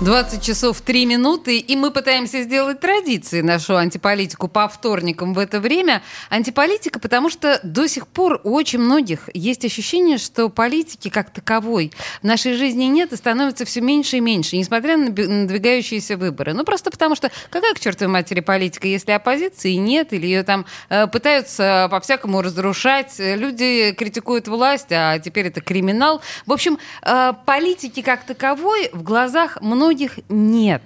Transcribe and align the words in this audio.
20 0.00 0.42
часов 0.42 0.80
3 0.80 1.04
минуты, 1.04 1.58
и 1.58 1.76
мы 1.76 1.90
пытаемся 1.90 2.42
сделать 2.42 2.80
традицией 2.80 3.42
нашу 3.42 3.76
антиполитику 3.76 4.48
по 4.48 4.66
вторникам 4.66 5.34
в 5.34 5.38
это 5.38 5.60
время. 5.60 6.02
Антиполитика, 6.30 6.98
потому 6.98 7.28
что 7.28 7.60
до 7.62 7.86
сих 7.86 8.06
пор 8.06 8.40
у 8.42 8.54
очень 8.54 8.78
многих 8.78 9.28
есть 9.34 9.62
ощущение, 9.66 10.16
что 10.16 10.48
политики 10.48 11.10
как 11.10 11.30
таковой 11.30 11.92
в 12.22 12.24
нашей 12.24 12.54
жизни 12.54 12.84
нет 12.84 13.12
и 13.12 13.16
становится 13.16 13.66
все 13.66 13.82
меньше 13.82 14.16
и 14.16 14.20
меньше, 14.20 14.56
несмотря 14.56 14.96
на 14.96 15.10
надвигающиеся 15.10 16.16
выборы. 16.16 16.54
Ну, 16.54 16.64
просто 16.64 16.90
потому 16.90 17.14
что 17.14 17.30
какая 17.50 17.74
к 17.74 17.80
чертовой 17.80 18.10
матери 18.10 18.40
политика, 18.40 18.88
если 18.88 19.12
оппозиции 19.12 19.72
нет, 19.72 20.14
или 20.14 20.24
ее 20.24 20.44
там 20.44 20.64
э, 20.88 21.08
пытаются 21.08 21.88
по-всякому 21.90 22.40
разрушать, 22.40 23.16
люди 23.18 23.92
критикуют 23.92 24.48
власть, 24.48 24.92
а 24.92 25.18
теперь 25.18 25.48
это 25.48 25.60
криминал. 25.60 26.22
В 26.46 26.52
общем, 26.52 26.78
э, 27.02 27.34
политики 27.44 28.00
как 28.00 28.24
таковой 28.24 28.88
в 28.94 29.02
глазах 29.02 29.60
многих 29.60 29.89
многих 29.90 30.20
нет. 30.28 30.82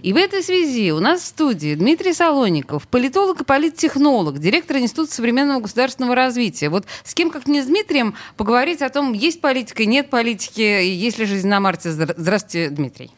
И 0.00 0.14
в 0.14 0.16
этой 0.16 0.42
связи 0.42 0.90
у 0.92 1.00
нас 1.00 1.20
в 1.20 1.26
студии 1.26 1.74
Дмитрий 1.74 2.14
Солоников, 2.14 2.88
политолог 2.88 3.42
и 3.42 3.44
политтехнолог, 3.44 4.38
директор 4.38 4.78
Института 4.78 5.12
современного 5.12 5.60
государственного 5.60 6.14
развития. 6.14 6.70
Вот 6.70 6.86
с 7.04 7.12
кем, 7.12 7.30
как 7.30 7.46
не 7.46 7.60
с 7.60 7.66
Дмитрием, 7.66 8.14
поговорить 8.38 8.80
о 8.80 8.88
том, 8.88 9.12
есть 9.12 9.42
политика, 9.42 9.84
нет 9.84 10.08
политики, 10.08 10.62
есть 10.62 11.18
ли 11.18 11.26
жизнь 11.26 11.46
на 11.46 11.60
Марсе. 11.60 11.90
Здравствуйте, 11.90 12.70
Дмитрий. 12.70 13.10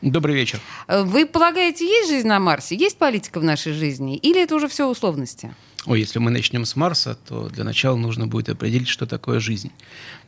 Добрый 0.00 0.34
вечер. 0.34 0.58
Вы 0.88 1.26
полагаете, 1.26 1.84
есть 1.84 2.08
жизнь 2.08 2.26
на 2.26 2.38
Марсе? 2.40 2.74
Есть 2.74 2.96
политика 2.96 3.40
в 3.40 3.44
нашей 3.44 3.74
жизни? 3.74 4.16
Или 4.16 4.42
это 4.42 4.54
уже 4.54 4.68
все 4.68 4.88
условности? 4.88 5.54
Ой, 5.86 6.00
если 6.00 6.18
мы 6.18 6.30
начнем 6.30 6.64
с 6.64 6.76
Марса, 6.76 7.16
то 7.28 7.48
для 7.48 7.64
начала 7.64 7.96
нужно 7.96 8.26
будет 8.26 8.48
определить, 8.48 8.88
что 8.88 9.06
такое 9.06 9.40
жизнь. 9.40 9.70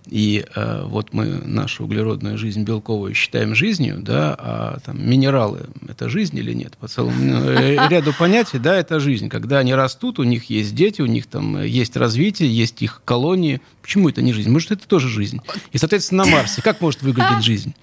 И 0.06 0.44
э, 0.54 0.82
вот 0.86 1.12
мы 1.12 1.26
нашу 1.26 1.84
углеродную 1.84 2.38
жизнь 2.38 2.62
белковую 2.62 3.14
считаем 3.14 3.54
жизнью, 3.54 3.98
да, 4.00 4.34
а 4.38 4.78
там 4.84 5.08
минералы– 5.08 5.66
это 5.88 6.08
жизнь 6.08 6.36
или 6.38 6.52
нет? 6.52 6.76
По 6.78 6.88
целому 6.88 7.14
э, 7.22 7.88
ряду 7.88 8.12
понятий, 8.18 8.58
да, 8.58 8.76
это 8.76 9.00
жизнь. 9.00 9.28
Когда 9.28 9.58
они 9.58 9.74
растут, 9.74 10.18
у 10.18 10.24
них 10.24 10.50
есть 10.50 10.74
дети, 10.74 11.02
у 11.02 11.06
них 11.06 11.26
там 11.26 11.62
есть 11.62 11.96
развитие, 11.96 12.54
есть 12.54 12.82
их 12.82 13.02
колонии. 13.04 13.60
Почему 13.82 14.08
это 14.08 14.22
не 14.22 14.32
жизнь? 14.32 14.50
Может, 14.50 14.72
это 14.72 14.86
тоже 14.86 15.08
жизнь. 15.08 15.40
И, 15.72 15.78
соответственно, 15.78 16.24
на 16.24 16.30
Марсе 16.30 16.62
как 16.62 16.80
может 16.80 17.02
выглядеть 17.02 17.42
жизнь? 17.42 17.74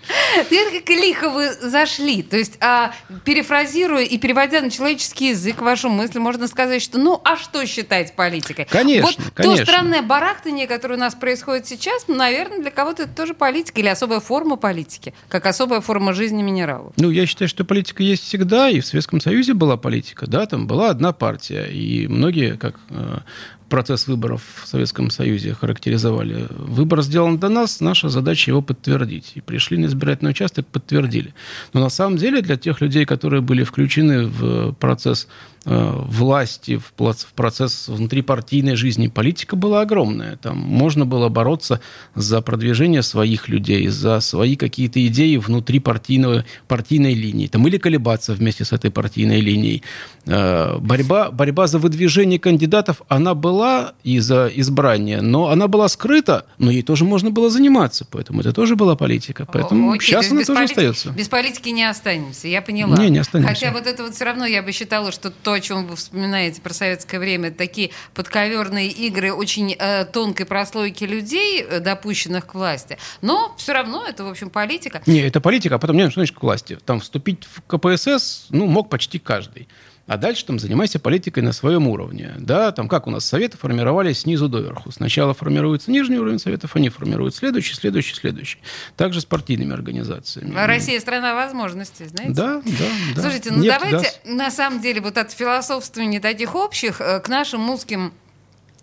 Ты 0.50 0.80
как 0.80 0.90
лихо 0.90 1.30
вы 1.30 1.52
зашли. 1.54 2.24
То 2.24 2.38
есть, 2.38 2.58
а, 2.62 2.94
перефразируя 3.26 4.04
и 4.04 4.18
переводя 4.18 4.62
на 4.62 4.70
человеческий 4.70 5.30
язык 5.30 5.62
вашу 5.62 5.90
мысль, 5.90 6.20
можно 6.20 6.48
сказать, 6.48 6.82
что 6.82 6.98
ну, 6.98 7.22
а 7.24 7.38
что 7.38 7.66
считать 7.66 8.16
политикой? 8.16 8.66
Конечно, 8.70 9.06
вот 9.08 9.34
конечно. 9.34 9.66
то 9.66 9.72
странное 9.72 10.02
барахтание, 10.02 10.68
которое 10.68 10.96
у 10.96 11.00
нас 11.00 11.16
происходит 11.16 11.68
сейчас, 11.68 12.07
ну, 12.08 12.16
наверное, 12.16 12.60
для 12.60 12.72
кого-то 12.72 13.04
это 13.04 13.14
тоже 13.14 13.34
политика 13.34 13.80
или 13.82 13.88
особая 13.88 14.20
форма 14.20 14.56
политики, 14.56 15.14
как 15.30 15.46
особая 15.46 15.82
форма 15.82 16.14
жизни 16.14 16.42
минералов. 16.42 16.94
Ну, 16.98 17.10
я 17.10 17.26
считаю, 17.26 17.50
что 17.50 17.66
политика 17.66 18.04
есть 18.04 18.24
всегда, 18.24 18.70
и 18.70 18.80
в 18.80 18.86
Советском 18.86 19.20
Союзе 19.20 19.54
была 19.54 19.78
политика, 19.78 20.28
да, 20.28 20.46
там 20.46 20.68
была 20.68 20.90
одна 20.90 21.14
партия, 21.14 21.66
и 21.66 22.08
многие, 22.08 22.58
как 22.58 22.76
э, 22.90 23.20
процесс 23.68 24.08
выборов 24.08 24.42
в 24.64 24.68
Советском 24.68 25.10
Союзе 25.10 25.54
характеризовали. 25.54 26.48
Выбор 26.50 27.02
сделан 27.02 27.38
до 27.38 27.50
нас, 27.50 27.82
наша 27.82 28.10
задача 28.10 28.52
его 28.52 28.62
подтвердить. 28.62 29.34
И 29.36 29.42
пришли 29.42 29.78
на 29.78 29.86
избирательный 29.86 30.32
участок, 30.32 30.66
подтвердили. 30.68 31.34
Но 31.74 31.82
на 31.82 31.90
самом 31.90 32.18
деле 32.18 32.42
для 32.42 32.58
тех 32.58 32.82
людей, 32.82 33.06
которые 33.06 33.42
были 33.42 33.64
включены 33.64 34.28
в 34.28 34.74
процесс 34.74 35.28
власти, 35.68 36.78
в 36.78 36.94
процесс 37.34 37.90
внутрипартийной 37.90 38.76
жизни 38.76 39.08
политика 39.08 39.56
была 39.58 39.82
огромная. 39.82 40.38
Там 40.38 40.58
можно 40.58 41.06
было 41.06 41.28
бороться 41.28 41.82
за 42.16 42.42
продвижение 42.42 43.02
своих 43.02 43.50
людей, 43.50 43.88
за 43.88 44.22
свои 44.22 44.56
какие-то 44.56 45.06
идеи 45.08 45.36
внутри 45.36 45.80
партийной, 45.80 46.46
партийной 46.68 47.14
линии. 47.14 47.48
Там, 47.48 47.68
или 47.68 47.78
колебаться 47.78 48.34
вместе 48.34 48.64
с 48.64 48.72
этой 48.72 48.92
партийной 48.92 49.42
линией. 49.42 49.84
Э, 50.26 50.78
борьба, 50.80 51.32
борьба 51.32 51.68
за 51.68 51.80
выдвижение 51.80 52.40
кандидатов, 52.40 53.02
она 53.10 53.34
была 53.34 53.94
и 54.04 54.20
за 54.20 54.48
избрание, 54.48 55.22
но 55.22 55.50
она 55.50 55.68
была 55.68 55.90
скрыта, 55.90 56.46
но 56.58 56.72
ей 56.72 56.82
тоже 56.82 57.04
можно 57.04 57.30
было 57.30 57.50
заниматься. 57.50 58.06
Поэтому 58.10 58.40
это 58.40 58.54
тоже 58.54 58.78
была 58.78 58.96
политика. 58.96 59.46
Поэтому 59.52 59.92
Окей, 59.92 60.08
сейчас 60.08 60.32
она 60.32 60.44
тоже 60.44 60.54
полит... 60.54 60.70
остается. 60.72 61.10
Без 61.10 61.28
политики 61.28 61.70
не 61.70 61.84
останемся, 61.84 62.48
я 62.48 62.62
поняла. 62.62 62.98
Не, 62.98 63.10
не 63.10 63.20
останемся. 63.20 63.54
Хотя 63.54 63.72
вот 63.72 63.86
это 63.86 64.04
вот 64.04 64.16
все 64.16 64.26
равно 64.26 64.46
я 64.46 64.64
бы 64.64 64.72
считала, 64.72 65.12
что 65.12 65.30
то, 65.30 65.57
о 65.58 65.62
чем 65.62 65.88
вы 65.88 65.96
вспоминаете 65.96 66.62
про 66.62 66.74
советское 66.74 67.20
время, 67.20 67.52
такие 67.52 67.92
подковерные 68.14 68.88
игры 68.88 69.34
очень 69.34 69.76
э, 69.78 70.06
тонкой 70.06 70.46
прослойки 70.46 71.04
людей, 71.04 71.62
э, 71.62 71.80
допущенных 71.80 72.48
к 72.48 72.54
власти. 72.54 72.98
Но 73.22 73.54
все 73.58 73.74
равно 73.74 74.06
это, 74.06 74.24
в 74.24 74.30
общем, 74.30 74.50
политика. 74.50 75.02
Не, 75.06 75.22
это 75.22 75.42
политика, 75.42 75.76
а 75.76 75.80
потом, 75.80 75.98
не, 75.98 76.10
что 76.10 76.22
значит 76.22 76.38
к 76.38 76.44
власти? 76.44 76.78
Там 76.86 77.00
вступить 77.00 77.46
в 77.46 77.62
КПСС, 77.64 78.46
ну, 78.50 78.68
мог 78.68 78.90
почти 78.90 79.20
каждый. 79.20 79.68
А 80.08 80.18
дальше 80.18 80.46
там 80.46 80.58
занимайся 80.58 81.00
политикой 81.00 81.40
на 81.40 81.52
своем 81.52 81.88
уровне. 81.88 82.34
Да, 82.40 82.72
там 82.72 82.88
как 82.88 83.08
у 83.08 83.12
нас 83.12 83.26
советы 83.26 83.58
формировались 83.58 84.20
снизу 84.20 84.48
доверху. 84.48 84.92
Сначала 84.92 85.34
формируется 85.34 85.92
нижний 85.92 86.18
уровень 86.18 86.40
советов, 86.40 86.76
они 86.76 86.88
формируют 86.90 87.36
следующий, 87.36 87.76
следующий, 87.76 88.16
следующий. 88.16 88.60
Также 88.96 89.20
с 89.20 89.26
партийными 89.26 89.74
организациями. 89.74 90.54
А 90.58 90.66
Россия 90.66 91.00
страна 91.02 91.36
возможностей, 91.36 92.06
знаете? 92.06 92.34
Да, 92.34 92.62
да, 92.66 92.86
да. 93.16 93.22
Слушайте, 93.22 93.52
ну 93.52 93.62
Нефть, 93.62 93.78
давайте 93.80 93.98
газ. 93.98 94.20
на 94.26 94.50
самом 94.50 94.82
деле 94.82 95.02
вот 95.02 95.18
от 95.18 95.32
философствования 95.32 96.22
таких 96.22 96.56
общих 96.56 97.02
э, 97.02 97.20
к 97.20 97.28
нашим 97.28 97.70
узким 97.70 98.14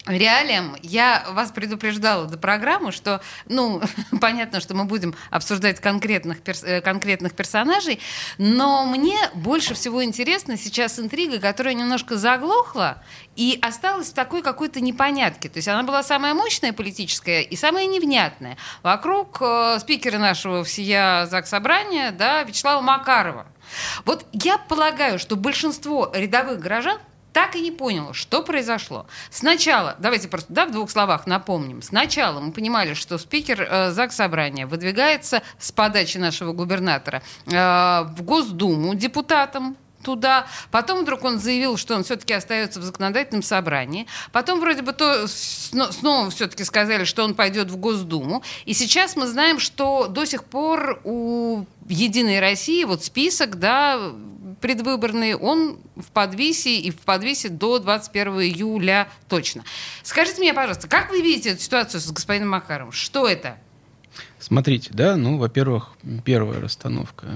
реалиям 0.06 0.76
я 0.82 1.24
вас 1.30 1.50
предупреждала 1.50 2.26
до 2.26 2.36
программы, 2.36 2.92
что, 2.92 3.20
ну, 3.46 3.82
понятно, 4.20 4.60
что 4.60 4.74
мы 4.74 4.84
будем 4.84 5.14
обсуждать 5.30 5.80
конкретных, 5.80 6.40
перс 6.42 6.62
э, 6.62 6.80
конкретных 6.80 7.32
персонажей, 7.32 8.00
но 8.38 8.84
мне 8.86 9.16
больше 9.34 9.74
всего 9.74 10.04
интересна 10.04 10.56
сейчас 10.56 10.98
интрига, 10.98 11.38
которая 11.38 11.74
немножко 11.74 12.16
заглохла 12.16 13.02
и 13.36 13.58
осталась 13.62 14.10
в 14.10 14.14
такой 14.14 14.42
какой-то 14.42 14.80
непонятке. 14.80 15.48
То 15.48 15.58
есть 15.58 15.68
она 15.68 15.82
была 15.82 16.02
самая 16.02 16.34
мощная 16.34 16.72
политическая 16.72 17.42
и 17.42 17.56
самая 17.56 17.86
невнятная. 17.86 18.56
Вокруг 18.82 19.38
э, 19.40 19.78
спикера 19.80 20.18
нашего 20.18 20.64
всея 20.64 21.26
Заксобрания, 21.26 22.12
да, 22.12 22.42
Вячеслава 22.42 22.80
Макарова. 22.80 23.46
Вот 24.04 24.26
я 24.32 24.58
полагаю, 24.58 25.18
что 25.18 25.36
большинство 25.36 26.10
рядовых 26.14 26.60
горожан 26.60 26.98
так 27.34 27.56
и 27.56 27.60
не 27.60 27.72
поняла, 27.72 28.14
что 28.14 28.42
произошло. 28.42 29.06
Сначала, 29.28 29.96
давайте 29.98 30.28
просто 30.28 30.52
да, 30.52 30.66
в 30.66 30.70
двух 30.70 30.88
словах 30.88 31.26
напомним. 31.26 31.82
Сначала 31.82 32.38
мы 32.38 32.52
понимали, 32.52 32.94
что 32.94 33.18
спикер 33.18 33.60
э, 33.60 33.90
ЗАГС 33.90 34.14
Собрания 34.14 34.66
выдвигается 34.68 35.42
с 35.58 35.72
подачи 35.72 36.16
нашего 36.16 36.52
губернатора 36.52 37.22
э, 37.46 37.52
в 37.52 38.22
Госдуму 38.22 38.94
депутатом, 38.94 39.76
туда. 40.04 40.46
Потом 40.70 41.00
вдруг 41.02 41.24
он 41.24 41.40
заявил, 41.40 41.76
что 41.76 41.96
он 41.96 42.04
все-таки 42.04 42.34
остается 42.34 42.78
в 42.78 42.84
законодательном 42.84 43.42
собрании. 43.42 44.06
Потом 44.30 44.60
вроде 44.60 44.82
бы 44.82 44.92
то 44.92 45.26
снова 45.26 46.30
все-таки 46.30 46.62
сказали, 46.62 47.04
что 47.04 47.24
он 47.24 47.34
пойдет 47.34 47.70
в 47.70 47.76
Госдуму. 47.78 48.44
И 48.66 48.74
сейчас 48.74 49.16
мы 49.16 49.26
знаем, 49.26 49.58
что 49.58 50.06
до 50.06 50.24
сих 50.24 50.44
пор 50.44 51.00
у 51.04 51.64
Единой 51.88 52.38
России 52.38 52.84
вот 52.84 53.02
список, 53.02 53.58
да, 53.58 53.98
предвыборный, 54.64 55.34
он 55.34 55.76
в 55.94 56.10
подвисе 56.10 56.78
и 56.78 56.90
в 56.90 56.96
подвисе 56.96 57.50
до 57.50 57.80
21 57.80 58.32
июля 58.40 59.08
точно. 59.28 59.62
Скажите 60.02 60.40
мне, 60.40 60.54
пожалуйста, 60.54 60.88
как 60.88 61.10
вы 61.10 61.20
видите 61.20 61.50
эту 61.50 61.60
ситуацию 61.60 62.00
с 62.00 62.10
господином 62.10 62.48
Макаровым? 62.48 62.90
Что 62.90 63.28
это? 63.28 63.58
Смотрите, 64.38 64.88
да, 64.94 65.16
ну, 65.16 65.36
во-первых, 65.36 65.90
первая 66.24 66.62
расстановка. 66.62 67.26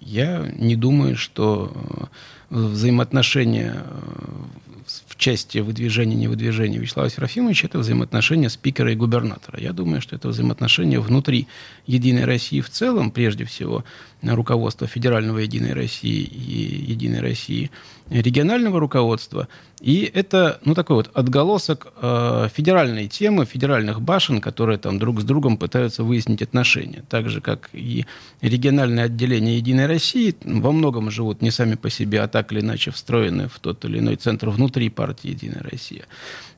Я 0.00 0.50
не 0.56 0.76
думаю, 0.76 1.18
что 1.18 2.08
э, 2.50 2.56
взаимоотношения 2.56 3.84
э, 3.84 4.88
в 5.06 5.16
части 5.16 5.58
выдвижения 5.58 6.16
и 6.16 6.20
невыдвижения 6.20 6.78
Вячеслава 6.78 7.10
Серафимовича 7.10 7.66
это 7.66 7.78
взаимоотношения 7.78 8.48
спикера 8.48 8.92
и 8.92 8.96
губернатора. 8.96 9.60
Я 9.60 9.72
думаю, 9.72 10.00
что 10.00 10.16
это 10.16 10.28
взаимоотношения 10.28 11.00
внутри 11.00 11.48
Единой 11.86 12.24
России 12.24 12.62
в 12.62 12.70
целом, 12.70 13.10
прежде 13.10 13.44
всего, 13.44 13.84
руководства 14.22 14.86
Федерального 14.86 15.38
Единой 15.38 15.72
России 15.72 16.22
и 16.22 16.90
Единой 16.92 17.20
России, 17.20 17.70
регионального 18.10 18.80
руководства. 18.80 19.48
И 19.80 20.10
это, 20.12 20.58
ну, 20.64 20.74
такой 20.74 20.96
вот 20.96 21.10
отголосок 21.14 21.92
э, 22.00 22.48
федеральной 22.52 23.06
темы, 23.06 23.44
федеральных 23.44 24.00
башен, 24.00 24.40
которые 24.40 24.78
там 24.78 24.98
друг 24.98 25.20
с 25.20 25.24
другом 25.24 25.56
пытаются 25.56 26.02
выяснить 26.02 26.42
отношения. 26.42 27.04
Так 27.08 27.28
же, 27.30 27.40
как 27.40 27.70
и 27.72 28.04
региональные 28.40 29.04
отделения 29.04 29.56
Единой 29.56 29.86
России 29.86 30.34
во 30.42 30.72
многом 30.72 31.10
живут 31.10 31.42
не 31.42 31.52
сами 31.52 31.76
по 31.76 31.90
себе, 31.90 32.22
а 32.22 32.28
так 32.28 32.50
или 32.50 32.60
иначе 32.60 32.90
встроены 32.90 33.48
в 33.48 33.60
тот 33.60 33.84
или 33.84 34.00
иной 34.00 34.16
центр 34.16 34.48
внутри 34.48 34.88
партии 34.88 35.28
«Единая 35.30 35.62
Россия». 35.62 36.04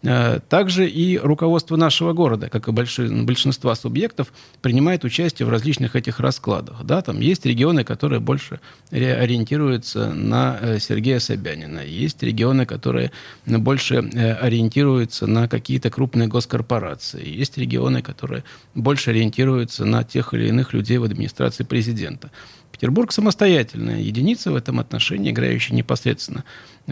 Э, 0.03 0.41
также 0.49 0.89
и 0.89 1.19
руководство 1.19 1.77
нашего 1.77 2.15
города, 2.15 2.49
как 2.49 2.69
и 2.69 2.73
большинства 2.73 3.75
субъектов, 3.75 4.33
принимает 4.63 5.05
участие 5.05 5.47
в 5.47 5.51
различных 5.51 5.95
этих 5.95 6.21
раскладах. 6.21 6.85
Да, 6.85 7.03
там 7.03 7.21
есть 7.21 7.45
регионы, 7.51 7.85
которые 7.85 8.21
больше 8.21 8.61
ориентируются 8.91 10.15
на 10.15 10.59
э, 10.61 10.79
Сергея 10.79 11.19
Собянина, 11.19 11.81
есть 11.81 12.23
регионы, 12.23 12.65
которые 12.67 13.11
больше 13.47 13.97
э, 13.97 14.33
ориентируются 14.33 15.27
на 15.27 15.49
какие-то 15.49 15.91
крупные 15.91 16.29
госкорпорации, 16.29 17.27
есть 17.41 17.59
регионы, 17.59 18.03
которые 18.03 18.45
больше 18.75 19.11
ориентируются 19.11 19.85
на 19.85 20.05
тех 20.05 20.35
или 20.35 20.49
иных 20.49 20.73
людей 20.73 20.99
в 20.99 21.05
администрации 21.05 21.65
президента. 21.65 22.31
Петербург 22.73 23.13
самостоятельная 23.13 24.01
единица 24.01 24.51
в 24.51 24.57
этом 24.57 24.81
отношении, 24.81 25.33
играющая 25.33 25.77
непосредственно 25.77 26.45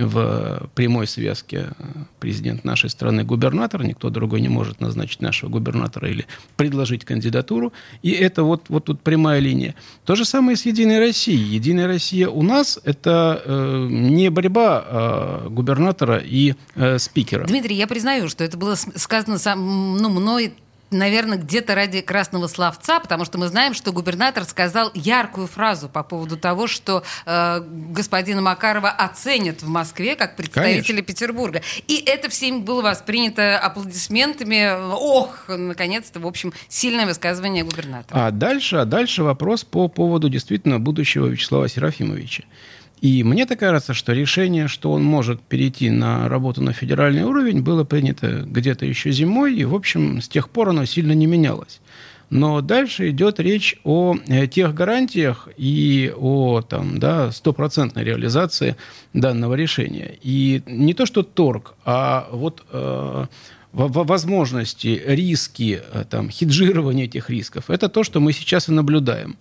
в 0.04 0.70
прямой 0.74 1.06
связке 1.06 1.70
президент 2.20 2.64
нашей 2.64 2.90
страны 2.90 3.24
губернатор, 3.24 3.84
никто 3.84 4.10
другой 4.10 4.40
не 4.40 4.48
может 4.48 4.80
назначить 4.80 5.20
нашего 5.20 5.50
губернатора 5.50 6.08
или 6.08 6.26
предложить 6.56 7.04
кандидатуру, 7.04 7.72
и 8.02 8.10
это 8.10 8.42
вот, 8.42 8.64
вот 8.68 8.84
тут 8.84 9.00
прямая 9.00 9.40
линия. 9.40 9.74
То 10.04 10.14
же 10.14 10.24
самое 10.24 10.56
с 10.56 10.64
«Единой 10.66 10.98
Россией». 10.98 11.44
«Единая 11.44 11.86
Россия» 11.86 12.28
у 12.28 12.42
нас– 12.42 12.78
это 12.84 13.42
э, 13.44 13.86
не 13.90 14.30
борьба 14.30 14.84
э, 14.86 15.48
губернатора 15.48 16.18
и 16.18 16.54
э, 16.74 16.98
спикера. 16.98 17.46
Дмитрий, 17.46 17.76
я 17.76 17.86
признаю, 17.86 18.28
что 18.28 18.44
это 18.44 18.56
было 18.56 18.74
сказано 18.74 19.38
сам, 19.38 19.96
ну, 19.96 20.08
мной 20.08 20.54
наверное, 20.90 21.38
где-то 21.38 21.74
ради 21.74 22.00
красного 22.00 22.46
словца, 22.46 23.00
потому 23.00 23.24
что 23.24 23.38
мы 23.38 23.48
знаем, 23.48 23.74
что 23.74 23.92
губернатор 23.92 24.44
сказал 24.44 24.90
яркую 24.94 25.46
фразу 25.46 25.88
по 25.88 26.02
поводу 26.02 26.36
того, 26.36 26.66
что 26.66 27.02
э, 27.26 27.60
господина 27.90 28.40
Макарова 28.40 28.90
оценят 28.90 29.62
в 29.62 29.68
Москве 29.68 30.16
как 30.16 30.36
представителя 30.36 30.86
Конечно. 30.86 31.02
Петербурга. 31.02 31.62
И 31.86 32.02
это 32.06 32.28
всем 32.28 32.64
было 32.64 32.82
воспринято 32.82 33.58
аплодисментами. 33.58 34.92
Ох, 34.92 35.44
наконец-то, 35.48 36.20
в 36.20 36.26
общем, 36.26 36.52
сильное 36.68 37.06
высказывание 37.06 37.64
губернатора. 37.64 38.26
А 38.26 38.30
дальше, 38.30 38.76
а 38.76 38.84
дальше 38.84 39.22
вопрос 39.22 39.64
по 39.64 39.88
поводу 39.88 40.28
действительно 40.28 40.78
будущего 40.78 41.26
Вячеслава 41.26 41.68
Серафимовича. 41.68 42.44
И 43.00 43.22
мне 43.22 43.46
так 43.46 43.60
кажется, 43.60 43.94
что 43.94 44.12
решение, 44.12 44.66
что 44.68 44.92
он 44.92 45.04
может 45.04 45.40
перейти 45.40 45.90
на 45.90 46.28
работу 46.28 46.62
на 46.62 46.72
федеральный 46.72 47.22
уровень, 47.22 47.62
было 47.62 47.84
принято 47.84 48.42
где-то 48.44 48.86
еще 48.86 49.12
зимой, 49.12 49.54
и, 49.56 49.64
в 49.64 49.74
общем, 49.74 50.20
с 50.20 50.28
тех 50.28 50.50
пор 50.50 50.70
оно 50.70 50.84
сильно 50.84 51.12
не 51.12 51.26
менялось. 51.26 51.80
Но 52.30 52.60
дальше 52.60 53.08
идет 53.10 53.40
речь 53.40 53.76
о 53.84 54.16
э, 54.26 54.46
тех 54.48 54.74
гарантиях 54.74 55.48
и 55.56 56.12
о 56.14 56.60
там, 56.60 56.98
да, 56.98 57.32
стопроцентной 57.32 58.04
реализации 58.04 58.76
данного 59.14 59.54
решения. 59.54 60.18
И 60.22 60.62
не 60.66 60.92
то, 60.92 61.06
что 61.06 61.22
торг, 61.22 61.74
а 61.86 62.28
вот 62.30 62.64
э, 62.70 63.26
возможности, 63.72 65.02
риски, 65.06 65.80
э, 65.92 66.04
там, 66.10 66.28
хеджирование 66.28 67.06
этих 67.06 67.30
рисков. 67.30 67.70
Это 67.70 67.88
то, 67.88 68.04
что 68.04 68.20
мы 68.20 68.32
сейчас 68.32 68.68
и 68.68 68.72
наблюдаем. 68.72 69.36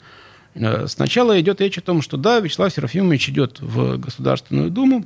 Э, 0.59 0.87
сначала 0.87 1.39
идет 1.39 1.61
речь 1.61 1.77
о 1.77 1.81
том, 1.81 2.01
что 2.01 2.17
да, 2.17 2.39
Вячеслав 2.39 2.73
Серафимович 2.73 3.29
идет 3.29 3.59
в 3.59 3.97
Государственную 3.97 4.69
Думу, 4.71 5.05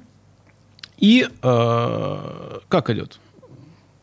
и 0.98 1.27
э, 1.27 2.59
как 2.68 2.89
идет? 2.89 3.19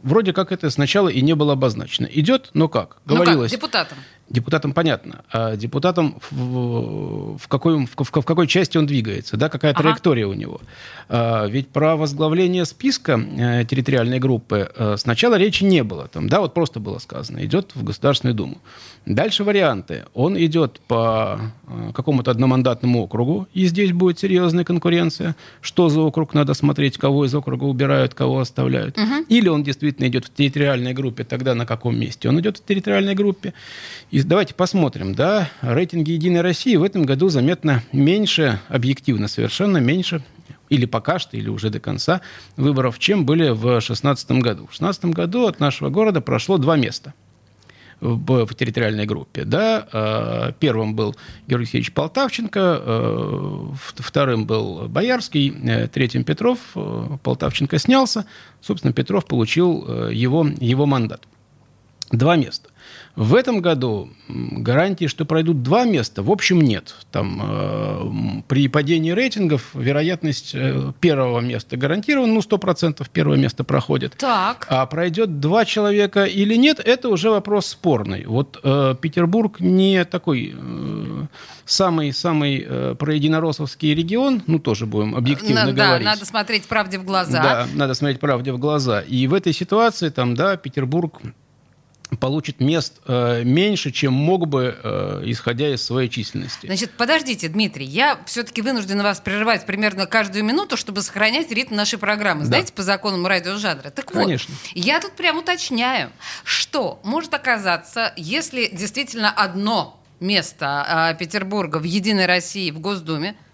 Вроде 0.03 0.33
как 0.33 0.53
это 0.53 0.71
сначала 0.71 1.09
и 1.09 1.21
не 1.23 1.35
было 1.35 1.55
обозначено. 1.55 2.07
Идет, 2.07 2.51
но 2.55 2.69
как? 2.69 2.99
Говорилось. 3.05 3.51
Ну 3.53 3.59
как, 3.59 3.69
депутатом. 3.71 3.99
Депутатам 4.31 4.75
понятно. 4.75 5.25
А 5.33 5.57
депутатам 5.57 6.21
в, 6.31 7.39
в, 7.39 7.49
какой, 7.49 7.87
в, 7.87 7.91
в 7.97 8.11
какой 8.11 8.47
части 8.47 8.77
он 8.77 8.87
двигается, 8.87 9.39
да, 9.39 9.49
какая 9.49 9.73
ага. 9.73 9.83
траектория 9.83 10.27
у 10.27 10.35
него. 10.35 10.61
А, 11.09 11.47
ведь 11.47 11.69
про 11.69 11.97
возглавление 11.97 12.67
списка 12.67 13.19
а, 13.19 13.65
территориальной 13.65 14.19
группы 14.19 14.71
а, 14.77 14.97
сначала 14.99 15.39
речи 15.39 15.65
не 15.65 15.83
было. 15.83 16.09
Там, 16.09 16.29
да, 16.29 16.41
вот 16.41 16.53
просто 16.53 16.79
было 16.79 16.99
сказано. 16.99 17.43
Идет 17.43 17.75
в 17.75 17.83
Государственную 17.83 18.35
Думу. 18.35 18.59
Дальше 19.07 19.45
варианты. 19.45 20.05
Он 20.13 20.39
идет 20.39 20.81
по 20.87 21.41
а, 21.67 21.93
какому-то 21.95 22.31
одномандатному 22.31 23.05
округу, 23.05 23.49
и 23.55 23.65
здесь 23.65 23.93
будет 23.93 24.19
серьезная 24.19 24.65
конкуренция. 24.65 25.37
Что 25.63 25.89
за 25.89 26.01
округ 26.01 26.35
надо 26.35 26.53
смотреть, 26.53 26.99
кого 26.99 27.25
из 27.25 27.35
округа 27.35 27.65
убирают, 27.65 28.13
кого 28.13 28.41
оставляют. 28.41 28.99
Угу. 28.99 29.25
Или 29.31 29.49
он 29.49 29.63
действительно 29.63 30.07
идет 30.09 30.27
в 30.27 30.35
территориальной 30.35 30.93
группе, 30.93 31.25
тогда 31.25 31.55
на 31.55 31.65
каком 31.65 31.99
месте? 31.99 32.29
Он 32.29 32.39
идет 32.41 32.59
в 32.59 32.65
территориальной 32.67 33.15
группе. 33.15 33.55
И 34.11 34.18
давайте 34.23 34.55
посмотрим, 34.55 35.15
да, 35.15 35.51
рейтинги 35.61 36.13
«Единой 36.13 36.41
России» 36.41 36.77
в 36.77 36.83
этом 36.83 37.05
году 37.05 37.29
заметно 37.29 37.83
меньше, 37.93 38.61
объективно 38.69 39.29
совершенно 39.29 39.79
меньше, 39.79 40.23
или 40.69 40.87
пока 40.87 41.19
что, 41.19 41.37
или 41.37 41.49
уже 41.49 41.71
до 41.71 41.81
конца 41.81 42.21
выборов, 42.57 42.99
чем 42.99 43.25
были 43.25 43.51
в 43.51 43.61
2016 43.61 44.31
году. 44.33 44.63
В 44.65 44.79
2016 44.79 45.05
году 45.07 45.47
от 45.47 45.61
нашего 45.61 45.91
города 45.91 46.21
прошло 46.21 46.59
два 46.59 46.77
места 46.77 47.15
в, 48.01 48.47
в 48.47 48.55
территориальной 48.55 49.07
группе. 49.07 49.45
Да? 49.45 49.89
Э, 49.93 50.53
первым 50.59 50.95
был 50.95 51.17
Георгий 51.47 51.65
Алексеевич 51.65 51.93
Полтавченко, 51.93 52.61
э, 52.81 53.67
вторым 53.97 54.47
был 54.47 54.89
Боярский, 54.89 55.55
э, 55.65 55.89
третьим 55.89 56.25
Петров. 56.25 56.59
Полтавченко 57.23 57.79
снялся, 57.79 58.27
собственно, 58.61 58.93
Петров 58.93 59.27
получил 59.27 60.11
его, 60.11 60.47
его 60.61 60.87
мандат. 60.87 61.23
Два 62.11 62.37
места. 62.37 62.71
В 63.19 63.35
этом 63.35 63.61
году 63.61 64.11
гарантии, 64.29 65.07
что 65.09 65.25
пройдут 65.25 65.65
два 65.65 65.83
места, 65.85 66.23
в 66.23 66.31
общем, 66.31 66.61
нет. 66.61 66.95
Там 67.11 67.41
э, 67.43 68.43
при 68.47 68.69
падении 68.69 69.11
рейтингов 69.11 69.75
вероятность 69.75 70.53
э, 70.55 70.93
первого 71.01 71.41
места 71.41 71.77
гарантирована, 71.77 72.33
ну, 72.33 72.39
100% 72.39 73.05
первое 73.13 73.37
место 73.37 73.65
проходит. 73.65 74.15
Так. 74.17 74.69
А 74.71 74.87
пройдет 74.87 75.41
два 75.41 75.65
человека 75.65 76.27
или 76.27 76.55
нет, 76.55 76.79
это 76.79 77.09
уже 77.09 77.31
вопрос 77.31 77.67
спорный. 77.67 78.25
Вот 78.25 78.61
э, 78.63 78.95
Петербург 79.01 79.59
не 79.59 80.05
такой 80.05 80.55
э, 80.57 81.27
самый-самый 81.65 82.65
э, 82.65 82.95
проединороссовский 82.97 83.97
регион, 83.97 84.45
ну, 84.47 84.61
тоже 84.61 84.87
будем 84.87 85.17
объективно 85.17 85.65
на, 85.65 85.73
говорить. 85.73 86.05
Да, 86.05 86.13
надо 86.13 86.25
смотреть 86.25 86.69
правде 86.69 87.01
в 87.01 87.05
глаза. 87.05 87.43
Да, 87.43 87.67
надо 87.75 87.95
смотреть 87.95 88.21
правде 88.21 88.53
в 88.53 88.59
глаза. 88.59 89.01
И 89.01 89.27
в 89.27 89.35
этой 89.35 89.53
ситуации, 89.53 90.09
там, 90.11 90.37
да, 90.37 90.57
Петербург 90.57 91.21
получит 92.17 92.61
мест 92.61 93.01
э, 93.07 93.43
меньше, 93.45 93.91
чем 93.91 94.15
мог 94.15 94.49
бы, 94.49 94.79
э, 94.83 95.23
исходя 95.27 95.73
из 95.73 95.83
своей 95.83 96.09
численности. 96.09 96.67
Значит, 96.67 96.93
подождите, 96.93 97.49
Дмитрий, 97.49 97.85
я 97.85 98.19
все-таки 98.27 98.63
вынуждена 98.63 99.03
вас 99.03 99.21
прерывать 99.21 99.67
примерно 99.67 100.07
каждую 100.07 100.45
минуту, 100.45 100.77
чтобы 100.77 101.03
сохранять 101.03 101.51
ритм 101.51 101.75
нашей 101.75 101.99
программы. 101.99 102.43
Да. 102.43 102.47
Знаете, 102.47 102.73
по 102.73 102.83
законам 102.83 103.27
радиожанра. 103.27 103.91
Так 103.91 104.07
Конечно. 104.07 104.55
вот, 104.55 104.73
я 104.75 105.01
тут 105.01 105.13
прям 105.13 105.39
уточняю, 105.39 106.11
что 106.45 107.01
может 107.05 107.35
оказаться, 107.35 108.13
если 108.17 108.71
действительно 108.73 109.31
одно 109.31 110.01
место 110.21 111.13
э, 111.13 111.19
Петербурга 111.19 111.79
в 111.79 111.85
Единой 111.85 112.27
России 112.27 112.71
в 112.71 112.81
Госдуме– 112.81 113.37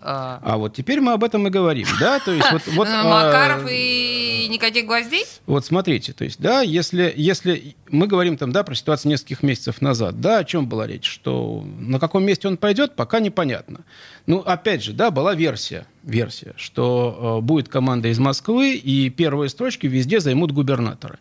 а... 0.00 0.40
а 0.42 0.56
вот 0.58 0.74
теперь 0.74 1.00
мы 1.00 1.12
об 1.12 1.24
этом 1.24 1.46
и 1.46 1.50
говорим, 1.50 1.86
да, 1.98 2.20
то 2.20 2.32
есть 2.32 2.50
вот... 2.52 2.62
вот 2.68 2.88
Макаров 2.88 3.66
а... 3.66 3.70
и 3.70 4.46
никаких 4.48 4.86
гвоздей? 4.86 5.24
Вот 5.46 5.64
смотрите, 5.64 6.12
то 6.12 6.24
есть, 6.24 6.40
да, 6.40 6.62
если, 6.62 7.12
если 7.16 7.74
мы 7.88 8.06
говорим 8.06 8.36
там, 8.36 8.52
да, 8.52 8.62
про 8.62 8.74
ситуацию 8.74 9.10
нескольких 9.10 9.42
месяцев 9.42 9.80
назад, 9.80 10.20
да, 10.20 10.38
о 10.38 10.44
чем 10.44 10.68
была 10.68 10.86
речь, 10.86 11.08
что 11.08 11.64
на 11.78 11.98
каком 11.98 12.24
месте 12.24 12.46
он 12.48 12.56
пойдет, 12.56 12.94
пока 12.94 13.20
непонятно. 13.20 13.80
Ну, 14.26 14.38
опять 14.38 14.82
же, 14.82 14.92
да, 14.92 15.10
была 15.10 15.34
версия, 15.34 15.86
версия, 16.04 16.54
что 16.56 17.38
э, 17.38 17.44
будет 17.44 17.68
команда 17.68 18.08
из 18.08 18.18
Москвы, 18.18 18.74
и 18.74 19.10
первые 19.10 19.48
строчки 19.48 19.86
везде 19.86 20.20
займут 20.20 20.52
губернаторы 20.52 21.18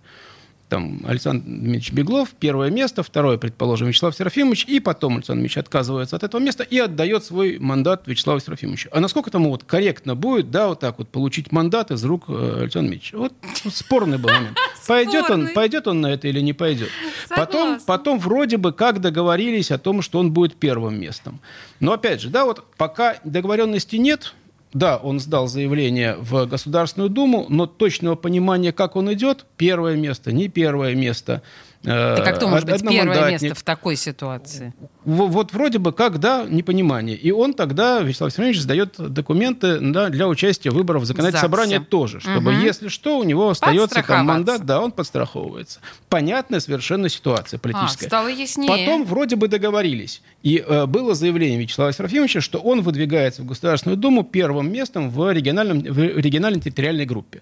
там 0.69 1.01
Александр 1.07 1.45
Дмитриевич 1.45 1.91
Беглов, 1.91 2.29
первое 2.39 2.69
место, 2.69 3.03
второе, 3.03 3.37
предположим, 3.37 3.87
Вячеслав 3.87 4.15
Серафимович, 4.15 4.65
и 4.65 4.79
потом 4.79 5.15
Александр 5.15 5.41
Дмитриевич 5.41 5.57
отказывается 5.57 6.15
от 6.15 6.23
этого 6.23 6.41
места 6.41 6.63
и 6.63 6.77
отдает 6.77 7.23
свой 7.23 7.57
мандат 7.59 8.03
Вячеславу 8.05 8.39
Серафимовичу. 8.39 8.89
А 8.91 8.99
насколько 8.99 9.31
тому 9.31 9.49
вот 9.49 9.63
корректно 9.63 10.15
будет, 10.15 10.51
да, 10.51 10.67
вот 10.67 10.79
так 10.79 10.97
вот 10.97 11.09
получить 11.09 11.51
мандат 11.51 11.91
из 11.91 12.03
рук 12.03 12.25
э, 12.27 12.59
Александра 12.61 12.89
Дмитриевича? 12.89 13.17
Вот, 13.17 13.33
вот 13.63 13.73
спорный 13.73 14.17
был 14.17 14.29
момент. 14.29 14.57
Пойдет 14.87 15.29
он, 15.29 15.49
пойдет 15.53 15.87
он 15.87 16.01
на 16.01 16.07
это 16.07 16.27
или 16.27 16.39
не 16.39 16.53
пойдет. 16.53 16.89
Потом, 17.29 17.79
потом 17.85 18.19
вроде 18.19 18.55
бы 18.57 18.71
как 18.71 19.01
договорились 19.01 19.69
о 19.71 19.77
том, 19.77 20.01
что 20.01 20.19
он 20.19 20.31
будет 20.31 20.55
первым 20.55 20.99
местом. 20.99 21.41
Но 21.81 21.91
опять 21.91 22.21
же, 22.21 22.29
да, 22.29 22.45
вот 22.45 22.63
пока 22.77 23.17
договоренности 23.25 23.97
нет, 23.97 24.33
да, 24.73 24.97
он 24.97 25.19
сдал 25.19 25.47
заявление 25.47 26.15
в 26.19 26.45
Государственную 26.45 27.09
Думу, 27.09 27.45
но 27.49 27.65
точного 27.67 28.15
понимания, 28.15 28.71
как 28.71 28.95
он 28.95 29.11
идет, 29.13 29.45
первое 29.57 29.95
место, 29.95 30.31
не 30.31 30.49
первое 30.49 30.95
место, 30.95 31.41
Так 31.83 32.27
а 32.27 32.31
кто 32.33 32.47
может 32.47 32.69
быть 32.69 32.81
первое 32.87 33.31
место 33.31 33.55
в 33.55 33.63
такой 33.63 33.95
ситуации? 33.95 34.73
Вот 35.05 35.53
вроде 35.53 35.79
бы 35.79 35.93
как, 35.93 36.19
да, 36.19 36.45
непонимание. 36.47 37.15
И 37.15 37.31
он 37.31 37.53
тогда, 37.53 38.01
Вячеслав 38.01 38.33
Семенович, 38.33 38.61
сдает 38.61 38.95
документы 38.97 39.79
да, 39.79 40.09
для 40.09 40.27
участия 40.27 40.69
в 40.69 40.73
выборах 40.73 41.03
в 41.03 41.05
законодательное 41.05 41.41
собрание 41.41 41.79
тоже, 41.79 42.19
чтобы, 42.19 42.51
угу. 42.51 42.59
если 42.59 42.89
что, 42.89 43.19
у 43.19 43.23
него 43.23 43.49
остается 43.49 44.03
там 44.03 44.25
мандат, 44.25 44.65
да, 44.65 44.81
он 44.81 44.91
подстраховывается. 44.91 45.79
Понятная 46.09 46.59
совершенно 46.59 47.09
ситуация 47.09 47.57
политическая. 47.59 48.07
А, 48.07 48.09
стало 48.09 48.27
яснее. 48.27 48.69
Потом 48.69 49.05
вроде 49.05 49.35
бы 49.35 49.47
договорились. 49.47 50.21
И 50.43 50.63
э, 50.65 50.85
было 50.85 51.15
заявление 51.15 51.59
Вячеслава 51.59 51.93
Серафимовича, 51.93 52.41
что 52.41 52.59
он 52.59 52.81
выдвигается 52.81 53.43
в 53.43 53.45
Государственную 53.45 53.97
Думу 53.97 54.23
первым 54.23 54.71
местом 54.71 55.09
в, 55.09 55.31
региональном, 55.31 55.79
в 55.79 55.97
региональной 55.99 56.59
территориальной 56.59 57.05
группе. 57.05 57.41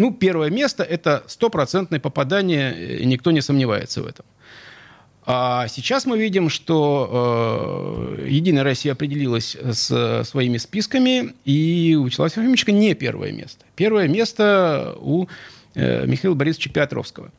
Ну, 0.00 0.14
первое 0.14 0.48
место– 0.48 0.82
это 0.96 1.24
стопроцентное 1.26 2.00
попадание, 2.00 3.00
и 3.00 3.04
никто 3.04 3.32
не 3.32 3.42
сомневается 3.42 4.02
в 4.02 4.06
этом. 4.06 4.24
А 5.26 5.68
сейчас 5.68 6.06
мы 6.06 6.18
видим, 6.18 6.48
что 6.48 8.16
э, 8.18 8.26
Единая 8.26 8.64
Россия 8.64 8.92
определилась 8.92 9.54
с 9.60 10.24
своими 10.24 10.56
списками, 10.56 11.34
и 11.44 11.98
у 12.00 12.06
Вячеслава 12.06 12.30
Серафимовича 12.30 12.72
не 12.72 12.94
первое 12.94 13.32
место. 13.32 13.66
Первое 13.76 14.08
место 14.08 14.96
у 15.00 15.26
э, 15.74 16.06
Михаила 16.06 16.34
Борисовича 16.34 16.70
Петровского. 16.70 17.30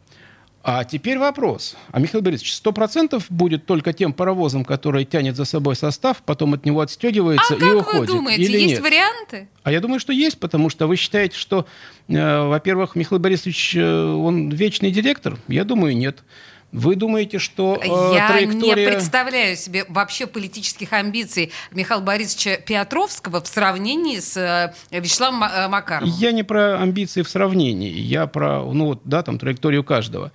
А 0.63 0.84
теперь 0.84 1.18
вопрос. 1.18 1.75
А 1.91 2.00
Михаил 2.00 2.22
Борисович, 2.22 2.53
сто 2.53 2.72
процентов 2.72 3.25
будет 3.30 3.65
только 3.65 3.94
тем 3.94 4.13
паровозом, 4.13 4.63
который 4.63 5.06
тянет 5.06 5.36
за 5.36 5.46
собой 5.46 5.75
состав, 5.75 6.22
потом 6.24 6.53
от 6.53 6.65
него 6.65 6.82
отстегивается 6.82 7.56
а 7.56 7.58
и 7.58 7.72
уходит? 7.72 7.88
А 7.88 7.91
как 7.91 8.00
вы 8.00 8.08
думаете, 8.08 8.44
или 8.44 8.58
есть 8.58 8.74
нет? 8.74 8.82
варианты? 8.82 9.50
А 9.63 9.72
я 9.72 9.80
думаю, 9.80 10.00
что 10.00 10.13
есть, 10.13 10.39
потому 10.39 10.70
что 10.70 10.86
вы 10.86 10.98
считаете, 10.98 11.36
что, 11.36 11.65
э, 12.08 12.48
во-первых, 12.48 12.96
Михаил 12.96 13.20
Борисович, 13.20 13.75
э, 13.75 14.13
он 14.13 14.50
вечный 14.50 14.91
директор? 14.91 15.39
Я 15.48 15.63
думаю, 15.63 15.98
нет. 15.98 16.24
Вы 16.71 16.95
думаете, 16.95 17.37
что 17.37 17.79
э, 17.81 17.87
Я 18.15 18.29
траектория... 18.29 18.85
не 18.85 18.91
представляю 18.91 19.57
себе 19.57 19.85
вообще 19.89 20.25
политических 20.25 20.93
амбиций 20.93 21.51
Михаила 21.71 22.01
Борисовича 22.01 22.57
Петровского 22.57 23.41
в 23.41 23.47
сравнении 23.47 24.19
с 24.19 24.37
э, 24.37 24.73
Вячеславом 24.89 25.43
э, 25.43 25.67
Макаровым? 25.67 26.13
Я 26.17 26.31
не 26.31 26.43
про 26.43 26.79
амбиции 26.79 27.23
в 27.23 27.29
сравнении, 27.29 27.91
я 27.91 28.25
про, 28.27 28.63
ну 28.63 28.85
вот, 28.85 29.01
да, 29.03 29.21
там, 29.21 29.37
траекторию 29.37 29.83
каждого. 29.83 30.31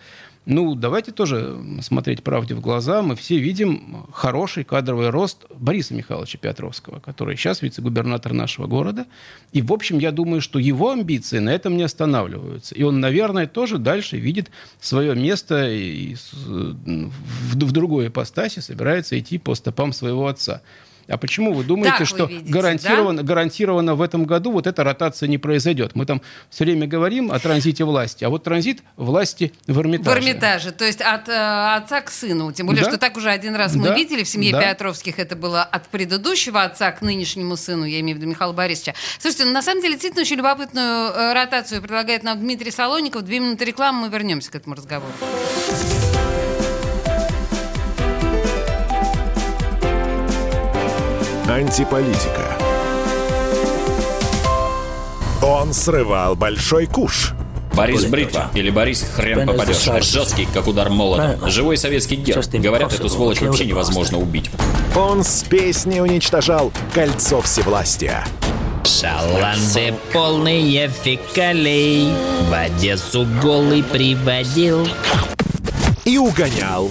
Ну, 0.46 0.76
давайте 0.76 1.10
тоже 1.10 1.60
смотреть 1.80 2.22
правде 2.22 2.54
в 2.54 2.60
глаза. 2.60 3.02
Мы 3.02 3.16
все 3.16 3.36
видим 3.36 4.06
хороший 4.12 4.62
кадровый 4.62 5.10
рост 5.10 5.44
Бориса 5.52 5.92
Михайловича 5.92 6.38
Петровского, 6.38 7.00
который 7.00 7.36
сейчас 7.36 7.62
вице-губернатор 7.62 8.32
нашего 8.32 8.68
города. 8.68 9.06
И, 9.50 9.60
в 9.60 9.72
общем, 9.72 9.98
я 9.98 10.12
думаю, 10.12 10.40
что 10.40 10.60
его 10.60 10.92
амбиции 10.92 11.40
на 11.40 11.50
этом 11.50 11.76
не 11.76 11.82
останавливаются. 11.82 12.76
И 12.76 12.84
он, 12.84 13.00
наверное, 13.00 13.48
тоже 13.48 13.78
дальше 13.78 14.18
видит 14.18 14.52
свое 14.80 15.16
место 15.16 15.68
и 15.68 16.14
в, 16.14 17.72
другой 17.72 18.06
ипостаси 18.06 18.60
собирается 18.60 19.18
идти 19.18 19.38
по 19.38 19.56
стопам 19.56 19.92
своего 19.92 20.28
отца. 20.28 20.62
А 21.08 21.16
почему 21.18 21.52
вы 21.52 21.64
думаете, 21.64 21.98
так 21.98 22.06
что 22.06 22.26
вы 22.26 22.32
видите, 22.32 22.52
гарантированно, 22.52 23.22
да? 23.22 23.28
гарантированно 23.28 23.94
в 23.94 24.02
этом 24.02 24.25
году 24.25 24.52
вот 24.52 24.66
эта 24.66 24.82
ротация 24.82 25.28
не 25.28 25.38
произойдет? 25.38 25.94
Мы 25.94 26.04
там 26.04 26.20
все 26.50 26.64
время 26.64 26.86
говорим 26.86 27.30
о 27.30 27.38
транзите 27.38 27.84
власти, 27.84 28.25
а 28.25 28.28
вот 28.28 28.42
транзит 28.44 28.82
власти 28.96 29.52
в 29.66 29.78
Эрмитаже. 29.78 30.20
В 30.20 30.22
Эрмитаже, 30.22 30.72
то 30.72 30.84
есть 30.84 31.00
от 31.00 31.28
э, 31.28 31.76
отца 31.76 32.00
к 32.00 32.10
сыну. 32.10 32.52
Тем 32.52 32.66
более, 32.66 32.82
да? 32.82 32.90
что 32.90 32.98
так 32.98 33.16
уже 33.16 33.30
один 33.30 33.54
раз 33.54 33.75
мы 33.75 33.88
да? 33.88 33.94
видели 33.94 34.25
в 34.25 34.28
семье 34.28 34.52
да. 34.52 34.72
Петровских, 34.72 35.18
это 35.18 35.36
было 35.36 35.62
от 35.62 35.88
предыдущего 35.88 36.62
отца 36.62 36.90
к 36.90 37.02
нынешнему 37.02 37.56
сыну, 37.56 37.84
я 37.84 38.00
имею 38.00 38.16
в 38.16 38.20
виду 38.20 38.30
Михаила 38.30 38.52
Борисовича. 38.52 38.94
Слушайте, 39.20 39.44
ну, 39.44 39.52
на 39.52 39.62
самом 39.62 39.82
деле 39.82 39.94
действительно 39.94 40.22
очень 40.22 40.36
любопытную 40.36 41.12
э, 41.12 41.32
ротацию 41.34 41.80
предлагает 41.80 42.22
нам 42.22 42.38
Дмитрий 42.38 42.70
Солоников. 42.70 43.22
Две 43.22 43.38
минуты 43.38 43.64
рекламы, 43.64 44.06
мы 44.06 44.08
вернемся 44.08 44.50
к 44.50 44.54
этому 44.56 44.75
разговору. 44.75 45.12
Антиполитика. 51.56 52.54
Он 55.40 55.72
срывал 55.72 56.36
большой 56.36 56.84
куш. 56.84 57.32
Борис 57.72 58.04
Бритва 58.04 58.50
или 58.52 58.68
Борис 58.68 59.06
Хрен 59.16 59.46
попадешь. 59.46 60.04
Жесткий, 60.04 60.46
как 60.52 60.66
удар 60.66 60.90
молота. 60.90 61.38
Живой 61.48 61.78
советский 61.78 62.16
герб. 62.16 62.44
Говорят, 62.52 62.92
эту 62.92 63.08
сволочь 63.08 63.40
вообще 63.40 63.64
невозможно 63.64 64.18
убить. 64.18 64.50
Он 64.94 65.25
с 65.25 65.44
песней 65.44 66.02
уничтожал 66.02 66.72
кольцо 66.92 67.40
всевластия. 67.40 68.22
Шаланды 68.84 69.94
полные 70.12 70.88
фекалей 70.88 72.12
В 72.50 72.52
Одессу 72.52 73.26
голый 73.40 73.82
приводил 73.82 74.86
и 76.04 76.18
угонял 76.18 76.90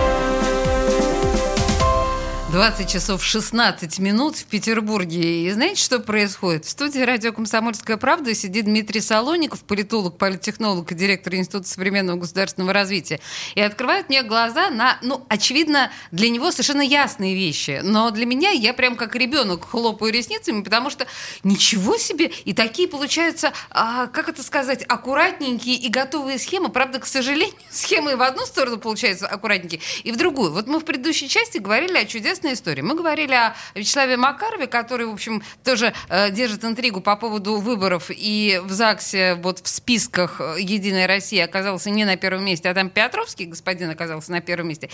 20 2.51 2.91
часов 2.91 3.23
16 3.23 3.99
минут 3.99 4.35
в 4.35 4.43
Петербурге. 4.43 5.45
И 5.45 5.51
знаете, 5.51 5.81
что 5.81 5.99
происходит? 5.99 6.65
В 6.65 6.69
студии 6.69 6.99
радио 6.99 7.31
«Комсомольская 7.31 7.95
правда» 7.95 8.35
сидит 8.35 8.65
Дмитрий 8.65 8.99
Солоников, 8.99 9.63
политолог, 9.63 10.17
политтехнолог 10.17 10.91
и 10.91 10.95
директор 10.95 11.33
Института 11.35 11.69
современного 11.69 12.17
государственного 12.17 12.73
развития. 12.73 13.21
И 13.55 13.61
открывает 13.61 14.09
мне 14.09 14.21
глаза 14.23 14.69
на, 14.69 14.97
ну, 15.01 15.25
очевидно, 15.29 15.93
для 16.11 16.27
него 16.27 16.51
совершенно 16.51 16.81
ясные 16.81 17.35
вещи. 17.35 17.79
Но 17.83 18.11
для 18.11 18.25
меня 18.25 18.49
я 18.49 18.73
прям 18.73 18.97
как 18.97 19.15
ребенок 19.15 19.69
хлопаю 19.69 20.11
ресницами, 20.11 20.61
потому 20.61 20.89
что 20.89 21.07
ничего 21.45 21.95
себе! 21.95 22.33
И 22.43 22.51
такие 22.51 22.89
получаются, 22.89 23.53
а, 23.69 24.07
как 24.07 24.27
это 24.27 24.43
сказать, 24.43 24.83
аккуратненькие 24.89 25.77
и 25.77 25.87
готовые 25.87 26.37
схемы. 26.37 26.67
Правда, 26.67 26.99
к 26.99 27.05
сожалению, 27.05 27.55
схемы 27.71 28.17
в 28.17 28.21
одну 28.21 28.45
сторону 28.45 28.77
получаются 28.77 29.25
аккуратненькие, 29.25 29.79
и 30.03 30.11
в 30.11 30.17
другую. 30.17 30.51
Вот 30.51 30.67
мы 30.67 30.81
в 30.81 30.83
предыдущей 30.83 31.29
части 31.29 31.57
говорили 31.57 31.97
о 31.97 32.03
чудесном 32.03 32.40
интересная 32.41 32.53
история. 32.53 32.81
Мы 32.81 32.95
говорили 32.95 33.33
о 33.33 33.55
Вячеславе 33.75 34.17
Макарове, 34.17 34.67
который, 34.67 35.05
в 35.05 35.13
общем, 35.13 35.43
тоже 35.63 35.93
э, 36.09 36.31
держит 36.31 36.63
интригу 36.65 37.01
по 37.01 37.15
поводу 37.15 37.57
выборов. 37.57 38.05
И 38.09 38.59
в 38.63 38.71
ЗАГСе 38.71 39.35
вот 39.35 39.59
в 39.59 39.67
списках 39.67 40.41
«Единая 40.57 41.07
Россия» 41.07 41.45
оказался 41.45 41.89
не 41.89 42.03
на 42.03 42.17
первом 42.17 42.45
месте, 42.45 42.69
а 42.69 42.73
там 42.73 42.89
Петровский 42.89 43.45
господин 43.45 43.89
оказался 43.91 44.31
на 44.31 44.41
первом 44.41 44.69
месте. 44.69 44.89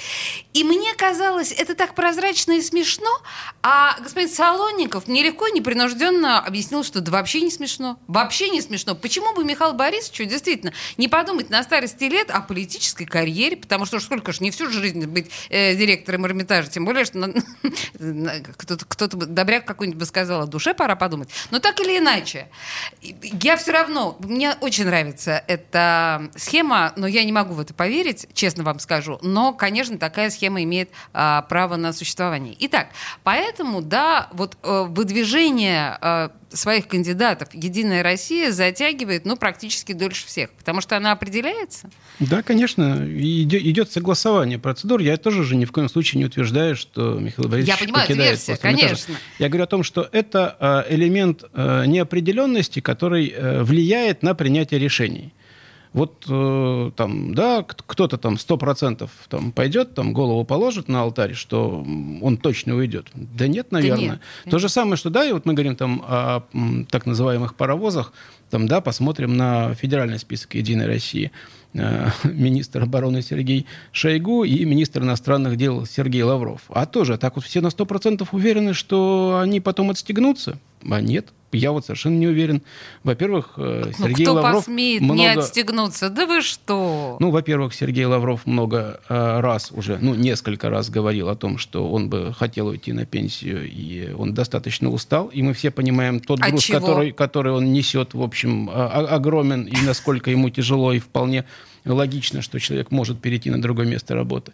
И 0.53 0.63
мне 0.63 0.93
казалось, 0.95 1.51
это 1.51 1.75
так 1.75 1.95
прозрачно 1.95 2.53
и 2.53 2.61
смешно, 2.61 3.09
а 3.63 3.97
господин 4.01 4.29
Солонников 4.29 5.07
мне 5.07 5.23
легко 5.23 5.47
и 5.47 5.51
непринужденно 5.51 6.39
объяснил, 6.39 6.83
что 6.83 6.99
да 6.99 7.11
вообще 7.11 7.41
не 7.41 7.51
смешно. 7.51 7.97
Вообще 8.07 8.49
не 8.49 8.61
смешно. 8.61 8.95
Почему 8.95 9.33
бы 9.33 9.45
Михаил 9.45 9.73
Борисовичу 9.73 10.25
действительно 10.25 10.73
не 10.97 11.07
подумать 11.07 11.49
на 11.49 11.63
старости 11.63 12.03
лет 12.05 12.29
о 12.29 12.41
политической 12.41 13.05
карьере, 13.05 13.57
потому 13.57 13.85
что 13.85 13.99
сколько 13.99 14.33
ж 14.33 14.41
не 14.41 14.51
всю 14.51 14.69
жизнь 14.69 15.05
быть 15.05 15.29
э, 15.49 15.75
директором 15.75 16.25
Эрмитажа, 16.25 16.69
тем 16.69 16.85
более, 16.85 17.05
что 17.05 17.36
кто-то, 18.57 18.85
кто-то 18.85 19.17
добряк 19.17 19.65
какой-нибудь 19.65 19.99
бы 19.99 20.05
сказал, 20.05 20.41
о 20.41 20.47
душе 20.47 20.73
пора 20.73 20.95
подумать. 20.95 21.29
Но 21.51 21.59
так 21.59 21.79
или 21.79 21.97
иначе, 21.97 22.49
я 23.01 23.57
все 23.57 23.71
равно, 23.71 24.17
мне 24.19 24.55
очень 24.61 24.85
нравится 24.85 25.43
эта 25.47 26.29
схема, 26.35 26.93
но 26.95 27.07
я 27.07 27.23
не 27.23 27.31
могу 27.31 27.53
в 27.53 27.59
это 27.59 27.73
поверить, 27.73 28.27
честно 28.33 28.63
вам 28.63 28.79
скажу. 28.79 29.19
Но, 29.21 29.53
конечно, 29.53 29.97
такая 29.97 30.29
схема 30.29 30.63
имеет 30.63 30.89
а, 31.13 31.43
право 31.43 31.75
на 31.75 31.93
существование. 31.93 32.55
Итак, 32.59 32.87
поэтому, 33.23 33.81
да, 33.81 34.29
вот 34.31 34.57
э, 34.63 34.85
выдвижение 34.87 35.97
э, 36.01 36.29
своих 36.51 36.87
кандидатов 36.87 37.49
Единая 37.53 38.03
Россия 38.03 38.51
затягивает, 38.51 39.25
ну, 39.25 39.35
практически 39.35 39.93
дольше 39.93 40.25
всех, 40.25 40.49
потому 40.51 40.81
что 40.81 40.95
она 40.95 41.11
определяется. 41.11 41.89
Да, 42.19 42.41
конечно, 42.41 43.05
идет 43.07 43.91
согласование 43.91 44.59
процедур. 44.59 44.99
Я 45.01 45.17
тоже 45.17 45.43
же 45.43 45.55
ни 45.55 45.65
в 45.65 45.71
коем 45.71 45.89
случае 45.89 46.19
не 46.19 46.25
утверждаю, 46.25 46.75
что 46.75 47.13
Михаил 47.13 47.49
Борисович 47.49 47.73
Я 47.73 47.85
понимаю, 47.85 48.07
покидает 48.07 48.31
версия, 48.31 48.57
конечно. 48.57 49.15
Я 49.39 49.49
говорю 49.49 49.63
о 49.65 49.67
том, 49.67 49.83
что 49.83 50.07
это 50.11 50.55
а, 50.59 50.85
элемент 50.89 51.43
а, 51.53 51.85
неопределенности, 51.85 52.79
который 52.79 53.29
э, 53.29 53.63
влияет 53.63 54.23
на 54.23 54.33
принятие 54.33 54.79
решений. 54.79 55.33
Вот 55.93 56.25
э, 56.29 56.91
там, 56.95 57.33
да, 57.33 57.63
кто-то 57.63 58.17
там 58.17 58.37
сто 58.37 58.57
процентов 58.57 59.11
там 59.29 59.51
пойдет, 59.51 59.95
там 59.95 60.13
голову 60.13 60.43
положит 60.43 60.87
на 60.87 61.01
алтарь, 61.01 61.33
что 61.33 61.85
он 62.21 62.37
точно 62.37 62.75
уйдет. 62.75 63.07
Да 63.13 63.47
нет, 63.47 63.71
наверное. 63.71 64.07
Да 64.07 64.13
нет. 64.13 64.21
То 64.49 64.59
же 64.59 64.69
самое, 64.69 64.97
что 64.97 65.09
да, 65.09 65.25
и 65.25 65.31
вот 65.31 65.45
мы 65.45 65.53
говорим 65.53 65.75
там 65.75 66.03
о 66.05 66.43
так 66.89 67.05
называемых 67.05 67.55
паровозах, 67.55 68.13
там, 68.49 68.67
да, 68.67 68.81
посмотрим 68.81 69.35
на 69.35 69.73
федеральный 69.75 70.19
список 70.19 70.55
«Единой 70.55 70.85
России». 70.85 71.31
Э, 71.73 72.09
министр 72.23 72.83
обороны 72.83 73.21
Сергей 73.21 73.65
Шойгу 73.91 74.43
и 74.43 74.65
министр 74.65 75.03
иностранных 75.03 75.57
дел 75.57 75.85
Сергей 75.85 76.23
Лавров. 76.23 76.61
А 76.69 76.85
тоже 76.85 77.17
так 77.17 77.35
вот 77.35 77.45
все 77.45 77.61
на 77.61 77.67
100% 77.67 78.27
уверены, 78.31 78.73
что 78.73 79.39
они 79.41 79.59
потом 79.59 79.89
отстегнутся? 79.89 80.59
А 80.89 81.01
нет. 81.01 81.27
Я 81.51 81.71
вот 81.71 81.85
совершенно 81.85 82.17
не 82.17 82.27
уверен. 82.27 82.61
Во-первых, 83.03 83.53
э, 83.57 83.91
ну, 83.97 84.07
Сергей 84.07 84.25
кто 84.25 84.33
Лавров 84.33 84.65
посмеет 84.65 85.01
много... 85.01 85.19
не 85.19 85.27
отстегнуться? 85.27 86.09
Да 86.09 86.25
вы 86.25 86.41
что? 86.41 87.17
Ну, 87.19 87.31
во-первых, 87.31 87.73
Сергей 87.73 88.05
Лавров 88.05 88.45
много 88.45 88.99
э, 89.07 89.39
раз 89.39 89.71
уже, 89.71 89.97
ну, 90.01 90.13
несколько 90.13 90.69
раз 90.69 90.89
говорил 90.89 91.29
о 91.29 91.35
том, 91.35 91.57
что 91.57 91.89
он 91.89 92.09
бы 92.09 92.33
хотел 92.37 92.67
уйти 92.67 92.91
на 92.91 93.05
пенсию, 93.05 93.69
и 93.69 94.11
он 94.11 94.33
достаточно 94.33 94.89
устал. 94.89 95.27
И 95.27 95.41
мы 95.41 95.53
все 95.53 95.71
понимаем 95.71 96.19
тот 96.19 96.39
груз, 96.39 96.67
который, 96.67 97.11
который 97.11 97.53
он 97.53 97.71
несет, 97.71 98.13
в 98.13 98.21
общем, 98.21 98.69
огромен, 98.69 99.63
и 99.63 99.85
насколько 99.85 100.29
ему 100.29 100.49
тяжело, 100.49 100.91
и 100.91 100.99
вполне 100.99 101.45
логично, 101.85 102.41
что 102.41 102.59
человек 102.59 102.91
может 102.91 103.21
перейти 103.21 103.49
на 103.49 103.61
другое 103.61 103.87
место 103.87 104.15
работы. 104.15 104.51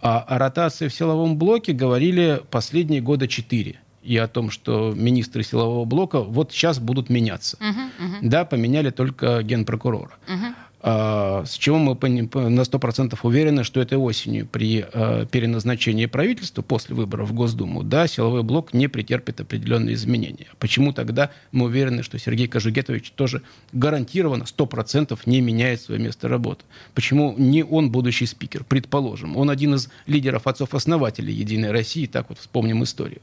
А 0.00 0.18
о 0.18 0.38
ротации 0.38 0.88
в 0.88 0.94
силовом 0.94 1.36
блоке 1.36 1.72
говорили 1.72 2.42
последние 2.50 3.00
года 3.00 3.28
четыре 3.28 3.76
и 4.02 4.16
о 4.16 4.28
том, 4.28 4.50
что 4.50 4.92
министры 4.96 5.42
силового 5.42 5.84
блока 5.84 6.20
вот 6.20 6.52
сейчас 6.52 6.78
будут 6.78 7.08
меняться. 7.08 7.56
Uh-huh, 7.60 7.90
uh-huh. 7.98 8.18
Да, 8.22 8.44
поменяли 8.44 8.90
только 8.90 9.42
генпрокурора. 9.42 10.12
Uh-huh. 10.26 10.54
А, 10.84 11.44
с 11.46 11.58
чего 11.58 11.78
мы 11.78 11.94
на 11.94 12.60
100% 12.62 13.16
уверены, 13.22 13.62
что 13.62 13.80
этой 13.80 13.96
осенью 13.96 14.48
при 14.48 14.84
а, 14.92 15.26
переназначении 15.26 16.06
правительства 16.06 16.62
после 16.62 16.96
выборов 16.96 17.30
в 17.30 17.34
Госдуму, 17.34 17.84
да, 17.84 18.08
силовой 18.08 18.42
блок 18.42 18.74
не 18.74 18.88
претерпит 18.88 19.40
определенные 19.40 19.94
изменения. 19.94 20.48
Почему 20.58 20.92
тогда 20.92 21.30
мы 21.52 21.66
уверены, 21.66 22.02
что 22.02 22.18
Сергей 22.18 22.48
Кожугетович 22.48 23.12
тоже 23.12 23.42
гарантированно 23.72 24.42
100% 24.42 25.16
не 25.26 25.40
меняет 25.40 25.82
свое 25.82 26.00
место 26.00 26.26
работы? 26.26 26.64
Почему 26.94 27.36
не 27.38 27.62
он 27.62 27.92
будущий 27.92 28.26
спикер? 28.26 28.64
Предположим, 28.64 29.36
он 29.36 29.50
один 29.50 29.76
из 29.76 29.88
лидеров 30.08 30.48
отцов-основателей 30.48 31.32
«Единой 31.32 31.70
России», 31.70 32.06
так 32.06 32.28
вот 32.28 32.40
вспомним 32.40 32.82
историю. 32.82 33.20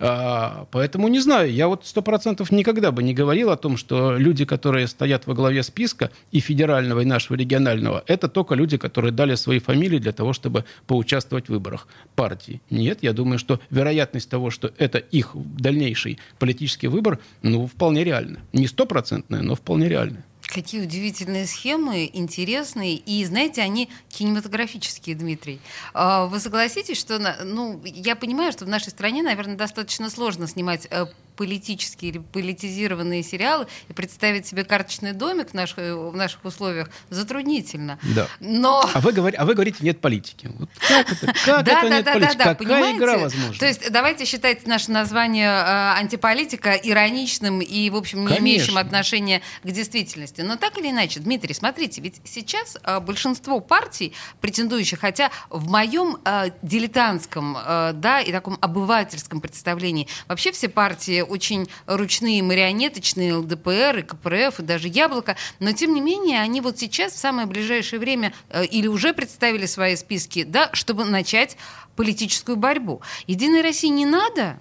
А, 0.00 0.66
поэтому 0.70 1.08
не 1.08 1.20
знаю, 1.20 1.52
я 1.52 1.68
вот 1.68 1.84
сто 1.84 2.02
процентов 2.02 2.52
никогда 2.52 2.92
бы 2.92 3.02
не 3.02 3.14
говорил 3.14 3.50
о 3.50 3.56
том, 3.56 3.76
что 3.76 4.16
люди, 4.16 4.44
которые 4.44 4.86
стоят 4.86 5.26
во 5.26 5.34
главе 5.34 5.62
списка 5.62 6.10
и 6.30 6.40
федерального, 6.40 7.00
и 7.00 7.04
нашего 7.04 7.36
регионального, 7.36 8.04
это 8.06 8.28
только 8.28 8.54
люди, 8.54 8.76
которые 8.76 9.12
дали 9.12 9.34
свои 9.34 9.58
фамилии 9.58 9.98
для 9.98 10.12
того, 10.12 10.32
чтобы 10.32 10.64
поучаствовать 10.86 11.46
в 11.46 11.50
выборах 11.50 11.88
партии. 12.14 12.60
Нет, 12.70 12.98
я 13.02 13.12
думаю, 13.12 13.38
что 13.38 13.60
вероятность 13.70 14.30
того, 14.30 14.50
что 14.50 14.72
это 14.78 14.98
их 14.98 15.32
дальнейший 15.34 16.18
политический 16.38 16.88
выбор, 16.88 17.18
ну, 17.42 17.66
вполне 17.66 18.04
реальна. 18.04 18.40
Не 18.52 18.66
стопроцентная, 18.66 19.42
но 19.42 19.54
вполне 19.54 19.88
реальная. 19.88 20.24
Какие 20.46 20.82
удивительные 20.82 21.46
схемы, 21.46 22.08
интересные. 22.12 22.94
И, 22.94 23.24
знаете, 23.24 23.62
они 23.62 23.90
кинематографические, 24.08 25.16
Дмитрий. 25.16 25.60
А, 25.92 26.26
вы 26.26 26.40
согласитесь, 26.40 26.98
что, 26.98 27.18
ну, 27.44 27.80
я 27.84 28.16
понимаю, 28.16 28.52
что 28.52 28.64
в 28.64 28.68
нашей 28.68 28.90
стране, 28.90 29.22
наверное, 29.22 29.56
достаточно 29.56 30.08
сложно 30.10 30.46
снимать 30.46 30.86
э, 30.90 31.06
политические 31.38 32.10
или 32.10 32.18
политизированные 32.18 33.22
сериалы 33.22 33.68
и 33.88 33.92
представить 33.92 34.44
себе 34.44 34.64
карточный 34.64 35.12
домик 35.12 35.50
в 35.50 35.54
наших, 35.54 35.78
в 35.78 36.16
наших 36.16 36.44
условиях 36.44 36.90
затруднительно. 37.10 38.00
Да. 38.02 38.26
Но... 38.40 38.90
А, 38.92 39.00
вы 39.00 39.12
говорите, 39.12 39.40
а 39.40 39.44
вы 39.44 39.54
говорите, 39.54 39.78
нет 39.82 40.00
политики. 40.00 40.50
Вот 40.58 40.68
как 40.80 41.12
это, 41.12 41.26
как 41.26 41.36
да, 41.46 41.60
это 41.60 41.64
да, 41.64 41.88
нет 41.88 42.04
да, 42.04 42.12
политики? 42.12 42.38
Да, 42.38 42.44
да, 42.44 42.54
Какая 42.54 42.54
понимаете? 42.56 42.98
игра 42.98 43.18
возможна? 43.18 43.58
То 43.58 43.66
есть 43.66 43.92
давайте 43.92 44.24
считать 44.24 44.66
наше 44.66 44.90
название 44.90 45.48
э, 45.48 45.98
антиполитика 46.00 46.72
ироничным 46.72 47.60
и, 47.60 47.88
в 47.90 47.94
общем, 47.94 48.22
не 48.22 48.26
Конечно. 48.26 48.42
имеющим 48.42 48.76
отношения 48.76 49.40
к 49.62 49.70
действительности. 49.70 50.40
Но 50.40 50.56
так 50.56 50.76
или 50.78 50.90
иначе, 50.90 51.20
Дмитрий, 51.20 51.54
смотрите, 51.54 52.00
ведь 52.00 52.20
сейчас 52.24 52.76
э, 52.82 52.98
большинство 52.98 53.60
партий, 53.60 54.12
претендующих, 54.40 54.98
хотя 54.98 55.30
в 55.50 55.68
моем 55.68 56.18
э, 56.24 56.50
дилетантском 56.62 57.56
э, 57.56 57.92
да, 57.94 58.20
и 58.20 58.32
таком 58.32 58.58
обывательском 58.60 59.40
представлении, 59.40 60.08
вообще 60.26 60.50
все 60.50 60.68
партии 60.68 61.20
очень 61.28 61.68
ручные, 61.86 62.42
марионеточные 62.42 63.34
ЛДПР 63.34 63.98
и 63.98 64.02
КПРФ, 64.02 64.60
и 64.60 64.62
даже 64.62 64.88
Яблоко, 64.88 65.36
но 65.60 65.72
тем 65.72 65.94
не 65.94 66.00
менее 66.00 66.40
они 66.40 66.60
вот 66.60 66.78
сейчас 66.78 67.12
в 67.12 67.18
самое 67.18 67.46
ближайшее 67.46 68.00
время 68.00 68.32
э, 68.50 68.64
или 68.64 68.86
уже 68.86 69.12
представили 69.12 69.66
свои 69.66 69.96
списки, 69.96 70.44
да, 70.44 70.70
чтобы 70.72 71.04
начать 71.04 71.56
политическую 71.96 72.56
борьбу. 72.56 73.00
Единой 73.26 73.62
России 73.62 73.88
не 73.88 74.06
надо 74.06 74.58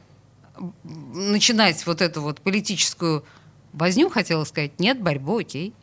начинать 0.84 1.86
вот 1.86 2.02
эту 2.02 2.22
вот 2.22 2.42
политическую 2.42 3.24
возню, 3.74 4.10
хотела 4.10 4.44
сказать, 4.44 4.80
нет, 4.80 5.02
борьбу, 5.02 5.38
окей. 5.40 5.74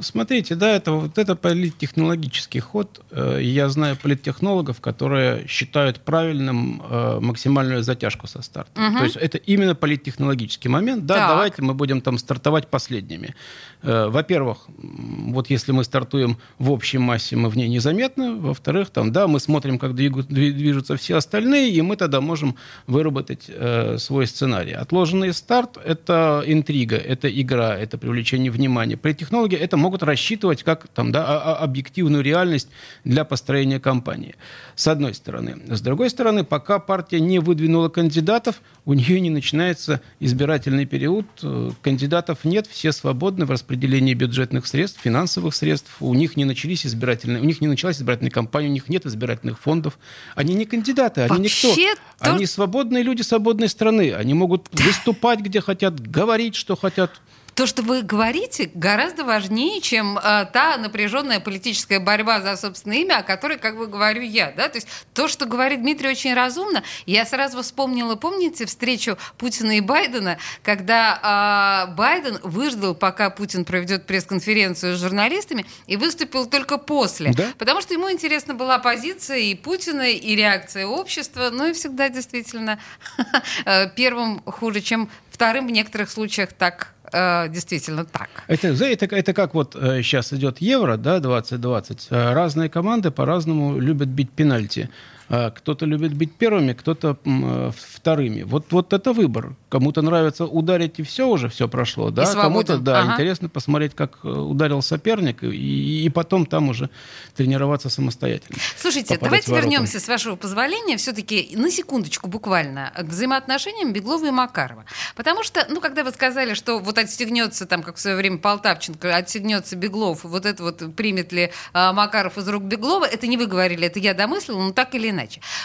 Смотрите, 0.00 0.54
да, 0.54 0.76
это 0.76 0.92
вот 0.92 1.18
это 1.18 1.36
политтехнологический 1.36 2.60
ход. 2.60 3.00
Э, 3.10 3.38
я 3.40 3.68
знаю 3.68 3.96
политтехнологов, 3.96 4.80
которые 4.80 5.46
считают 5.48 6.00
правильным 6.00 6.82
э, 6.88 7.18
максимальную 7.20 7.82
затяжку 7.82 8.26
со 8.26 8.42
старта. 8.42 8.80
Угу. 8.80 8.98
То 8.98 9.04
есть 9.04 9.16
это 9.16 9.38
именно 9.38 9.74
политтехнологический 9.74 10.68
момент. 10.68 11.06
Да, 11.06 11.14
так. 11.14 11.28
давайте 11.28 11.62
мы 11.62 11.74
будем 11.74 12.00
там 12.00 12.18
стартовать 12.18 12.68
последними. 12.68 13.34
Э, 13.82 14.08
во-первых, 14.08 14.66
вот 14.76 15.50
если 15.50 15.72
мы 15.72 15.84
стартуем 15.84 16.38
в 16.58 16.70
общей 16.70 16.98
массе, 16.98 17.36
мы 17.36 17.48
в 17.48 17.56
ней 17.56 17.68
незаметны. 17.68 18.36
Во-вторых, 18.36 18.90
там, 18.90 19.12
да, 19.12 19.26
мы 19.26 19.40
смотрим, 19.40 19.78
как 19.78 19.94
движутся 19.94 20.96
все 20.96 21.16
остальные, 21.16 21.72
и 21.72 21.82
мы 21.82 21.96
тогда 21.96 22.20
можем 22.20 22.56
выработать 22.86 23.44
э, 23.48 23.96
свой 23.98 24.26
сценарий. 24.26 24.72
Отложенный 24.72 25.32
старт– 25.32 25.78
это 25.84 26.42
интрига, 26.46 26.96
это 26.96 27.28
игра, 27.28 27.76
это 27.76 27.98
привлечение 27.98 28.50
внимания. 28.50 28.96
Политтехнологи 28.96 29.54
это 29.54 29.76
могут 29.86 30.02
рассчитывать 30.02 30.64
как 30.64 30.88
там, 30.88 31.12
да, 31.12 31.54
объективную 31.54 32.24
реальность 32.24 32.68
для 33.04 33.24
построения 33.24 33.78
кампании. 33.78 34.34
С 34.74 34.88
одной 34.88 35.14
стороны. 35.14 35.62
С 35.68 35.80
другой 35.80 36.10
стороны, 36.10 36.42
пока 36.42 36.80
партия 36.80 37.20
не 37.20 37.38
выдвинула 37.38 37.88
кандидатов, 37.88 38.60
у 38.84 38.94
нее 38.94 39.20
не 39.20 39.30
начинается 39.30 40.00
избирательный 40.18 40.86
период, 40.86 41.26
э, 41.42 41.70
кандидатов 41.82 42.44
нет, 42.44 42.66
все 42.66 42.90
свободны 42.90 43.46
в 43.46 43.50
распределении 43.52 44.14
бюджетных 44.14 44.66
средств, 44.66 45.00
финансовых 45.00 45.54
средств, 45.54 45.90
у 46.00 46.14
них 46.14 46.36
не 46.36 46.44
начались 46.44 46.84
избирательные, 46.84 47.40
у 47.40 47.44
них 47.44 47.60
не 47.60 47.68
началась 47.68 47.98
избирательная 47.98 48.32
кампания, 48.32 48.68
у 48.68 48.72
них 48.72 48.88
нет 48.88 49.06
избирательных 49.06 49.60
фондов. 49.60 50.00
Они 50.34 50.54
не 50.54 50.64
кандидаты, 50.64 51.20
они 51.22 51.44
Вообще 51.44 51.68
никто. 51.68 52.02
То... 52.18 52.34
Они 52.34 52.46
свободные 52.46 53.04
люди 53.04 53.22
свободной 53.22 53.68
страны, 53.68 54.12
они 54.12 54.34
могут 54.34 54.66
выступать 54.72 55.40
где 55.40 55.60
хотят, 55.60 56.00
говорить, 56.00 56.56
что 56.56 56.74
хотят 56.74 57.20
то, 57.56 57.66
что 57.66 57.82
вы 57.82 58.02
говорите, 58.02 58.70
гораздо 58.74 59.24
важнее, 59.24 59.80
чем 59.80 60.18
э, 60.18 60.46
та 60.52 60.76
напряженная 60.76 61.40
политическая 61.40 61.98
борьба 61.98 62.42
за 62.42 62.54
собственное 62.54 62.98
имя, 62.98 63.18
о 63.20 63.22
которой, 63.22 63.56
как 63.56 63.78
бы 63.78 63.86
говорю 63.86 64.20
я. 64.20 64.52
Да? 64.54 64.68
То 64.68 64.76
есть 64.76 64.86
то, 65.14 65.26
что 65.26 65.46
говорит 65.46 65.80
Дмитрий, 65.80 66.10
очень 66.10 66.34
разумно. 66.34 66.82
Я 67.06 67.24
сразу 67.24 67.62
вспомнила, 67.62 68.14
помните, 68.14 68.66
встречу 68.66 69.16
Путина 69.38 69.78
и 69.78 69.80
Байдена, 69.80 70.36
когда 70.62 71.88
э, 71.88 71.94
Байден 71.94 72.38
выждал, 72.42 72.94
пока 72.94 73.30
Путин 73.30 73.64
проведет 73.64 74.06
пресс-конференцию 74.06 74.94
с 74.94 75.00
журналистами, 75.00 75.64
и 75.86 75.96
выступил 75.96 76.44
только 76.44 76.76
после. 76.76 77.32
Да? 77.32 77.54
Потому 77.56 77.80
что 77.80 77.94
ему 77.94 78.12
интересна 78.12 78.52
была 78.52 78.78
позиция 78.78 79.38
и 79.38 79.54
Путина, 79.54 80.10
и 80.10 80.36
реакция 80.36 80.86
общества. 80.86 81.48
Ну 81.50 81.68
и 81.68 81.72
всегда 81.72 82.10
действительно 82.10 82.78
э, 83.64 83.88
первым 83.96 84.42
хуже, 84.42 84.82
чем 84.82 85.08
вторым 85.30 85.68
в 85.68 85.70
некоторых 85.70 86.10
случаях 86.10 86.52
так 86.52 86.95
э, 87.12 87.48
действительно 87.48 88.04
так. 88.04 88.28
Это, 88.46 88.68
это, 88.68 89.06
это 89.06 89.32
как 89.32 89.54
вот 89.54 89.76
э, 89.76 90.02
сейчас 90.02 90.32
идет 90.32 90.58
Евро, 90.60 90.96
да, 90.96 91.20
2020. 91.20 92.08
Э, 92.10 92.32
разные 92.32 92.68
команды 92.68 93.10
по-разному 93.10 93.78
любят 93.78 94.08
бить 94.08 94.30
пенальти. 94.30 94.88
А 95.28 95.50
кто-то 95.50 95.86
любит 95.86 96.14
быть 96.14 96.34
первыми, 96.34 96.72
кто-то 96.72 97.18
э, 97.24 97.70
вторыми. 97.76 98.42
Вот, 98.42 98.66
вот 98.70 98.92
это 98.92 99.12
выбор. 99.12 99.56
Кому-то 99.68 100.02
нравится 100.02 100.44
ударить, 100.46 101.00
и 101.00 101.02
все 101.02 101.26
уже, 101.26 101.48
все 101.48 101.68
прошло. 101.68 102.10
Да? 102.10 102.32
Кому-то, 102.32 102.78
да, 102.78 103.00
ага. 103.00 103.14
интересно 103.14 103.48
посмотреть, 103.48 103.94
как 103.94 104.18
э, 104.22 104.28
ударил 104.28 104.82
соперник, 104.82 105.42
и, 105.42 106.04
и 106.04 106.08
потом 106.10 106.46
там 106.46 106.68
уже 106.68 106.90
тренироваться 107.34 107.90
самостоятельно. 107.90 108.58
Слушайте, 108.78 109.18
давайте 109.20 109.52
вернемся, 109.52 109.98
с 109.98 110.06
вашего 110.06 110.36
позволения, 110.36 110.96
все-таки 110.96 111.50
на 111.56 111.70
секундочку 111.70 112.28
буквально 112.28 112.92
к 112.96 113.04
взаимоотношениям 113.04 113.92
Беглова 113.92 114.26
и 114.26 114.30
Макарова. 114.30 114.84
Потому 115.16 115.42
что, 115.42 115.66
ну, 115.68 115.80
когда 115.80 116.04
вы 116.04 116.12
сказали, 116.12 116.54
что 116.54 116.78
вот 116.78 116.98
отстегнется, 116.98 117.66
там, 117.66 117.82
как 117.82 117.96
в 117.96 118.00
свое 118.00 118.16
время 118.16 118.38
Полтавченко, 118.38 119.16
отстегнется 119.16 119.74
Беглов, 119.74 120.22
вот 120.22 120.46
это 120.46 120.62
вот 120.62 120.94
примет 120.94 121.32
ли 121.32 121.50
а, 121.72 121.92
Макаров 121.92 122.38
из 122.38 122.48
рук 122.48 122.62
Беглова, 122.62 123.04
это 123.04 123.26
не 123.26 123.36
вы 123.36 123.46
говорили, 123.46 123.86
это 123.86 123.98
я 123.98 124.14
домыслила, 124.14 124.62
но 124.62 124.72
так 124.72 124.94
или 124.94 125.10
иначе. 125.10 125.15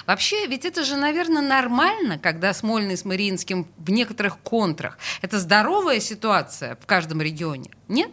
Вообще, 0.07 0.47
ведь 0.47 0.65
это 0.65 0.83
же, 0.83 0.95
наверное, 0.95 1.41
нормально, 1.41 2.17
когда 2.17 2.53
Смольный 2.53 2.97
с 2.97 3.05
Мариинским 3.05 3.67
в 3.77 3.89
некоторых 3.91 4.37
контрах. 4.39 4.97
Это 5.21 5.39
здоровая 5.39 5.99
ситуация 5.99 6.75
в 6.75 6.85
каждом 6.85 7.21
регионе, 7.21 7.71
нет? 7.87 8.11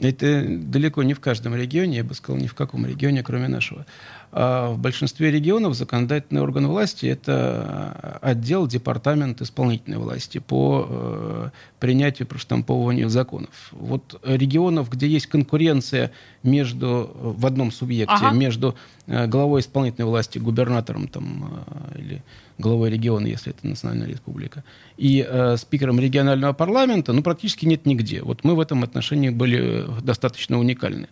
Это 0.00 0.44
далеко 0.46 1.02
не 1.02 1.12
в 1.14 1.20
каждом 1.20 1.54
регионе, 1.54 1.98
я 1.98 2.04
бы 2.04 2.14
сказал, 2.14 2.40
ни 2.40 2.46
в 2.46 2.54
каком 2.54 2.86
регионе, 2.86 3.22
кроме 3.22 3.48
нашего. 3.48 3.84
А 4.34 4.70
в 4.70 4.78
большинстве 4.78 5.30
регионов 5.30 5.74
законодательный 5.74 6.40
орган 6.40 6.66
власти– 6.66 7.04
это 7.06 8.18
отдел, 8.22 8.66
департамент 8.66 9.42
исполнительной 9.42 9.98
власти 9.98 10.38
по 10.38 10.86
э, 10.88 11.50
принятию, 11.78 12.26
проштамповыванию 12.26 13.10
законов. 13.10 13.68
Вот 13.72 14.18
регионов, 14.24 14.88
где 14.88 15.06
есть 15.06 15.26
конкуренция 15.26 16.12
между, 16.42 17.10
в 17.14 17.44
одном 17.44 17.70
субъекте, 17.70 18.14
ага. 18.14 18.34
между 18.34 18.74
э, 19.06 19.26
главой 19.26 19.60
исполнительной 19.60 20.08
власти, 20.08 20.38
губернатором 20.38 21.08
там, 21.08 21.66
э, 21.66 21.98
или 21.98 22.22
главой 22.56 22.88
региона, 22.88 23.26
если 23.26 23.52
это 23.52 23.66
национальная 23.66 24.08
республика, 24.08 24.64
и 24.96 25.26
э, 25.28 25.58
спикером 25.58 26.00
регионального 26.00 26.54
парламента, 26.54 27.12
ну, 27.12 27.22
практически 27.22 27.66
нет 27.66 27.84
нигде. 27.84 28.22
Вот 28.22 28.44
мы 28.44 28.54
в 28.54 28.60
этом 28.60 28.82
отношении 28.82 29.28
были 29.28 29.84
достаточно 30.00 30.58
уникальны. 30.58 31.08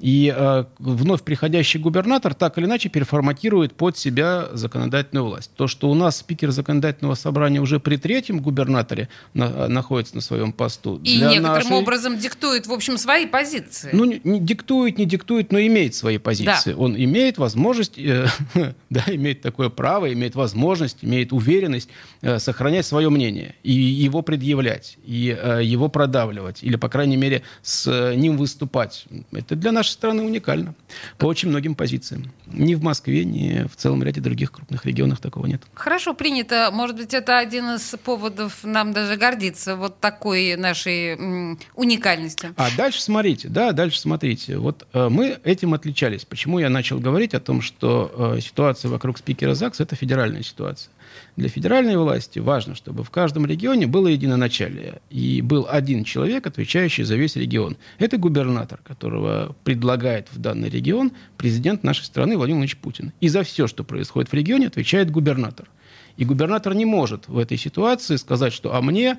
И 0.00 0.32
э, 0.34 0.64
вновь 0.78 1.22
приходящий 1.22 1.78
губернатор 1.78 2.32
так 2.34 2.56
или 2.56 2.64
иначе 2.64 2.88
переформатирует 2.88 3.74
под 3.74 3.98
себя 3.98 4.48
законодательную 4.52 5.26
власть. 5.26 5.50
То, 5.56 5.66
что 5.66 5.90
у 5.90 5.94
нас 5.94 6.18
спикер 6.18 6.50
законодательного 6.50 7.14
собрания 7.14 7.60
уже 7.60 7.80
при 7.80 7.96
третьем 7.96 8.40
губернаторе 8.40 9.10
на, 9.34 9.68
находится 9.68 10.14
на 10.14 10.22
своем 10.22 10.52
посту. 10.52 11.00
И 11.04 11.18
некоторым 11.18 11.42
нашей... 11.42 11.72
образом 11.72 12.18
диктует, 12.18 12.66
в 12.66 12.72
общем, 12.72 12.96
свои 12.96 13.26
позиции. 13.26 13.90
Ну, 13.92 14.04
не, 14.04 14.20
не 14.24 14.40
диктует, 14.40 14.96
не 14.96 15.04
диктует, 15.04 15.52
но 15.52 15.60
имеет 15.60 15.94
свои 15.94 16.16
позиции. 16.16 16.72
Да. 16.72 16.78
Он 16.78 16.96
имеет 16.96 17.36
возможность, 17.36 17.98
э, 17.98 18.26
да, 18.90 19.04
имеет 19.08 19.42
такое 19.42 19.68
право, 19.68 20.10
имеет 20.10 20.34
возможность, 20.34 20.98
имеет 21.02 21.32
уверенность 21.32 21.90
э, 22.22 22.38
сохранять 22.38 22.86
свое 22.86 23.10
мнение 23.10 23.54
и 23.62 23.72
его 23.72 24.22
предъявлять, 24.22 24.96
и 25.04 25.36
э, 25.38 25.60
его 25.62 25.88
продавливать, 25.88 26.62
или, 26.62 26.76
по 26.76 26.88
крайней 26.88 27.18
мере, 27.18 27.42
с 27.60 28.14
ним 28.14 28.38
выступать. 28.38 29.04
Это 29.32 29.56
для 29.56 29.72
нашей 29.72 29.89
нашей 29.90 29.94
страны 29.94 30.22
уникально 30.22 30.74
по 31.18 31.26
очень 31.26 31.48
многим 31.48 31.74
позициям. 31.74 32.32
Ни 32.46 32.74
в 32.74 32.82
Москве, 32.82 33.24
ни 33.24 33.66
в 33.66 33.76
целом 33.76 34.02
ряде 34.02 34.20
других 34.20 34.52
крупных 34.52 34.86
регионов 34.86 35.20
такого 35.20 35.46
нет. 35.46 35.62
Хорошо 35.74 36.14
принято. 36.14 36.70
Может 36.72 36.96
быть, 36.96 37.14
это 37.14 37.38
один 37.38 37.76
из 37.76 37.94
поводов 38.04 38.64
нам 38.64 38.92
даже 38.92 39.16
гордиться 39.16 39.76
вот 39.76 40.00
такой 40.00 40.56
нашей 40.56 41.58
уникальностью. 41.74 42.54
А 42.56 42.68
дальше 42.76 43.02
смотрите, 43.02 43.48
да, 43.48 43.72
дальше 43.72 44.00
смотрите. 44.00 44.58
Вот 44.58 44.86
э, 44.92 45.08
мы 45.08 45.38
этим 45.44 45.74
отличались. 45.74 46.24
Почему 46.24 46.58
я 46.58 46.70
начал 46.70 46.98
говорить 47.00 47.34
о 47.34 47.40
том, 47.40 47.62
что 47.62 48.34
э, 48.36 48.40
ситуация 48.40 48.90
вокруг 48.90 49.18
спикера 49.18 49.54
ЗАГС– 49.54 49.80
это 49.80 49.96
федеральная 49.96 50.42
ситуация. 50.42 50.90
Для 51.36 51.48
федеральной 51.48 51.96
власти 51.96 52.38
важно, 52.38 52.74
чтобы 52.74 53.04
в 53.04 53.10
каждом 53.10 53.46
регионе 53.46 53.86
было 53.86 54.08
единоначалие. 54.08 55.00
И 55.10 55.40
был 55.42 55.66
один 55.68 56.04
человек, 56.04 56.46
отвечающий 56.46 57.04
за 57.04 57.16
весь 57.16 57.36
регион. 57.36 57.76
Это 57.98 58.18
губернатор, 58.18 58.80
которого 58.82 59.56
предлагает 59.64 60.28
в 60.32 60.38
данный 60.38 60.68
регион 60.68 61.12
президент 61.36 61.82
нашей 61.84 62.04
страны 62.04 62.36
Владимир 62.36 62.60
Владимирович 62.60 62.76
Путин. 62.76 63.12
И 63.20 63.28
за 63.28 63.42
все, 63.42 63.66
что 63.66 63.84
происходит 63.84 64.30
в 64.30 64.34
регионе, 64.34 64.66
отвечает 64.66 65.10
губернатор. 65.10 65.68
И 66.16 66.24
губернатор 66.24 66.74
не 66.74 66.84
может 66.84 67.28
в 67.28 67.38
этой 67.38 67.56
ситуации 67.56 68.16
сказать, 68.16 68.52
что 68.52 68.74
«а 68.74 68.82
мне 68.82 69.18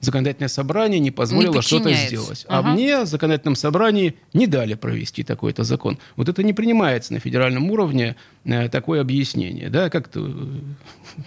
законодательное 0.00 0.48
собрание 0.48 0.98
не 0.98 1.10
позволило 1.10 1.62
что-то 1.62 1.92
сделать. 1.92 2.44
Ага. 2.48 2.68
А 2.68 2.72
мне 2.72 3.00
в 3.00 3.06
законодательном 3.06 3.54
собрании 3.54 4.16
не 4.32 4.46
дали 4.46 4.74
провести 4.74 5.22
такой-то 5.22 5.64
закон. 5.64 5.98
Вот 6.16 6.28
это 6.28 6.42
не 6.42 6.52
принимается 6.52 7.12
на 7.12 7.20
федеральном 7.20 7.70
уровне 7.70 8.16
э, 8.44 8.68
такое 8.68 9.00
объяснение. 9.00 9.68
Да? 9.68 9.90
Как 9.90 10.08
ты, 10.08 10.20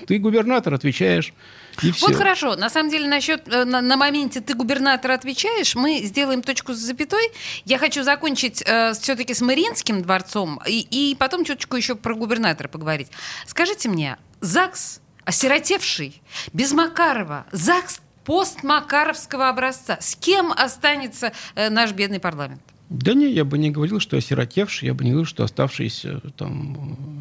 ты 0.07 0.17
губернатор, 0.17 0.73
отвечаешь. 0.73 1.33
И 1.81 1.91
все. 1.91 2.07
Вот 2.07 2.15
хорошо. 2.15 2.55
На 2.55 2.69
самом 2.69 2.89
деле, 2.89 3.07
насчет, 3.07 3.47
э, 3.47 3.63
на, 3.63 3.81
на 3.81 3.97
моменте 3.97 4.41
ты 4.41 4.55
губернатор 4.55 5.11
отвечаешь, 5.11 5.75
мы 5.75 6.01
сделаем 6.03 6.41
точку 6.41 6.73
с 6.73 6.77
запятой. 6.77 7.31
Я 7.65 7.77
хочу 7.77 8.03
закончить 8.03 8.63
э, 8.65 8.93
все-таки 8.93 9.33
с 9.33 9.41
Мариинским 9.41 10.01
дворцом 10.01 10.59
и, 10.67 10.79
и 10.89 11.15
потом 11.15 11.45
чуточку 11.45 11.75
еще 11.75 11.95
про 11.95 12.15
губернатора 12.15 12.67
поговорить. 12.67 13.09
Скажите 13.45 13.89
мне, 13.89 14.17
ЗАГС 14.41 14.99
осиротевший, 15.25 16.21
без 16.51 16.73
Макарова, 16.73 17.45
ЗАГС 17.51 18.01
постмакаровского 18.23 19.49
образца. 19.49 19.97
С 19.99 20.15
кем 20.15 20.51
останется 20.51 21.33
э, 21.55 21.69
наш 21.69 21.91
бедный 21.91 22.19
парламент? 22.19 22.61
Да 22.89 23.13
не, 23.13 23.31
я 23.31 23.43
бы 23.43 23.57
не 23.57 23.71
говорил, 23.71 23.99
что 23.99 24.17
осиротевший, 24.17 24.87
я 24.87 24.93
бы 24.93 25.03
не 25.03 25.11
говорил, 25.11 25.25
что 25.25 25.43
оставшиеся 25.43 26.21
там 26.37 27.12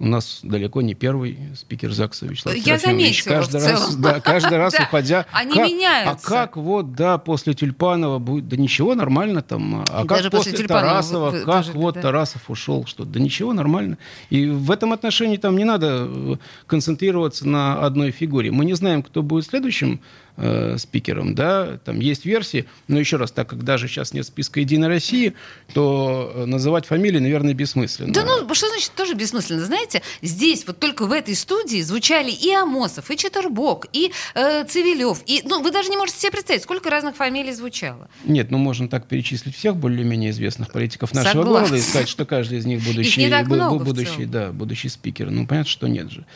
у 0.00 0.06
нас 0.06 0.40
далеко 0.42 0.80
не 0.80 0.94
первый 0.94 1.38
спикер 1.54 1.92
ЗАГСа 1.92 2.26
Вячеслав 2.26 2.54
Я 2.56 2.78
заметила, 2.78 3.34
каждый 3.34 3.60
раз, 3.62 3.94
да, 3.96 4.20
каждый 4.20 4.56
раз 4.56 4.74
уходя. 4.74 5.26
Они 5.30 5.54
как, 5.54 5.68
меняются. 5.68 6.26
А 6.26 6.28
как 6.28 6.56
вот, 6.56 6.94
да, 6.94 7.18
после 7.18 7.52
Тюльпанова 7.52 8.18
будет, 8.18 8.48
да 8.48 8.56
ничего, 8.56 8.94
нормально 8.94 9.42
там. 9.42 9.84
А 9.88 10.06
как 10.06 10.30
после, 10.30 10.66
Тарасова, 10.66 11.44
как 11.44 11.66
вот. 11.74 12.00
Тарасов 12.00 12.48
ушел, 12.48 12.86
что, 12.86 13.04
да 13.04 13.20
ничего, 13.20 13.52
нормально. 13.52 13.98
И 14.30 14.46
в 14.46 14.70
этом 14.70 14.94
отношении 14.94 15.36
там 15.36 15.56
не 15.56 15.64
надо 15.64 16.06
э, 16.08 16.36
концентрироваться 16.66 17.46
на 17.46 17.84
одной 17.84 18.10
фигуре. 18.10 18.50
Мы 18.50 18.64
не 18.64 18.74
знаем, 18.74 19.02
кто 19.02 19.22
будет 19.22 19.46
следующим 19.46 20.00
э, 20.36 20.78
спикером, 20.78 21.34
да, 21.34 21.78
там 21.84 22.00
есть 22.00 22.24
версии, 22.24 22.66
но 22.88 22.98
еще 22.98 23.16
раз, 23.16 23.30
так 23.30 23.48
как 23.48 23.64
даже 23.64 23.86
сейчас 23.86 24.14
нет 24.14 24.26
списка 24.26 24.60
Единой 24.60 24.88
России, 24.88 25.34
то 25.74 26.32
э, 26.34 26.44
называть 26.46 26.86
фамилии, 26.86 27.18
наверное, 27.18 27.52
бессмысленно. 27.52 28.12
Да 28.12 28.24
ну, 28.24 28.54
что 28.54 28.68
значит 28.68 28.92
тоже 28.96 29.14
бессмысленно? 29.14 29.39
Знаете, 29.40 30.02
здесь 30.22 30.66
вот 30.66 30.78
только 30.78 31.06
в 31.06 31.12
этой 31.12 31.34
студии 31.34 31.82
звучали 31.82 32.30
и 32.30 32.52
Амосов, 32.52 33.10
и 33.10 33.16
Четербок, 33.16 33.86
и 33.92 34.12
э, 34.34 34.64
Цивилев, 34.64 35.22
и, 35.26 35.42
ну, 35.44 35.62
вы 35.62 35.70
даже 35.70 35.88
не 35.88 35.96
можете 35.96 36.18
себе 36.18 36.32
представить, 36.32 36.62
сколько 36.62 36.90
разных 36.90 37.16
фамилий 37.16 37.52
звучало. 37.52 38.08
Нет, 38.24 38.50
ну, 38.50 38.58
можно 38.58 38.88
так 38.88 39.06
перечислить 39.06 39.56
всех 39.56 39.76
более-менее 39.76 40.30
известных 40.30 40.72
политиков 40.72 41.12
нашего 41.12 41.42
Согласна. 41.42 41.60
города 41.60 41.76
и 41.76 41.80
сказать, 41.80 42.08
что 42.08 42.24
каждый 42.24 42.58
из 42.58 42.66
них 42.66 42.82
будущий, 42.82 43.22
их 43.22 43.46
будущий, 43.46 44.24
да, 44.26 44.52
будущий 44.52 44.88
спикер. 44.88 45.30
Ну, 45.30 45.46
понятно, 45.46 45.70
что 45.70 45.86
нет 45.86 46.10
же. 46.10 46.26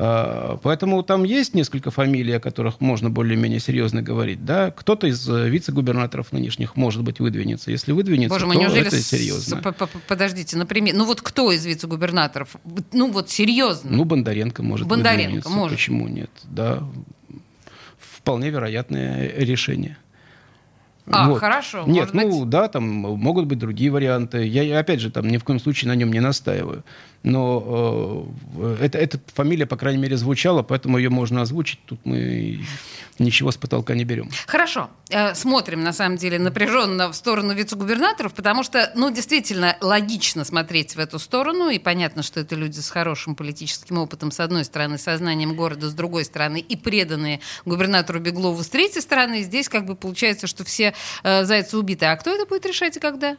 А, 0.00 0.58
поэтому 0.62 1.02
там 1.02 1.24
есть 1.24 1.54
несколько 1.54 1.90
фамилий, 1.90 2.32
о 2.32 2.38
которых 2.38 2.80
можно 2.80 3.10
более-менее 3.10 3.58
серьезно 3.58 4.00
говорить. 4.00 4.44
Да? 4.44 4.70
Кто-то 4.70 5.08
из 5.08 5.28
э, 5.28 5.48
вице-губернаторов 5.48 6.30
нынешних, 6.30 6.76
может 6.76 7.02
быть, 7.02 7.18
выдвинется. 7.18 7.72
Если 7.72 7.90
выдвинется, 7.90 8.38
Боже 8.38 8.46
то 8.46 8.54
неужели 8.54 8.86
это 8.86 9.00
серьезно. 9.00 9.60
Подождите, 10.06 10.56
например, 10.56 10.94
ну 10.94 11.04
вот 11.04 11.20
кто 11.20 11.50
из 11.50 11.66
вице-губернаторов? 11.66 12.54
Ну 12.92 13.10
вот 13.10 13.28
серьезно. 13.28 13.90
Ну, 13.90 14.04
Бондаренко 14.04 14.62
может 14.62 14.86
Бондаренко 14.86 15.24
выдвинется. 15.24 15.50
может. 15.50 15.76
Почему 15.76 16.06
нет? 16.06 16.30
Да, 16.44 16.84
вполне 17.98 18.50
вероятное 18.50 19.32
решение. 19.36 19.96
А, 21.10 21.28
вот. 21.28 21.40
хорошо. 21.40 21.84
Нет, 21.86 22.10
ну 22.12 22.40
быть... 22.40 22.48
да, 22.48 22.68
там 22.68 22.84
могут 22.84 23.46
быть 23.46 23.58
другие 23.58 23.90
варианты. 23.90 24.46
Я, 24.46 24.78
опять 24.78 25.00
же, 25.00 25.10
там 25.10 25.28
ни 25.28 25.38
в 25.38 25.44
коем 25.44 25.60
случае 25.60 25.88
на 25.88 25.94
нем 25.94 26.12
не 26.12 26.20
настаиваю 26.20 26.84
но 27.22 28.26
э, 28.56 28.76
это, 28.82 28.98
эта 28.98 29.20
фамилия, 29.34 29.66
по 29.66 29.76
крайней 29.76 30.00
мере, 30.00 30.16
звучала, 30.16 30.62
поэтому 30.62 30.98
ее 30.98 31.10
можно 31.10 31.42
озвучить. 31.42 31.80
Тут 31.84 32.00
мы 32.04 32.60
ничего 33.18 33.50
с 33.50 33.56
потолка 33.56 33.94
не 33.94 34.04
берем. 34.04 34.30
Хорошо. 34.46 34.90
Э, 35.10 35.34
смотрим, 35.34 35.82
на 35.82 35.92
самом 35.92 36.16
деле, 36.16 36.38
напряженно 36.38 37.10
в 37.10 37.16
сторону 37.16 37.54
вице-губернаторов, 37.54 38.34
потому 38.34 38.62
что, 38.62 38.92
ну, 38.94 39.10
действительно, 39.10 39.76
логично 39.80 40.44
смотреть 40.44 40.94
в 40.94 41.00
эту 41.00 41.18
сторону, 41.18 41.68
и 41.68 41.78
понятно, 41.78 42.22
что 42.22 42.40
это 42.40 42.54
люди 42.54 42.78
с 42.78 42.88
хорошим 42.88 43.34
политическим 43.34 43.98
опытом, 43.98 44.30
с 44.30 44.38
одной 44.38 44.64
стороны, 44.64 44.98
сознанием 44.98 45.56
города, 45.56 45.88
с 45.88 45.94
другой 45.94 46.24
стороны, 46.24 46.60
и 46.60 46.76
преданные 46.76 47.40
губернатору 47.64 48.20
Беглову 48.20 48.62
с 48.62 48.68
третьей 48.68 49.00
стороны. 49.00 49.42
Здесь 49.42 49.68
как 49.68 49.86
бы 49.86 49.96
получается, 49.96 50.46
что 50.46 50.64
все 50.64 50.94
зайцы 51.22 51.76
убиты. 51.76 52.06
А 52.06 52.16
кто 52.16 52.30
это 52.30 52.46
будет 52.46 52.66
решать 52.66 52.96
и 52.96 53.00
когда? 53.00 53.36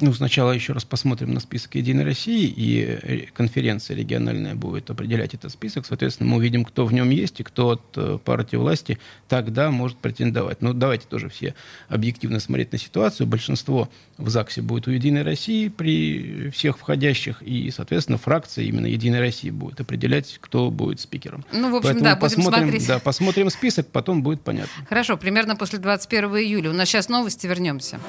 Ну, 0.00 0.12
сначала 0.14 0.52
еще 0.52 0.72
раз 0.72 0.84
посмотрим 0.84 1.34
на 1.34 1.40
список 1.40 1.74
«Единой 1.74 2.04
России», 2.04 2.46
и 2.46 2.98
э, 3.02 3.18
конференция 3.34 3.96
региональная 3.96 4.54
будет 4.54 4.90
определять 4.90 5.34
этот 5.34 5.52
список. 5.52 5.86
Соответственно, 5.86 6.30
мы 6.30 6.38
увидим, 6.38 6.64
кто 6.64 6.86
в 6.86 6.92
нем 6.92 7.10
есть 7.10 7.40
и 7.40 7.42
кто 7.42 7.70
от 7.70 7.82
э, 7.96 8.18
партии 8.24 8.56
власти 8.56 8.98
тогда 9.28 9.70
может 9.70 9.98
претендовать. 9.98 10.62
Но 10.62 10.72
давайте 10.72 11.06
тоже 11.06 11.28
все 11.28 11.54
объективно 11.88 12.40
смотреть 12.40 12.72
на 12.72 12.78
ситуацию. 12.78 13.26
Большинство 13.26 13.90
в 14.16 14.28
ЗАГСе 14.28 14.62
будет 14.62 14.88
у 14.88 14.90
«Единой 14.90 15.22
России» 15.22 15.68
при 15.68 16.50
всех 16.50 16.78
входящих, 16.78 17.42
и, 17.42 17.70
соответственно, 17.70 18.18
фракция 18.18 18.64
именно 18.64 18.86
«Единой 18.86 19.20
России» 19.20 19.50
будет 19.50 19.80
определять, 19.80 20.38
кто 20.40 20.70
будет 20.70 21.00
спикером. 21.00 21.44
Ну, 21.52 21.70
в 21.70 21.76
общем, 21.76 21.90
Поэтому 21.90 22.04
да, 22.04 22.16
будем 22.16 22.20
посмотрим, 22.20 22.62
смотреть. 22.62 22.86
Да, 22.88 22.98
посмотрим 22.98 23.50
список, 23.50 23.88
потом 23.88 24.22
будет 24.22 24.40
понятно. 24.40 24.86
Хорошо, 24.88 25.16
примерно 25.18 25.54
после 25.54 25.78
21 25.78 26.30
июля. 26.38 26.70
У 26.70 26.74
нас 26.74 26.88
сейчас 26.88 27.08
новости, 27.08 27.46
вернемся. 27.46 28.00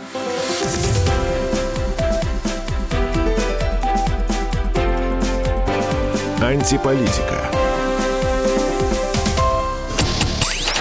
Антиполитика. 6.44 7.50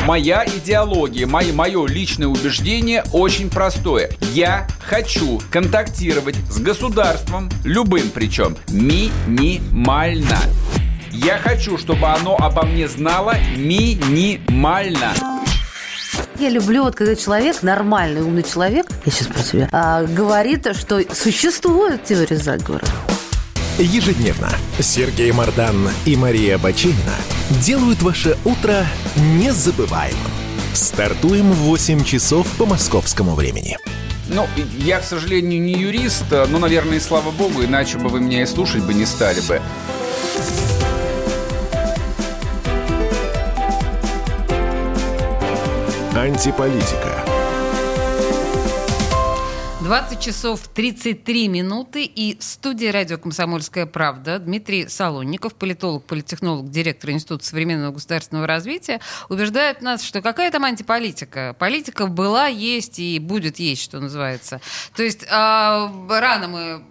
Моя 0.05 0.45
идеология, 0.45 1.29
мои, 1.29 1.53
мое 1.53 1.87
личное 1.87 2.27
убеждение 2.27 3.05
очень 3.13 3.49
простое. 3.49 4.11
Я 4.33 4.67
хочу 4.81 5.41
контактировать 5.51 6.35
с 6.51 6.59
государством, 6.59 7.49
любым 7.63 8.11
причем, 8.11 8.57
минимально. 8.69 10.39
Я 11.13 11.39
хочу, 11.39 11.79
чтобы 11.79 12.09
оно 12.09 12.37
обо 12.37 12.65
мне 12.65 12.89
знало 12.89 13.37
минимально. 13.57 15.13
я 16.41 16.49
люблю, 16.51 16.83
вот 16.83 16.97
когда 16.97 17.15
человек, 17.15 17.63
нормальный, 17.63 18.23
умный 18.23 18.43
человек, 18.43 18.87
я 19.07 19.13
сейчас 19.13 19.29
про 19.29 19.43
тебя, 19.43 19.69
а, 19.71 20.03
говорит, 20.03 20.67
что 20.77 21.01
существует 21.15 22.03
теория 22.03 22.39
заговора. 22.39 22.85
Ежедневно 23.83 24.49
Сергей 24.79 25.33
Мардан 25.33 25.91
и 26.07 26.15
Мария 26.15 26.57
Бачинина 26.57 27.17
делают 27.65 28.01
ваше 28.03 28.39
утро 28.45 28.87
незабываемым. 29.17 30.17
Стартуем 30.73 31.51
в 31.51 31.57
8 31.57 32.05
часов 32.05 32.47
по 32.59 32.65
московскому 32.65 33.35
времени. 33.35 33.79
Ну, 34.29 34.47
я, 34.79 35.01
к 35.01 35.05
сожалению, 35.05 35.61
не 35.61 35.73
юрист, 35.73 36.27
но, 36.31 36.59
наверное, 36.59 36.99
и 36.99 37.01
слава 37.01 37.33
богу, 37.33 37.65
иначе 37.65 37.99
бы 37.99 38.09
вы 38.09 38.21
меня 38.21 38.43
и 38.43 38.47
слушать 38.47 38.85
бы 38.85 38.95
не 38.95 39.05
стали 39.05 39.41
бы. 39.41 39.61
Антиполитика. 46.15 47.22
20 49.93 50.21
часов 50.21 50.69
33 50.69 51.49
минуты 51.49 52.05
и 52.07 52.39
в 52.39 52.43
студии 52.43 52.87
радио 52.87 53.19
«Комсомольская 53.19 53.85
правда» 53.85 54.39
Дмитрий 54.39 54.89
Солонников, 54.89 55.55
политолог, 55.55 56.07
политтехнолог, 56.07 56.71
директор 56.71 57.11
Института 57.11 57.45
современного 57.45 57.93
государственного 57.93 58.47
развития, 58.47 59.01
убеждает 59.29 59.83
нас, 59.83 60.03
что 60.03 60.23
какая 60.23 60.51
там 60.51 60.65
антиполитика? 60.65 61.55
Политика 61.59 62.07
была, 62.07 62.47
есть 62.47 62.99
и 63.01 63.19
будет 63.19 63.59
есть, 63.59 63.83
что 63.83 64.01
называется. 64.01 64.63
То 64.97 65.03
есть 65.03 65.25
э, 65.25 65.27
рано 65.29 66.49
мы 66.49 66.83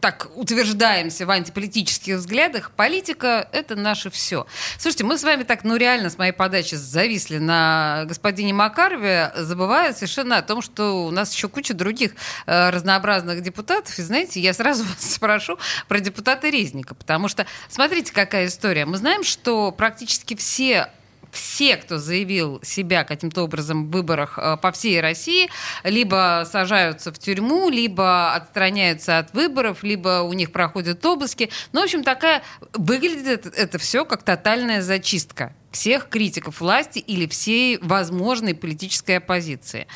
так 0.00 0.28
утверждаемся 0.34 1.26
в 1.26 1.30
антиполитических 1.30 2.16
взглядах, 2.16 2.70
политика— 2.72 3.48
это 3.52 3.76
наше 3.76 4.10
все. 4.10 4.46
Слушайте, 4.78 5.04
мы 5.04 5.18
с 5.18 5.24
вами 5.24 5.42
так, 5.42 5.64
ну 5.64 5.76
реально, 5.76 6.10
с 6.10 6.18
моей 6.18 6.32
подачи 6.32 6.74
зависли 6.74 7.38
на 7.38 8.04
господине 8.06 8.52
Макарове, 8.52 9.32
забывая 9.36 9.92
совершенно 9.92 10.38
о 10.38 10.42
том, 10.42 10.62
что 10.62 11.06
у 11.06 11.10
нас 11.10 11.32
еще 11.32 11.48
куча 11.48 11.74
других 11.74 12.12
э, 12.46 12.70
разнообразных 12.70 13.42
депутатов. 13.42 13.98
И 13.98 14.02
знаете, 14.02 14.40
я 14.40 14.52
сразу 14.54 14.84
вас 14.84 15.14
спрошу 15.14 15.58
про 15.88 16.00
депутата 16.00 16.48
Резника, 16.48 16.94
потому 16.94 17.28
что, 17.28 17.46
смотрите, 17.68 18.12
какая 18.12 18.46
история. 18.46 18.86
Мы 18.86 18.96
знаем, 18.96 19.24
что 19.24 19.72
практически 19.72 20.34
все 20.34 20.90
все, 21.30 21.76
кто 21.76 21.98
заявил 21.98 22.60
себя 22.62 23.04
каким-то 23.04 23.42
образом 23.42 23.86
в 23.86 23.90
выборах 23.90 24.38
э, 24.38 24.56
по 24.56 24.72
всей 24.72 25.00
России, 25.00 25.48
либо 25.84 26.46
сажаются 26.50 27.12
в 27.12 27.18
тюрьму, 27.18 27.68
либо 27.68 28.34
отстраняются 28.34 29.18
от 29.18 29.32
выборов, 29.34 29.82
либо 29.82 30.22
у 30.22 30.32
них 30.32 30.52
проходят 30.52 31.04
обыски. 31.04 31.50
Ну, 31.72 31.80
в 31.80 31.84
общем, 31.84 32.04
такая 32.04 32.42
выглядит 32.72 33.46
это, 33.46 33.78
все 33.78 34.04
как 34.04 34.22
тотальная 34.22 34.82
зачистка 34.82 35.54
всех 35.70 36.08
критиков 36.08 36.60
власти 36.60 36.98
или 36.98 37.26
всей 37.26 37.78
возможной 37.78 38.54
политической 38.54 39.18
оппозиции. 39.18 39.86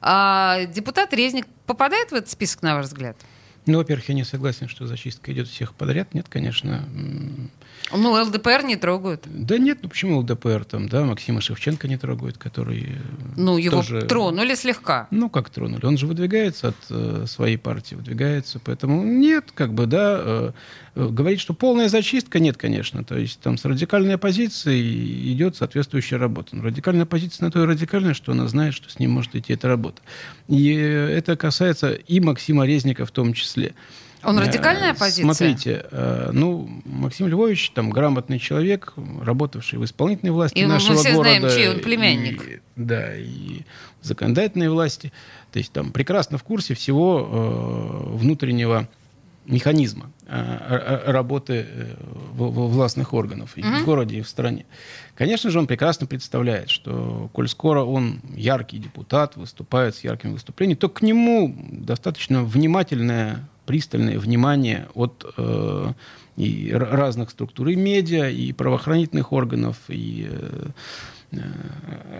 А 0.00 0.64
депутат 0.64 1.12
Резник 1.12 1.46
попадает 1.66 2.10
в 2.10 2.14
этот 2.14 2.30
список, 2.30 2.62
на 2.62 2.74
ваш 2.74 2.86
взгляд? 2.86 3.16
Ну, 3.66 3.78
во-первых, 3.78 4.08
я 4.08 4.14
не 4.14 4.24
согласен, 4.24 4.68
что 4.68 4.86
зачистка 4.86 5.32
идет 5.32 5.46
всех 5.46 5.74
подряд. 5.74 6.14
Нет, 6.14 6.26
конечно. 6.28 6.88
Ну, 7.92 8.12
ЛДПР 8.12 8.62
не 8.64 8.76
трогают. 8.76 9.24
Да 9.26 9.58
нет, 9.58 9.78
ну 9.82 9.88
почему 9.88 10.18
ЛДПР 10.20 10.64
там, 10.64 10.88
да, 10.88 11.04
Максима 11.04 11.40
Шевченко 11.40 11.88
не 11.88 11.96
трогают, 11.96 12.38
который... 12.38 12.82
Э, 12.82 12.98
ну, 13.36 13.58
его 13.58 13.78
тоже... 13.78 14.02
тронули 14.02 14.54
слегка. 14.54 15.08
Ну, 15.10 15.28
как 15.28 15.50
тронули? 15.50 15.84
Он 15.84 15.98
же 15.98 16.06
выдвигается 16.06 16.68
от 16.68 16.76
э, 16.90 17.24
своей 17.26 17.56
партии, 17.56 17.96
выдвигается, 17.96 18.60
поэтому 18.62 19.02
нет, 19.02 19.46
как 19.54 19.74
бы, 19.74 19.86
да, 19.86 20.20
э, 20.20 20.52
э, 20.94 21.08
говорить, 21.08 21.40
что 21.40 21.52
полная 21.52 21.88
зачистка, 21.88 22.38
нет, 22.38 22.56
конечно. 22.56 23.02
То 23.02 23.18
есть 23.18 23.40
там 23.40 23.58
с 23.58 23.64
радикальной 23.64 24.14
оппозицией 24.14 25.32
идет 25.32 25.56
соответствующая 25.56 26.16
работа. 26.16 26.56
Но 26.56 26.62
радикальная 26.62 27.04
оппозиция 27.04 27.46
на 27.46 27.50
то 27.50 27.62
и 27.62 27.66
радикальная, 27.66 28.14
что 28.14 28.32
она 28.32 28.46
знает, 28.46 28.74
что 28.74 28.88
с 28.88 28.98
ним 28.98 29.10
может 29.10 29.34
идти 29.34 29.54
эта 29.54 29.66
работа. 29.68 30.00
И 30.46 30.72
это 30.74 31.36
касается 31.36 31.92
и 31.92 32.20
Максима 32.20 32.66
Резника 32.66 33.04
в 33.04 33.10
том 33.10 33.32
числе. 33.32 33.49
Он 34.22 34.38
э, 34.38 34.42
радикальная 34.42 34.92
оппозиция? 34.92 35.24
Смотрите, 35.24 35.86
э, 35.90 36.30
ну, 36.32 36.68
Максим 36.84 37.28
Львович, 37.28 37.70
там, 37.70 37.90
грамотный 37.90 38.38
человек, 38.38 38.94
работавший 39.22 39.78
в 39.78 39.84
исполнительной 39.84 40.32
власти 40.32 40.58
и 40.58 40.66
нашего 40.66 40.94
мы 40.94 40.98
все 40.98 41.12
города. 41.12 41.38
знаем, 41.38 41.56
чей 41.56 41.68
он 41.70 41.80
племянник. 41.80 42.42
И, 42.46 42.60
да, 42.76 43.16
и 43.16 43.62
в 44.00 44.06
законодательной 44.06 44.68
власти. 44.68 45.12
То 45.52 45.58
есть 45.58 45.72
там 45.72 45.92
прекрасно 45.92 46.38
в 46.38 46.44
курсе 46.44 46.74
всего 46.74 48.10
э, 48.12 48.16
внутреннего 48.16 48.88
механизма 49.50 50.10
э, 50.26 51.02
работы 51.06 51.66
э, 51.68 51.94
властных 52.34 53.12
органов 53.12 53.56
и 53.56 53.60
mm-hmm. 53.60 53.82
в 53.82 53.84
городе, 53.84 54.18
и 54.18 54.22
в 54.22 54.28
стране. 54.28 54.64
Конечно 55.14 55.50
же, 55.50 55.58
он 55.58 55.66
прекрасно 55.66 56.06
представляет, 56.06 56.70
что, 56.70 57.28
коль 57.32 57.48
скоро 57.48 57.82
он 57.82 58.20
яркий 58.34 58.78
депутат, 58.78 59.36
выступает 59.36 59.94
с 59.96 60.04
яркими 60.04 60.32
выступлениями, 60.32 60.78
то 60.78 60.88
к 60.88 61.02
нему 61.02 61.54
достаточно 61.70 62.42
внимательное 62.42 63.48
пристальное 63.66 64.18
внимание 64.18 64.88
от 64.94 65.24
э, 65.36 65.92
и 66.36 66.72
разных 66.72 67.30
структур, 67.30 67.68
и 67.68 67.76
медиа, 67.76 68.28
и 68.28 68.52
правоохранительных 68.52 69.32
органов, 69.32 69.76
и 69.88 70.26
э, 70.28 70.66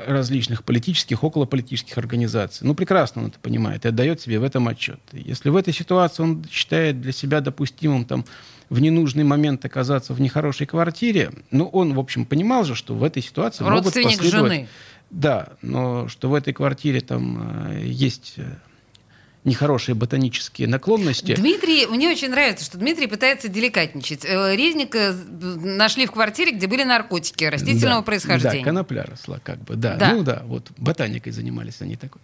различных 0.06 0.64
политических, 0.64 1.24
околополитических 1.24 1.98
организаций. 1.98 2.66
Ну, 2.66 2.74
прекрасно 2.74 3.22
он 3.22 3.28
это 3.28 3.38
понимает 3.38 3.84
и 3.84 3.88
отдает 3.88 4.20
себе 4.20 4.38
в 4.38 4.44
этом 4.44 4.68
отчет. 4.68 5.00
Если 5.12 5.48
в 5.48 5.56
этой 5.56 5.74
ситуации 5.74 6.22
он 6.22 6.44
считает 6.50 7.00
для 7.00 7.12
себя 7.12 7.40
допустимым 7.40 8.04
там, 8.04 8.24
в 8.68 8.80
ненужный 8.80 9.24
момент 9.24 9.64
оказаться 9.64 10.14
в 10.14 10.20
нехорошей 10.20 10.66
квартире, 10.66 11.32
ну, 11.50 11.66
он, 11.66 11.94
в 11.94 11.98
общем, 11.98 12.24
понимал 12.24 12.64
же, 12.64 12.74
что 12.74 12.94
в 12.94 13.02
этой 13.02 13.22
ситуации 13.22 13.64
Родственник 13.64 14.06
могут 14.06 14.18
последовать... 14.18 14.52
жены. 14.52 14.68
Да, 15.10 15.48
но 15.60 16.06
что 16.06 16.30
в 16.30 16.34
этой 16.34 16.52
квартире 16.52 17.00
там 17.00 17.72
э, 17.72 17.82
есть 17.84 18.36
нехорошие 19.44 19.94
ботанические 19.94 20.68
наклонности. 20.68 21.34
Дмитрий, 21.34 21.86
мне 21.86 22.10
очень 22.10 22.30
нравится, 22.30 22.64
что 22.64 22.78
Дмитрий 22.78 23.06
пытается 23.06 23.48
деликатничать. 23.48 24.24
Э, 24.24 24.54
Резника 24.54 25.14
нашли 25.40 26.06
в 26.06 26.12
квартире, 26.12 26.52
где 26.52 26.66
были 26.66 26.82
наркотики 26.82 27.44
растительного 27.44 28.00
да, 28.00 28.06
происхождения. 28.06 28.58
Да, 28.58 28.64
конопля 28.64 29.04
росла, 29.04 29.40
как 29.42 29.62
бы, 29.64 29.76
да. 29.76 29.96
да. 29.96 30.12
Ну 30.12 30.22
да, 30.22 30.42
вот 30.44 30.70
ботаникой 30.76 31.32
занимались 31.32 31.80
они 31.80 31.96
такой. 31.96 32.20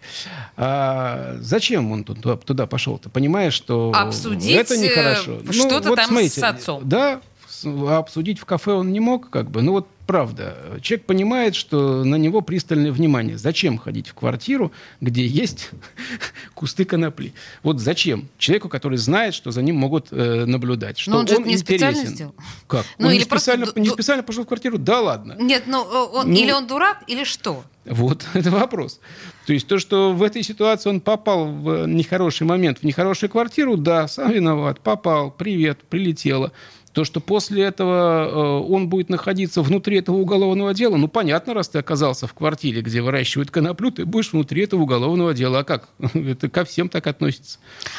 А 0.57 1.37
зачем 1.41 1.91
он 1.91 2.05
туда, 2.05 2.37
туда 2.37 2.67
пошел-то? 2.67 3.09
Понимая, 3.09 3.51
что 3.51 3.93
Обсудить 3.95 4.57
это 4.57 4.77
нехорошо. 4.77 5.41
Что-то 5.51 5.85
ну, 5.85 5.89
вот 5.91 5.97
там 5.97 6.09
смотрите, 6.09 6.41
с 6.41 6.43
отцом. 6.43 6.87
Да, 6.87 7.21
обсудить 7.65 8.39
в 8.39 8.45
кафе 8.45 8.73
он 8.73 8.93
не 8.93 9.01
мог, 9.01 9.31
как 9.31 9.51
бы. 9.51 9.63
Ну 9.63 9.73
вот 9.73 9.89
правда. 10.07 10.79
Человек 10.83 11.07
понимает, 11.07 11.55
что 11.55 12.05
на 12.05 12.17
него 12.17 12.41
пристальное 12.41 12.93
внимание. 12.93 13.37
Зачем 13.37 13.79
ходить 13.79 14.09
в 14.09 14.15
квартиру, 14.15 14.73
где 15.01 15.27
есть 15.27 15.71
кусты 16.55 16.85
конопли? 16.85 17.33
Вот 17.63 17.81
зачем? 17.81 18.29
Человеку, 18.39 18.69
который 18.69 18.99
знает, 18.99 19.35
что 19.35 19.51
за 19.51 19.63
ним 19.63 19.77
могут 19.77 20.09
э, 20.11 20.45
наблюдать. 20.47 20.99
Что 20.99 21.13
Но 21.13 21.19
он 21.19 21.29
же 21.29 21.37
он 21.37 21.45
не 21.45 21.55
интересен. 21.55 21.91
специально 21.91 22.15
сделал. 22.15 22.35
Как? 22.67 22.87
Ну, 22.99 23.07
он 23.07 23.13
или 23.13 23.19
не, 23.19 23.25
специально, 23.25 23.67
просто... 23.67 23.81
не 23.81 23.89
специально 23.89 24.23
пошел 24.23 24.45
в 24.45 24.47
квартиру? 24.47 24.79
Да 24.79 25.01
ладно. 25.01 25.37
Нет, 25.39 25.65
ну, 25.67 25.81
он, 25.81 26.31
Ну, 26.31 26.37
или 26.37 26.53
он 26.53 26.67
дурак, 26.67 27.03
или 27.07 27.25
что? 27.25 27.65
Вот, 27.87 28.27
это 28.35 28.51
вопрос. 28.51 29.01
То 29.47 29.53
есть 29.53 29.67
то, 29.67 29.79
что 29.79 30.13
в 30.13 30.23
этой 30.23 30.43
ситуации 30.43 30.91
он 30.91 31.01
попал 31.01 31.47
в 31.47 31.87
нехороший 31.87 32.47
момент, 32.47 32.79
в 32.81 32.83
нехорошую 32.83 33.31
квартиру, 33.31 33.77
да, 33.77 34.09
сам 34.09 34.33
виноват, 34.33 34.81
попал, 34.81 35.31
привет, 35.31 35.79
прилетело. 35.89 36.53
То, 36.97 37.05
что 37.05 37.21
после 37.21 37.65
этого 37.65 38.63
э, 38.65 38.73
он 38.73 38.89
будет 38.89 39.11
находиться 39.11 39.61
внутри 39.61 39.99
этого 39.99 40.17
уголовного 40.17 40.73
дела, 40.73 40.97
ну, 40.97 41.09
понятно, 41.09 41.53
раз 41.53 41.69
ты 41.69 41.79
оказался 41.79 42.27
в 42.27 42.33
квартире, 42.33 42.81
где 42.81 43.03
выращивают 43.03 43.51
коноплю, 43.51 43.91
ты 43.91 44.07
будешь 44.07 44.33
внутри 44.33 44.63
этого 44.63 44.81
уголовного 44.81 45.35
дела. 45.35 45.59
А 45.59 45.65
как? 45.65 45.91
Это 46.15 46.49
ко 46.49 46.65
всем 46.65 46.89
так 46.89 47.07
относится. 47.07 47.59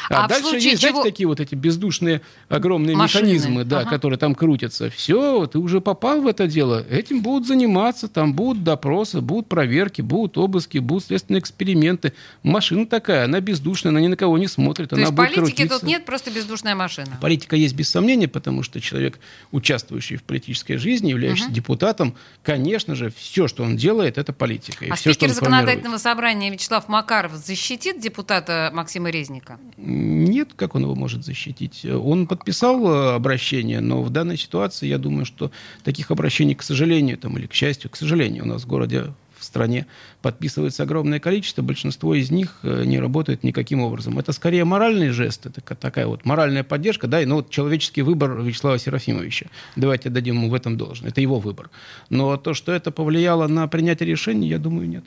А, 0.10 0.26
А 0.26 0.28
дальше 0.28 0.56
есть, 0.56 0.82
чего- 0.82 0.94
знаете, 0.94 1.12
такие 1.12 1.28
вот 1.28 1.40
эти 1.40 1.54
бездушные 1.54 2.22
огромные 2.50 2.98
Машины, 2.98 3.26
механизмы, 3.26 3.66
да, 3.66 3.82
ага. 3.82 3.92
которые 3.92 4.18
там 4.18 4.34
крутятся. 4.34 4.90
Все, 4.90 5.46
ты 5.46 5.60
уже 5.60 5.80
попал 5.80 6.22
в 6.22 6.26
это 6.26 6.48
дело, 6.48 6.84
этим 6.90 7.22
будут 7.22 7.48
заниматься, 7.48 8.08
там 8.08 8.34
будут 8.34 8.64
допросы, 8.64 9.22
будут 9.22 9.48
проверки, 9.48 10.02
будут 10.02 10.40
обыски, 10.40 10.80
будут 10.80 11.06
следственные 11.06 11.42
эксперименты. 11.42 12.14
Машина 12.42 12.88
такая, 12.88 13.26
она 13.26 13.42
бездушная, 13.42 13.92
она 13.92 14.02
ни 14.02 14.08
на 14.08 14.16
кого 14.16 14.40
не 14.40 14.48
смотрит, 14.48 14.90
То 14.90 14.96
она 14.96 15.04
есть 15.04 15.14
будет 15.14 15.36
политики 15.36 15.56
крутиться. 15.58 15.80
тут 15.82 15.88
нет, 15.88 16.04
просто 16.04 16.32
бездушная 16.32 16.74
машина. 16.74 17.20
Политика 17.22 17.56
есть 17.56 17.76
без 17.76 17.90
сомнения, 17.90 18.28
потому 18.28 18.64
что 18.64 18.82
человек, 18.88 19.20
участвующий 19.52 20.16
в 20.18 20.24
политической 20.24 20.78
жизни, 20.78 21.10
являющийся 21.10 21.52
депутатом, 21.52 22.16
конечно 22.44 22.96
же, 22.96 23.12
все, 23.16 23.48
что 23.48 23.64
он 23.64 23.78
делает, 23.78 24.18
это 24.18 24.34
политика. 24.34 24.86
И 24.86 24.90
А 24.90 24.96
все, 24.96 25.14
что 25.14 25.26
спикер 25.28 25.34
формирует. 25.36 25.66
законодательного 25.66 25.98
собрания 25.98 26.50
Вячеслав 26.52 26.88
Макаров 26.88 27.34
защитит 27.34 28.00
депутата 28.00 28.72
Максима 28.74 29.10
Резника? 29.10 29.60
Нет, 29.78 30.50
как 30.56 30.76
он 30.76 30.84
его 30.84 30.96
может 30.96 31.24
защитить? 31.26 31.86
Он 31.86 32.28
подписал 32.28 32.88
э, 32.88 33.16
обращение, 33.16 33.82
но 33.82 34.02
в 34.02 34.10
данной 34.10 34.38
ситуации 34.38 34.88
я 34.88 34.98
думаю, 34.98 35.26
что 35.26 35.52
таких 35.84 36.12
обращений, 36.12 36.56
к 36.56 36.64
сожалению, 36.64 37.18
там, 37.18 37.38
или 37.38 37.48
к 37.48 37.54
счастью, 37.54 37.90
к 37.90 37.96
сожалению, 37.96 38.44
у 38.44 38.48
нас 38.48 38.64
в 38.64 38.68
городе 38.68 39.14
стране 39.58 39.88
подписывается 40.22 40.84
огромное 40.84 41.20
количество, 41.20 41.64
большинство 41.64 42.14
из 42.14 42.30
них 42.30 42.60
э, 42.62 42.84
не 42.86 43.00
работает 43.00 43.44
никаким 43.44 43.82
образом. 43.82 44.20
Это 44.20 44.32
скорее 44.32 44.66
моральный 44.66 45.10
жест, 45.10 45.48
это 45.48 45.62
ка- 45.62 45.74
такая 45.76 46.06
вот 46.06 46.26
моральная 46.26 46.64
поддержка, 46.64 47.08
да, 47.08 47.22
и 47.22 47.26
ну 47.26 47.38
вот 47.38 47.50
человеческий 47.50 48.04
выбор 48.04 48.40
Вячеслава 48.40 48.78
Серафимовича. 48.78 49.48
Давайте 49.76 50.10
дадим 50.10 50.36
ему 50.36 50.50
в 50.50 50.54
этом 50.54 50.78
должное. 50.78 51.10
Это 51.10 51.22
его 51.22 51.40
выбор. 51.40 51.72
Но 52.10 52.38
то, 52.38 52.54
что 52.54 52.72
это 52.72 52.92
повлияло 52.92 53.48
на 53.48 53.68
принятие 53.68 54.08
решений, 54.08 54.48
я 54.48 54.60
думаю, 54.60 54.88
нет. 54.88 55.04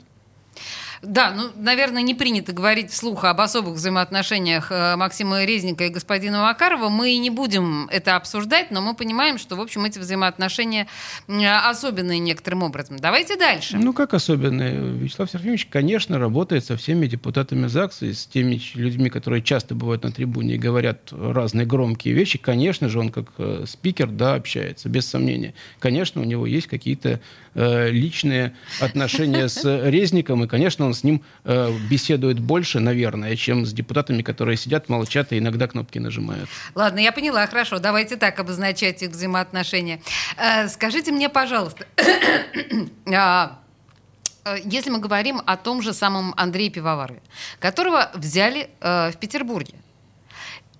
Да, 1.01 1.33
ну, 1.35 1.49
наверное, 1.55 2.03
не 2.03 2.13
принято 2.13 2.53
говорить 2.53 2.91
вслух 2.91 3.23
об 3.23 3.41
особых 3.41 3.73
взаимоотношениях 3.73 4.71
э, 4.71 4.95
Максима 4.95 5.43
Резника 5.45 5.85
и 5.85 5.89
господина 5.89 6.41
Макарова. 6.41 6.89
Мы 6.89 7.13
и 7.13 7.17
не 7.17 7.31
будем 7.31 7.87
это 7.91 8.15
обсуждать, 8.15 8.69
но 8.69 8.81
мы 8.81 8.93
понимаем, 8.93 9.39
что, 9.39 9.55
в 9.55 9.61
общем, 9.61 9.83
эти 9.85 9.97
взаимоотношения 9.97 10.87
особенные 11.27 12.19
некоторым 12.19 12.61
образом. 12.63 12.97
Давайте 12.97 13.35
дальше. 13.35 13.77
Ну, 13.77 13.93
как 13.93 14.13
особенные? 14.13 14.79
Вячеслав 14.79 15.31
Серафимович, 15.31 15.67
конечно, 15.71 16.19
работает 16.19 16.65
со 16.65 16.77
всеми 16.77 17.07
депутатами 17.07 17.65
ЗАГСа 17.65 18.05
и 18.05 18.13
с 18.13 18.27
теми 18.27 18.61
людьми, 18.75 19.09
которые 19.09 19.41
часто 19.41 19.73
бывают 19.73 20.03
на 20.03 20.11
трибуне 20.11 20.55
и 20.55 20.57
говорят 20.59 21.11
разные 21.11 21.65
громкие 21.65 22.13
вещи. 22.13 22.37
Конечно 22.37 22.89
же, 22.89 22.99
он 22.99 23.09
как 23.09 23.25
э, 23.39 23.65
спикер, 23.67 24.07
да, 24.07 24.35
общается, 24.35 24.87
без 24.87 25.07
сомнения. 25.07 25.55
Конечно, 25.79 26.21
у 26.21 26.25
него 26.25 26.45
есть 26.45 26.67
какие-то 26.67 27.21
личные 27.53 28.55
отношения 28.79 29.49
с 29.49 29.63
Резником, 29.63 30.43
и, 30.43 30.47
конечно, 30.47 30.85
он 30.85 30.93
с 30.93 31.03
ним 31.03 31.21
э, 31.43 31.71
беседует 31.89 32.39
больше, 32.39 32.79
наверное, 32.79 33.35
чем 33.35 33.65
с 33.65 33.73
депутатами, 33.73 34.21
которые 34.21 34.57
сидят, 34.57 34.89
молчат 34.89 35.33
и 35.33 35.37
иногда 35.37 35.67
кнопки 35.67 35.99
нажимают. 35.99 36.49
Ладно, 36.75 36.99
я 36.99 37.11
поняла, 37.11 37.45
хорошо. 37.47 37.79
Давайте 37.79 38.15
так 38.15 38.39
обозначать 38.39 39.03
их 39.03 39.11
взаимоотношения. 39.11 40.01
Э, 40.37 40.67
Скажите 40.67 41.11
мне, 41.11 41.29
пожалуйста, 41.29 41.85
а, 43.13 43.59
э, 44.45 44.57
если 44.63 44.89
мы 44.89 44.99
говорим 44.99 45.41
о 45.45 45.57
том 45.57 45.81
же 45.81 45.93
самом 45.93 46.33
Андрее 46.37 46.69
Пивоварове, 46.69 47.21
которого 47.59 48.11
взяли 48.13 48.69
э, 48.79 49.11
в 49.11 49.17
Петербурге, 49.17 49.73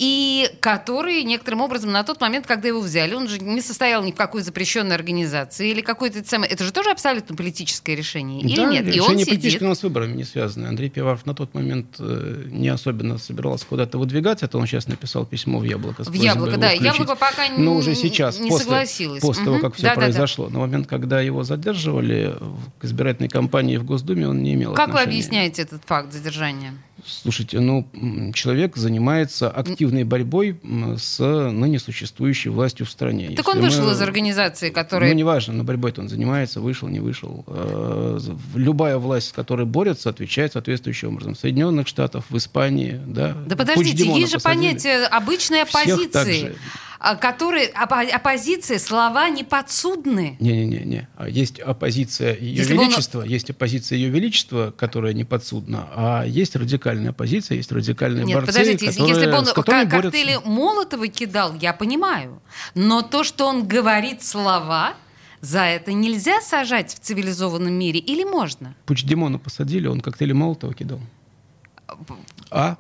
и 0.04 0.50
который 0.62 1.24
некоторым 1.24 1.62
образом 1.62 1.92
на 1.92 2.04
тот 2.04 2.20
момент, 2.22 2.48
когда 2.48 2.68
его 2.70 2.80
взяли, 2.82 3.14
он 3.14 3.28
же 3.28 3.38
не 3.38 3.62
состоял 3.62 4.02
ни 4.04 4.12
в 4.12 4.16
какой 4.16 4.42
запрещенной 4.42 4.96
организации 4.96 5.70
или 5.70 5.82
какой-то 5.82 6.28
самое. 6.28 6.52
Это 6.52 6.64
же 6.64 6.72
тоже 6.74 6.90
абсолютно 6.90 7.36
политическое 7.36 7.96
решение, 7.96 8.42
или 8.42 8.56
да, 8.56 8.66
нет? 8.66 8.82
И 8.88 8.94
решение 8.94 9.02
он 9.04 9.16
политическое 9.26 9.50
сидит. 9.52 9.62
у 9.62 9.68
нас 9.68 9.78
с 9.80 9.84
выборами 9.84 10.16
не 10.16 10.24
связано. 10.24 10.70
Андрей 10.70 10.90
Пиваров 10.90 11.28
на 11.28 11.36
тот 11.36 11.54
момент 11.54 11.98
э, 12.00 12.46
не 12.48 12.70
особенно 12.70 13.20
собирался 13.20 13.68
куда-то 13.68 14.00
выдвигаться. 14.00 14.46
Это 14.48 14.58
он 14.58 14.66
сейчас 14.66 14.88
написал 14.88 15.24
письмо 15.24 15.60
в 15.60 15.66
«Яблоко». 15.66 16.04
В 16.04 16.14
«Яблоко», 16.14 16.58
да. 16.58 16.70
включить. 16.70 16.84
«Яблоко» 16.86 17.16
пока 17.16 17.48
Но 17.56 17.74
н- 17.74 17.78
уже 17.78 17.94
сейчас, 17.94 18.40
не 18.40 18.50
после, 18.50 18.64
согласилось. 18.66 19.22
после 19.22 19.46
того, 19.46 19.58
Мгм. 19.58 19.66
как 19.68 19.76
все 19.76 19.84
Да-да-да. 19.84 20.02
произошло. 20.08 20.50
На 20.50 20.58
момент, 20.58 20.88
когда 20.88 21.22
его 21.22 21.44
задерживали 21.44 22.34
к 22.80 22.86
избирательной 22.86 23.30
кампании 23.30 23.78
в 23.78 23.84
Госдуме, 23.86 24.28
он 24.28 24.42
не 24.42 24.56
имел 24.56 24.74
Как 24.74 24.88
вы 24.88 24.94
отношения. 24.94 25.12
объясняете 25.20 25.62
этот 25.62 25.84
факт 25.86 26.12
задержания? 26.12 26.74
Слушайте, 27.06 27.60
ну, 27.60 27.88
человек 28.34 28.78
занимается 28.78 29.50
активной 29.50 30.04
борьбой 30.04 30.60
с 30.98 31.20
ныне 31.20 31.80
существующей 31.80 32.50
властью 32.50 32.86
в 32.86 32.90
стране. 32.90 33.30
Так 33.36 33.46
Если 33.48 33.52
он 33.60 33.66
вышел 33.66 33.86
мы- 33.86 33.92
из 33.92 34.02
организации, 34.02 34.70
которая... 34.70 35.10
ну, 35.10 35.16
неважно, 35.16 35.54
но 35.54 35.64
борьбой-то 35.64 36.02
он 36.02 36.10
занимается, 36.10 36.62
вышел, 36.62 36.88
не 36.88 37.00
вышел. 37.00 37.44
Э, 37.48 38.20
Любая 38.56 38.98
власть, 38.98 39.30
с 39.30 39.32
которой 39.32 39.66
борется, 39.66 40.10
отвечает 40.10 40.54
соответствующим 40.54 41.10
образом. 41.10 41.36
В 41.36 41.40
Соединенных 41.40 41.88
Штатах, 41.88 42.24
в 42.30 42.38
Испании, 42.38 43.00
да. 43.06 43.36
Да 43.46 43.56
подождите, 43.56 44.06
есть 44.06 44.32
же 44.32 44.38
посадили. 44.38 44.62
понятие 44.62 45.06
обычной 45.08 45.64
оппозиции, 45.64 46.56
которые 47.16 47.72
оппо- 47.72 48.08
оппозиция, 48.08 48.78
слова 48.78 49.28
не 49.30 49.44
подсудны. 49.44 50.38
Не-не-не. 50.40 51.08
А 51.16 51.28
Есть 51.28 51.60
оппозиция 51.60 52.38
Ее 52.38 52.58
Если 52.58 52.74
бы 52.76 52.82
он- 52.82 52.88
Величества, 52.90 53.22
есть 53.24 53.50
оппозиция 53.50 53.98
Ее 53.98 54.10
Величества, 54.10 54.72
которая 54.78 55.14
не 55.14 55.24
подсудна, 55.24 55.88
а 55.96 56.24
есть 56.26 56.56
радикальная 56.56 57.10
оппозиция, 57.10 57.56
есть 57.58 57.72
радикальные 57.72 58.26
Нет, 58.26 58.36
борцы, 58.36 58.52
подождите, 58.52 58.86
которые, 58.88 59.10
если 59.10 59.26
бы 59.32 59.38
он 59.38 59.46
борются. 59.90 60.12
коктейли 60.12 60.40
Молотова 60.46 61.08
кидал, 61.08 61.56
я 61.56 61.74
понимаю. 61.74 62.40
Но 62.76 63.02
то, 63.02 63.24
что 63.24 63.48
он 63.48 63.68
говорит 63.68 64.22
слова, 64.24 64.94
за 65.42 65.62
это 65.64 65.94
нельзя 65.94 66.40
сажать 66.42 66.94
в 66.94 67.00
цивилизованном 67.00 67.74
мире 67.74 68.00
или 68.00 68.24
можно? 68.24 68.76
Пучдемона 68.86 69.40
посадили, 69.40 69.88
он 69.88 70.02
коктейли 70.02 70.34
Молотова 70.34 70.74
кидал. 70.76 71.00
А? 72.52 72.78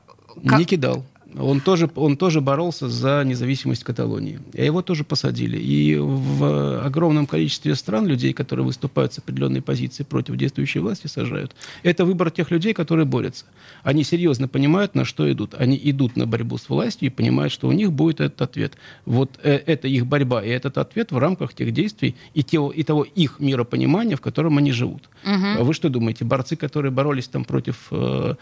Как- 0.47 0.59
Не 0.59 0.65
кидал. 0.65 1.03
Он 1.37 1.61
тоже, 1.61 1.89
он 1.95 2.17
тоже 2.17 2.41
боролся 2.41 2.89
за 2.89 3.23
независимость 3.23 3.83
Каталонии. 3.83 4.39
И 4.53 4.65
его 4.65 4.81
тоже 4.81 5.03
посадили. 5.03 5.57
И 5.57 5.95
в 5.97 6.85
огромном 6.85 7.25
количестве 7.25 7.75
стран 7.75 8.05
людей, 8.07 8.33
которые 8.33 8.65
выступают 8.65 9.13
с 9.13 9.19
определенной 9.19 9.61
позиции 9.61 10.03
против 10.03 10.35
действующей 10.35 10.81
власти, 10.81 11.07
сажают. 11.07 11.55
Это 11.83 12.03
выбор 12.05 12.31
тех 12.31 12.51
людей, 12.51 12.73
которые 12.73 13.05
борются. 13.05 13.45
Они 13.83 14.03
серьезно 14.03 14.47
понимают, 14.47 14.95
на 14.95 15.05
что 15.05 15.31
идут. 15.31 15.53
Они 15.57 15.79
идут 15.81 16.17
на 16.17 16.27
борьбу 16.27 16.57
с 16.57 16.67
властью 16.69 17.07
и 17.07 17.09
понимают, 17.09 17.53
что 17.53 17.67
у 17.67 17.71
них 17.71 17.91
будет 17.91 18.19
этот 18.19 18.41
ответ. 18.41 18.73
Вот 19.05 19.39
э, 19.43 19.53
это 19.65 19.87
их 19.87 20.05
борьба 20.05 20.43
и 20.43 20.49
этот 20.49 20.77
ответ 20.77 21.11
в 21.11 21.17
рамках 21.17 21.53
тех 21.53 21.71
действий 21.71 22.15
и, 22.33 22.43
те- 22.43 22.71
и 22.75 22.83
того 22.83 23.03
их 23.03 23.39
миропонимания, 23.39 24.15
в 24.15 24.21
котором 24.21 24.57
они 24.57 24.71
живут. 24.71 25.09
А 25.59 25.63
Вы 25.63 25.73
что 25.73 25.89
думаете, 25.89 26.25
борцы, 26.25 26.55
которые 26.55 26.91
боролись 26.91 27.27
там 27.27 27.45
против 27.45 27.87
э, 27.91 28.35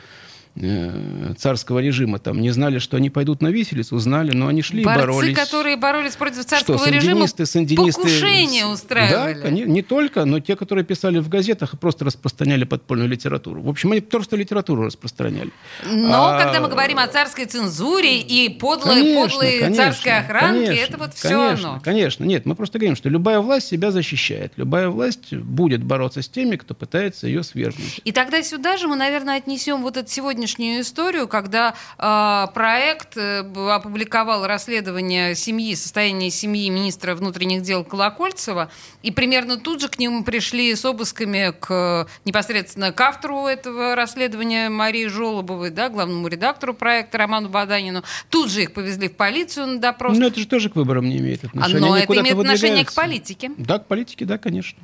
царского 1.38 1.80
режима, 1.80 2.19
там 2.19 2.41
не 2.41 2.52
знали, 2.52 2.80
что 2.80 2.98
они 2.98 3.10
пойдут 3.10 3.41
на 3.41 3.48
виселицу, 3.48 3.98
знали, 4.00 4.32
но 4.36 4.48
они 4.48 4.62
шли 4.62 4.82
и 4.82 4.86
Борцы, 4.86 5.00
боролись. 5.02 5.36
которые 5.38 5.78
боролись 5.78 6.15
против 6.15 6.45
царского 6.45 6.78
Что, 6.78 6.89
режима, 6.89 7.28
сандинисты, 7.28 7.45
сандинисты... 7.45 8.02
покушение 8.02 8.63
Да, 8.63 8.69
устраивали. 8.69 9.41
коне- 9.41 9.65
не 9.65 9.82
только, 9.82 10.26
но 10.26 10.39
те, 10.39 10.56
которые 10.56 10.84
писали 10.86 11.19
в 11.19 11.30
газетах 11.30 11.74
и 11.74 11.78
просто 11.78 12.06
распространяли 12.06 12.65
подпольную 12.65 13.10
литературу. 13.10 13.62
В 13.62 13.69
общем, 13.69 13.91
они 13.91 14.02
просто 14.02 14.36
литературу 14.36 14.84
распространяли. 14.84 15.52
Но 15.86 16.26
А, 16.30 16.43
когда 16.43 16.60
мы 16.60 16.67
говорим 16.69 17.00
о 17.00 17.08
царской 17.08 17.45
цензуре 17.45 18.19
и 18.19 18.50
подлой, 18.50 18.95
Конечно, 18.95 19.22
подлой 19.24 19.60
конечно, 19.60 19.84
царской 19.86 20.12
охранке, 20.17 20.65
конечно, 20.67 20.84
это 20.86 20.98
вот 20.98 21.13
все 21.13 21.30
конечно, 21.30 21.69
оно. 21.72 21.80
Конечно, 21.82 22.24
нет, 22.26 22.45
мы 22.45 22.56
просто 22.56 22.80
говорим, 22.80 22.95
что 22.95 23.10
любая 23.10 23.39
власть 23.39 23.67
себя 23.67 23.91
защищает. 23.91 24.54
Любая 24.58 24.89
власть 24.89 25.34
будет 25.34 25.84
бороться 25.84 26.22
с 26.22 26.28
теми, 26.30 26.56
кто 26.58 26.74
пытается 26.74 27.28
ее 27.28 27.43
свергнуть. 27.43 28.02
И 28.04 28.12
тогда 28.12 28.41
сюда 28.43 28.78
же 28.78 28.88
мы, 28.88 28.95
наверное, 28.95 29.38
отнесем 29.38 29.82
вот 29.84 29.98
эту 29.98 30.10
сегодняшнюю 30.50 30.82
историю, 30.82 31.28
когда 31.28 31.76
э, 31.98 32.54
проект 32.54 33.18
э, 33.18 33.44
б- 33.44 33.72
опубликовал 33.72 34.48
расследование 34.48 35.36
семьи, 35.36 35.76
состояние 35.76 36.32
семьи 36.32 36.70
министра 36.70 37.16
внутренних 37.16 37.62
дел 37.62 37.84
Колокольцева, 37.84 38.72
и 39.04 39.12
примерно 39.12 39.58
тут 39.58 39.82
же 39.82 39.90
к 39.90 40.00
нему 40.00 40.24
пришли 40.24 40.74
с 40.76 40.84
обысками 40.86 41.54
к 41.60 42.08
непосредственно 42.26 42.92
к 42.92 43.00
автору 43.02 43.46
этого 43.46 43.96
расследования 43.96 44.70
Марии 44.70 45.08
Жолобовой, 45.08 45.70
да, 45.70 45.90
главному 45.90 46.28
редактору 46.28 46.74
проекта 46.74 47.18
Роману 47.20 47.50
Баданину. 47.50 48.04
Тут 48.30 48.52
же 48.52 48.64
их 48.64 48.74
повезли 48.74 49.08
в 49.08 49.16
полицию 49.16 49.68
на 49.68 49.80
допрос. 49.80 50.18
Но 50.18 50.28
это 50.28 50.40
же 50.40 50.48
тоже 50.48 50.70
к 50.70 50.76
выборам 50.76 51.08
не 51.08 51.18
имеет 51.18 51.44
отношения. 51.44 51.80
Но 51.80 51.94
Они 51.94 52.04
это 52.04 52.14
имеет 52.14 52.38
отношение 52.38 52.86
к 52.86 52.94
политике. 52.94 53.52
Да, 53.58 53.80
к 53.80 53.88
политике, 53.88 54.26
да, 54.26 54.38
конечно. 54.38 54.80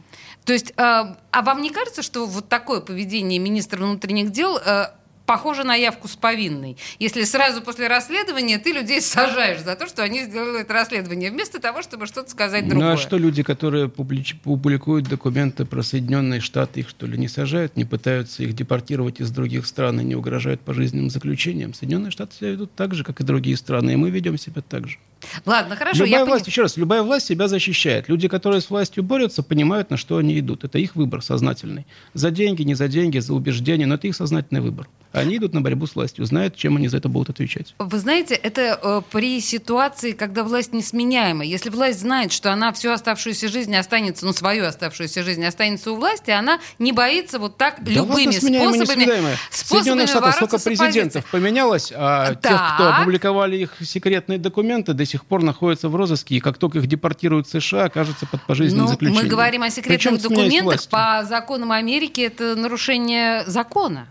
То 0.46 0.54
есть, 0.54 0.72
э, 0.72 0.74
а 0.78 1.42
вам 1.42 1.62
не 1.62 1.72
кажется, 1.72 2.04
что 2.04 2.26
вот 2.28 2.50
такое 2.50 2.80
поведение 2.80 3.40
министра 3.40 3.78
внутренних 3.80 4.32
дел 4.32 4.58
э, 4.58 4.88
похоже 5.26 5.64
на 5.64 5.76
явку 5.76 6.08
с 6.08 6.16
повинной? 6.16 6.78
Если 7.00 7.24
сразу 7.24 7.62
после 7.62 7.88
расследования 7.88 8.58
ты 8.60 8.72
людей 8.72 9.02
сажаешь 9.02 9.62
за 9.62 9.76
то, 9.76 9.88
что 9.88 10.04
они 10.04 10.24
сделали 10.24 10.62
это 10.62 10.74
расследование, 10.74 11.32
вместо 11.32 11.60
того, 11.60 11.82
чтобы 11.82 12.06
что-то 12.06 12.30
сказать 12.30 12.68
другое. 12.68 12.88
Ну 12.88 12.94
а 12.94 12.98
что 12.98 13.18
люди, 13.18 13.44
которые 13.44 13.88
публич- 13.88 14.36
публикуют 14.44 15.08
документы 15.08 15.66
про 15.66 15.82
Соединенные 15.84 16.40
Штаты, 16.42 16.82
их 16.82 16.90
что 16.90 17.06
ли 17.08 17.18
не 17.18 17.28
сажают, 17.28 17.76
не 17.76 17.86
пытаются 17.86 18.44
их 18.44 18.54
депортировать 18.54 19.20
из 19.20 19.32
других 19.32 19.66
стран 19.66 20.00
и 20.00 20.04
не 20.04 20.16
угрожают 20.16 20.62
пожизненным 20.62 21.10
заключением? 21.10 21.74
Соединенные 21.74 22.12
Штаты 22.12 22.36
себя 22.36 22.52
ведут 22.52 22.74
так 22.76 22.94
же, 22.94 23.04
как 23.04 23.22
и 23.22 23.24
другие 23.24 23.58
страны, 23.58 23.92
и 23.94 23.96
мы 23.96 24.10
ведем 24.10 24.38
себя 24.38 24.62
так 24.68 24.88
же. 24.88 24.98
Ладно, 25.46 25.76
хорошо, 25.76 26.04
любая 26.04 26.20
я 26.20 26.26
власть, 26.26 26.46
пони- 26.46 26.52
еще 26.52 26.62
раз, 26.62 26.78
любая 26.78 27.02
власть 27.02 27.26
себя 27.26 27.48
защищает. 27.48 28.10
Люди, 28.10 28.28
которые 28.28 28.62
с 28.62 28.70
властью 28.70 29.02
борются, 29.04 29.42
понимают, 29.44 29.90
на 29.90 29.98
что 29.98 30.18
они 30.18 30.38
идут. 30.40 30.64
Это 30.64 30.78
их 30.78 30.96
выбор 30.96 31.24
сознательный. 31.24 31.86
За 32.14 32.30
деньги, 32.32 32.62
не 32.62 32.76
за 32.76 32.88
деньги, 32.88 33.18
за 33.20 33.34
убеждения, 33.34 33.88
но 33.88 33.96
это 33.96 34.08
их 34.08 34.16
сознательный 34.16 34.62
выбор. 34.62 34.88
Они 35.16 35.38
идут 35.38 35.54
на 35.54 35.62
борьбу 35.62 35.88
с 35.88 35.96
властью, 35.96 36.26
знают, 36.26 36.56
чем 36.56 36.78
они 36.78 36.88
за 36.88 36.98
это 36.98 37.10
будут 37.10 37.30
отвечать. 37.32 37.74
Вы 37.80 38.00
знаете, 38.00 38.36
это 38.36 38.80
э, 38.82 39.02
при 39.12 39.40
ситуации, 39.42 40.12
когда 40.12 40.44
власть 40.44 40.74
несменяема. 40.74 41.44
Если 41.46 41.70
власть 41.70 42.00
знает, 42.02 42.32
что 42.32 42.52
она 42.52 42.72
всю 42.74 42.92
оставшуюся 42.92 43.48
жизнь 43.48 43.76
останется, 43.76 44.26
ну, 44.26 44.34
свою 44.34 44.66
оставшуюся 44.66 45.24
жизнь 45.24 45.44
останется 45.46 45.92
у 45.92 45.96
власти, 45.96 46.32
она 46.32 46.60
не 46.80 46.92
боится 46.92 47.40
вот 47.40 47.58
так 47.58 47.84
Да 47.84 47.92
любыми 47.92 48.32
способами, 48.32 48.66
способами 48.76 49.36
Соединенных 49.52 50.08
Штатах 50.10 50.22
бороться 50.22 50.38
сколько 50.46 50.58
с 50.58 50.62
оппозицией. 50.62 50.92
президентов 50.92 51.26
поменялось, 51.32 51.94
а 51.96 52.30
тех, 52.36 52.40
кто 52.76 52.84
Так. 52.84 53.00
опубликовали 53.00 53.58
их 53.58 53.74
секретные 53.82 54.38
документы, 54.40 54.94
до 54.94 55.06
сих 55.06 55.26
пор 55.26 55.44
находятся 55.44 55.90
в 55.90 55.96
розыске, 55.96 56.36
и 56.36 56.40
как 56.40 56.58
только 56.58 56.80
их 56.80 56.88
депортируют 56.88 57.48
в 57.48 57.52
США, 57.52 57.86
окажутся 57.86 58.26
под 58.26 58.42
пожизненным 58.46 58.86
Ну, 58.86 58.92
заключением. 58.92 59.24
мы 59.24 59.30
говорим 59.30 59.64
о 59.64 59.68
Причем 59.68 60.18
секретных 60.18 60.22
сменяясь 60.22 60.52
документах. 60.54 60.88
По 60.90 61.24
законам 61.28 61.72
Америки 61.72 62.22
это 62.22 62.56
нарушение 62.56 63.44
закона. 63.46 64.08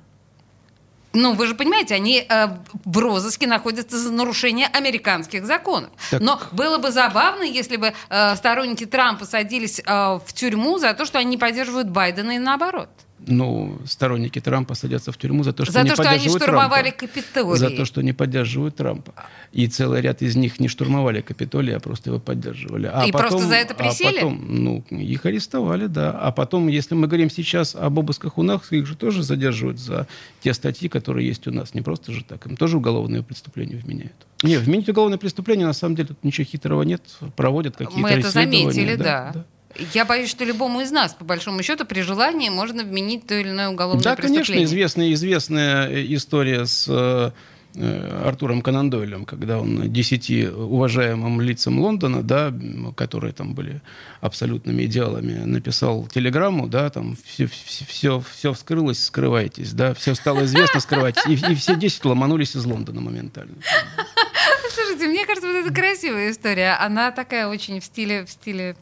Ну, 1.14 1.32
вы 1.34 1.46
же 1.46 1.54
понимаете, 1.54 1.94
они 1.94 2.26
э, 2.28 2.48
в 2.84 2.98
розыске 2.98 3.46
находятся 3.46 3.98
за 3.98 4.12
нарушение 4.12 4.66
американских 4.66 5.46
законов. 5.46 5.90
Так- 6.10 6.20
Но 6.20 6.40
было 6.52 6.78
бы 6.78 6.90
забавно, 6.90 7.42
если 7.44 7.76
бы 7.76 7.94
э, 8.10 8.36
сторонники 8.36 8.84
Трампа 8.84 9.24
садились 9.24 9.80
э, 9.80 9.84
в 9.86 10.32
тюрьму 10.34 10.78
за 10.78 10.92
то, 10.94 11.06
что 11.06 11.18
они 11.18 11.38
поддерживают 11.38 11.88
Байдена 11.88 12.32
и 12.32 12.38
наоборот. 12.38 12.88
Ну, 13.26 13.78
сторонники 13.86 14.40
Трампа 14.40 14.74
садятся 14.74 15.12
в 15.12 15.16
тюрьму 15.16 15.44
за 15.44 15.52
то, 15.52 15.64
что 15.64 15.72
За 15.72 15.82
не 15.82 15.90
то, 15.90 15.94
что 15.94 16.02
они 16.02 16.18
поддерживают 16.18 16.42
штурмовали 16.42 16.90
Трампа. 16.90 17.06
Капитолий. 17.06 17.58
За 17.58 17.70
то, 17.70 17.84
что 17.84 18.02
не 18.02 18.12
поддерживают 18.12 18.76
Трампа. 18.76 19.14
И 19.52 19.66
целый 19.66 20.00
ряд 20.00 20.22
из 20.22 20.36
них 20.36 20.60
не 20.60 20.68
штурмовали 20.68 21.20
Капитолий, 21.20 21.74
а 21.74 21.80
просто 21.80 22.10
его 22.10 22.20
поддерживали. 22.20 22.90
А 22.92 23.04
И 23.06 23.12
просто 23.12 23.38
за 23.38 23.54
это 23.54 23.74
а 23.74 23.76
присели? 23.76 24.14
потом, 24.16 24.44
ну, 24.48 24.84
их 24.90 25.26
арестовали, 25.26 25.86
да. 25.86 26.10
А 26.10 26.32
потом, 26.32 26.68
если 26.68 26.94
мы 26.94 27.06
говорим 27.06 27.30
сейчас 27.30 27.74
об 27.74 27.98
обысках 27.98 28.38
у 28.38 28.42
нас, 28.42 28.70
их 28.70 28.86
же 28.86 28.96
тоже 28.96 29.22
задерживают 29.22 29.78
за 29.78 30.06
те 30.42 30.54
статьи, 30.54 30.88
которые 30.88 31.26
есть 31.26 31.46
у 31.46 31.50
нас. 31.52 31.74
Не 31.74 31.82
просто 31.82 32.12
же 32.12 32.24
так. 32.24 32.46
Им 32.46 32.56
тоже 32.56 32.76
уголовные 32.76 33.22
преступления 33.22 33.76
вменяют. 33.76 34.26
Не, 34.42 34.56
вменить 34.56 34.88
уголовное 34.88 35.18
преступление, 35.18 35.66
на 35.66 35.72
самом 35.72 35.96
деле, 35.96 36.08
тут 36.08 36.22
ничего 36.22 36.44
хитрого 36.44 36.82
нет. 36.82 37.02
Проводят 37.36 37.76
какие-то 37.76 38.00
Мы 38.00 38.10
это 38.10 38.30
заметили, 38.30 38.96
да. 38.96 39.44
Я 39.92 40.04
боюсь, 40.04 40.30
что 40.30 40.44
любому 40.44 40.80
из 40.80 40.90
нас, 40.90 41.14
по 41.14 41.24
большому 41.24 41.62
счету, 41.62 41.84
при 41.84 42.00
желании 42.02 42.48
можно 42.48 42.84
вменить 42.84 43.26
то 43.26 43.34
или 43.34 43.48
иное 43.50 43.68
уголовное 43.70 44.02
Да, 44.02 44.16
конечно, 44.16 44.36
преступление. 44.36 44.66
известная, 44.66 45.12
известная 45.12 45.88
э, 45.88 46.06
история 46.14 46.64
с 46.66 46.86
э, 46.88 47.30
э, 47.74 48.22
Артуром 48.24 48.62
Конан 48.62 48.88
Дойлем, 48.90 49.24
когда 49.24 49.58
он 49.58 49.92
десяти 49.92 50.46
уважаемым 50.46 51.40
лицам 51.40 51.80
Лондона, 51.80 52.22
да, 52.22 52.54
которые 52.96 53.32
там 53.32 53.54
были 53.54 53.82
абсолютными 54.20 54.84
идеалами, 54.84 55.38
написал 55.44 56.06
телеграмму, 56.06 56.68
да, 56.68 56.90
там 56.90 57.16
все, 57.24 57.46
все, 57.48 57.84
все, 57.84 58.22
все 58.32 58.52
вскрылось, 58.52 59.02
скрывайтесь, 59.04 59.72
да, 59.72 59.92
все 59.94 60.14
стало 60.14 60.44
известно, 60.44 60.78
скрывайтесь. 60.80 61.26
И, 61.26 61.34
и 61.34 61.54
все 61.56 61.74
десять 61.74 62.04
ломанулись 62.04 62.54
из 62.54 62.64
Лондона 62.64 63.00
моментально. 63.00 63.56
Слушайте, 64.94 65.12
мне 65.12 65.26
кажется, 65.26 65.48
вот 65.48 65.56
это 65.56 65.74
красивая 65.74 66.30
история. 66.30 66.76
Она 66.78 67.10
такая 67.10 67.48
очень 67.48 67.80
в 67.80 67.84
стиле, 67.84 68.24
в 68.24 68.30
стиле, 68.30 68.76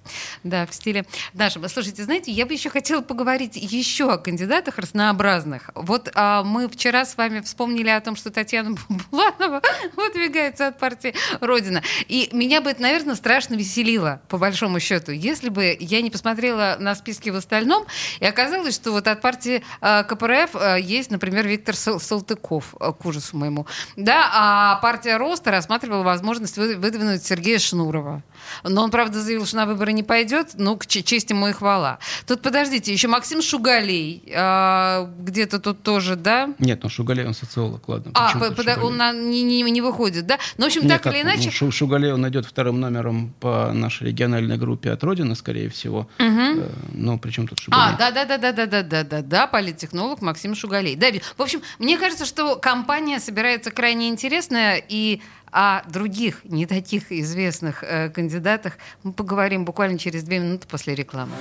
да, 0.44 0.66
в 0.66 0.74
стиле 0.74 1.06
нашего. 1.32 1.68
Слушайте, 1.68 2.04
знаете, 2.04 2.30
я 2.30 2.44
бы 2.44 2.52
еще 2.52 2.68
хотела 2.68 3.00
поговорить 3.00 3.56
еще 3.56 4.12
о 4.12 4.18
кандидатах 4.18 4.76
разнообразных. 4.76 5.70
Вот 5.74 6.10
а, 6.14 6.42
мы 6.42 6.68
вчера 6.68 7.06
с 7.06 7.16
вами 7.16 7.40
вспомнили 7.40 7.88
о 7.88 7.98
том, 8.02 8.16
что 8.16 8.30
Татьяна 8.30 8.76
Буланова 9.10 9.62
выдвигается 9.96 10.66
от 10.66 10.78
партии 10.78 11.14
Родина. 11.40 11.82
И 12.08 12.28
меня 12.32 12.60
бы 12.60 12.68
это, 12.68 12.82
наверное, 12.82 13.14
страшно 13.14 13.54
веселило, 13.54 14.20
по 14.28 14.36
большому 14.36 14.80
счету, 14.80 15.12
если 15.12 15.48
бы 15.48 15.74
я 15.80 16.02
не 16.02 16.10
посмотрела 16.10 16.76
на 16.78 16.94
списки 16.94 17.30
в 17.30 17.36
остальном, 17.36 17.86
и 18.20 18.26
оказалось, 18.26 18.74
что 18.74 18.90
вот 18.92 19.08
от 19.08 19.22
партии 19.22 19.62
а, 19.80 20.02
КПРФ 20.02 20.50
а, 20.56 20.76
есть, 20.76 21.10
например, 21.10 21.46
Виктор 21.48 21.74
Сал- 21.74 22.00
Салтыков, 22.00 22.74
а, 22.78 22.92
к 22.92 23.02
ужасу 23.06 23.38
моему. 23.38 23.66
Да, 23.96 24.28
а 24.30 24.76
партия 24.82 25.16
Роста 25.16 25.50
рассматривала 25.50 26.01
рассматривал 26.02 26.12
возможность 26.12 26.56
выдвинуть 26.56 27.24
Сергея 27.24 27.58
Шнурова. 27.58 28.22
Но 28.64 28.82
он, 28.82 28.90
правда, 28.90 29.20
заявил, 29.20 29.46
что 29.46 29.56
на 29.56 29.66
выборы 29.66 29.92
не 29.92 30.02
пойдет. 30.02 30.52
Ну, 30.54 30.76
к 30.76 30.86
чести 30.86 31.32
ему 31.32 31.48
и 31.48 31.52
хвала. 31.52 31.98
Тут, 32.26 32.42
подождите, 32.42 32.92
еще 32.92 33.08
Максим 33.08 33.42
Шугалей. 33.42 34.22
А, 34.34 35.08
где-то 35.18 35.58
тут 35.58 35.82
тоже, 35.82 36.16
да? 36.16 36.54
Нет, 36.58 36.80
ну 36.82 36.88
Шугалей, 36.88 37.26
он 37.26 37.34
социолог, 37.34 37.88
ладно. 37.88 38.12
А, 38.14 38.38
под, 38.38 38.78
он 38.82 38.96
на, 38.96 39.12
не, 39.12 39.42
не, 39.42 39.62
не 39.62 39.80
выходит, 39.80 40.26
да? 40.26 40.38
Ну, 40.58 40.64
в 40.64 40.66
общем, 40.66 40.82
Нет, 40.82 40.90
так 40.90 41.02
как, 41.02 41.14
или 41.14 41.22
ну, 41.22 41.30
иначе... 41.30 41.50
Ну, 41.60 41.70
Шугалей, 41.70 42.12
он 42.12 42.28
идет 42.28 42.46
вторым 42.46 42.80
номером 42.80 43.34
по 43.40 43.72
нашей 43.72 44.08
региональной 44.08 44.58
группе 44.58 44.90
от 44.90 45.02
Родины, 45.04 45.34
скорее 45.34 45.68
всего. 45.68 46.08
Угу. 46.18 46.26
Э, 46.28 46.70
Но 46.92 47.12
ну, 47.12 47.18
при 47.18 47.30
чем 47.30 47.48
тут 47.48 47.58
а, 47.58 47.62
Шугалей? 47.62 47.94
А, 47.94 47.96
да-да-да-да-да-да-да-да, 47.96 49.46
политтехнолог 49.46 50.20
Максим 50.22 50.54
Шугалей. 50.54 50.96
Да, 50.96 51.08
в 51.36 51.42
общем, 51.42 51.62
мне 51.78 51.98
кажется, 51.98 52.26
что 52.26 52.56
компания 52.56 53.20
собирается 53.20 53.70
крайне 53.70 54.08
интересная 54.08 54.82
и 54.88 55.20
о 55.52 55.82
других, 55.88 56.44
не 56.44 56.66
таких 56.66 57.12
известных 57.12 57.84
э, 57.84 58.08
кандидатах 58.08 58.78
мы 59.02 59.12
поговорим 59.12 59.64
буквально 59.64 59.98
через 59.98 60.24
две 60.24 60.38
минуты 60.38 60.66
после 60.66 60.94
рекламы. 60.94 61.32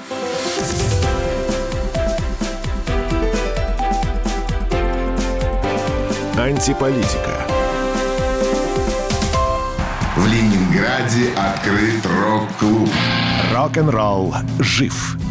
Антиполитика. 6.37 7.45
В 10.15 10.27
Ленинграде 10.27 11.31
открыт 11.37 12.05
рок-клуб. 12.05 12.89
Рок-н-ролл 13.53 14.35
жив. 14.59 15.20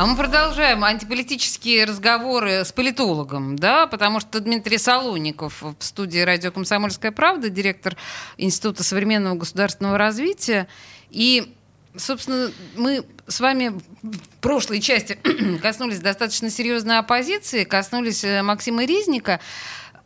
А 0.00 0.06
мы 0.06 0.16
продолжаем 0.16 0.82
антиполитические 0.82 1.84
разговоры 1.84 2.64
с 2.64 2.72
политологом, 2.72 3.56
да, 3.56 3.86
потому 3.86 4.18
что 4.18 4.40
Дмитрий 4.40 4.78
Солоников 4.78 5.60
в 5.60 5.74
студии 5.80 6.20
радио 6.20 6.50
«Комсомольская 6.50 7.12
правда», 7.12 7.50
директор 7.50 7.98
Института 8.38 8.82
современного 8.82 9.34
государственного 9.34 9.98
развития. 9.98 10.68
И, 11.10 11.52
собственно, 11.94 12.50
мы 12.76 13.04
с 13.26 13.40
вами 13.40 13.78
в 14.02 14.18
прошлой 14.40 14.80
части 14.80 15.18
коснулись 15.62 16.00
достаточно 16.00 16.48
серьезной 16.48 16.96
оппозиции, 16.96 17.64
коснулись 17.64 18.24
э, 18.24 18.40
Максима 18.40 18.86
Резника. 18.86 19.38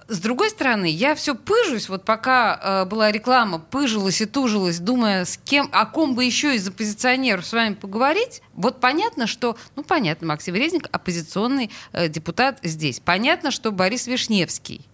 С 0.06 0.18
другой 0.18 0.50
стороны, 0.50 0.84
я 0.84 1.14
все 1.14 1.34
пыжусь, 1.34 1.88
вот 1.88 2.04
пока 2.04 2.60
э, 2.62 2.84
была 2.84 3.10
реклама, 3.10 3.58
пыжилась 3.58 4.20
и 4.20 4.26
тужилась, 4.26 4.78
думая, 4.78 5.24
с 5.24 5.38
кем, 5.38 5.70
о 5.72 5.86
ком 5.86 6.14
бы 6.14 6.24
еще 6.24 6.54
из 6.54 6.68
оппозиционеров 6.68 7.46
с 7.46 7.52
вами 7.52 7.74
поговорить. 7.74 8.42
Вот 8.52 8.80
понятно, 8.80 9.26
что, 9.26 9.56
ну 9.76 9.82
понятно, 9.82 10.26
Максим 10.26 10.54
Резник 10.56 10.88
оппозиционный 10.92 11.70
э, 11.92 12.08
депутат 12.08 12.58
здесь. 12.62 13.00
Понятно, 13.00 13.50
что 13.50 13.72
Борис 13.72 14.06
Вишневский 14.06 14.86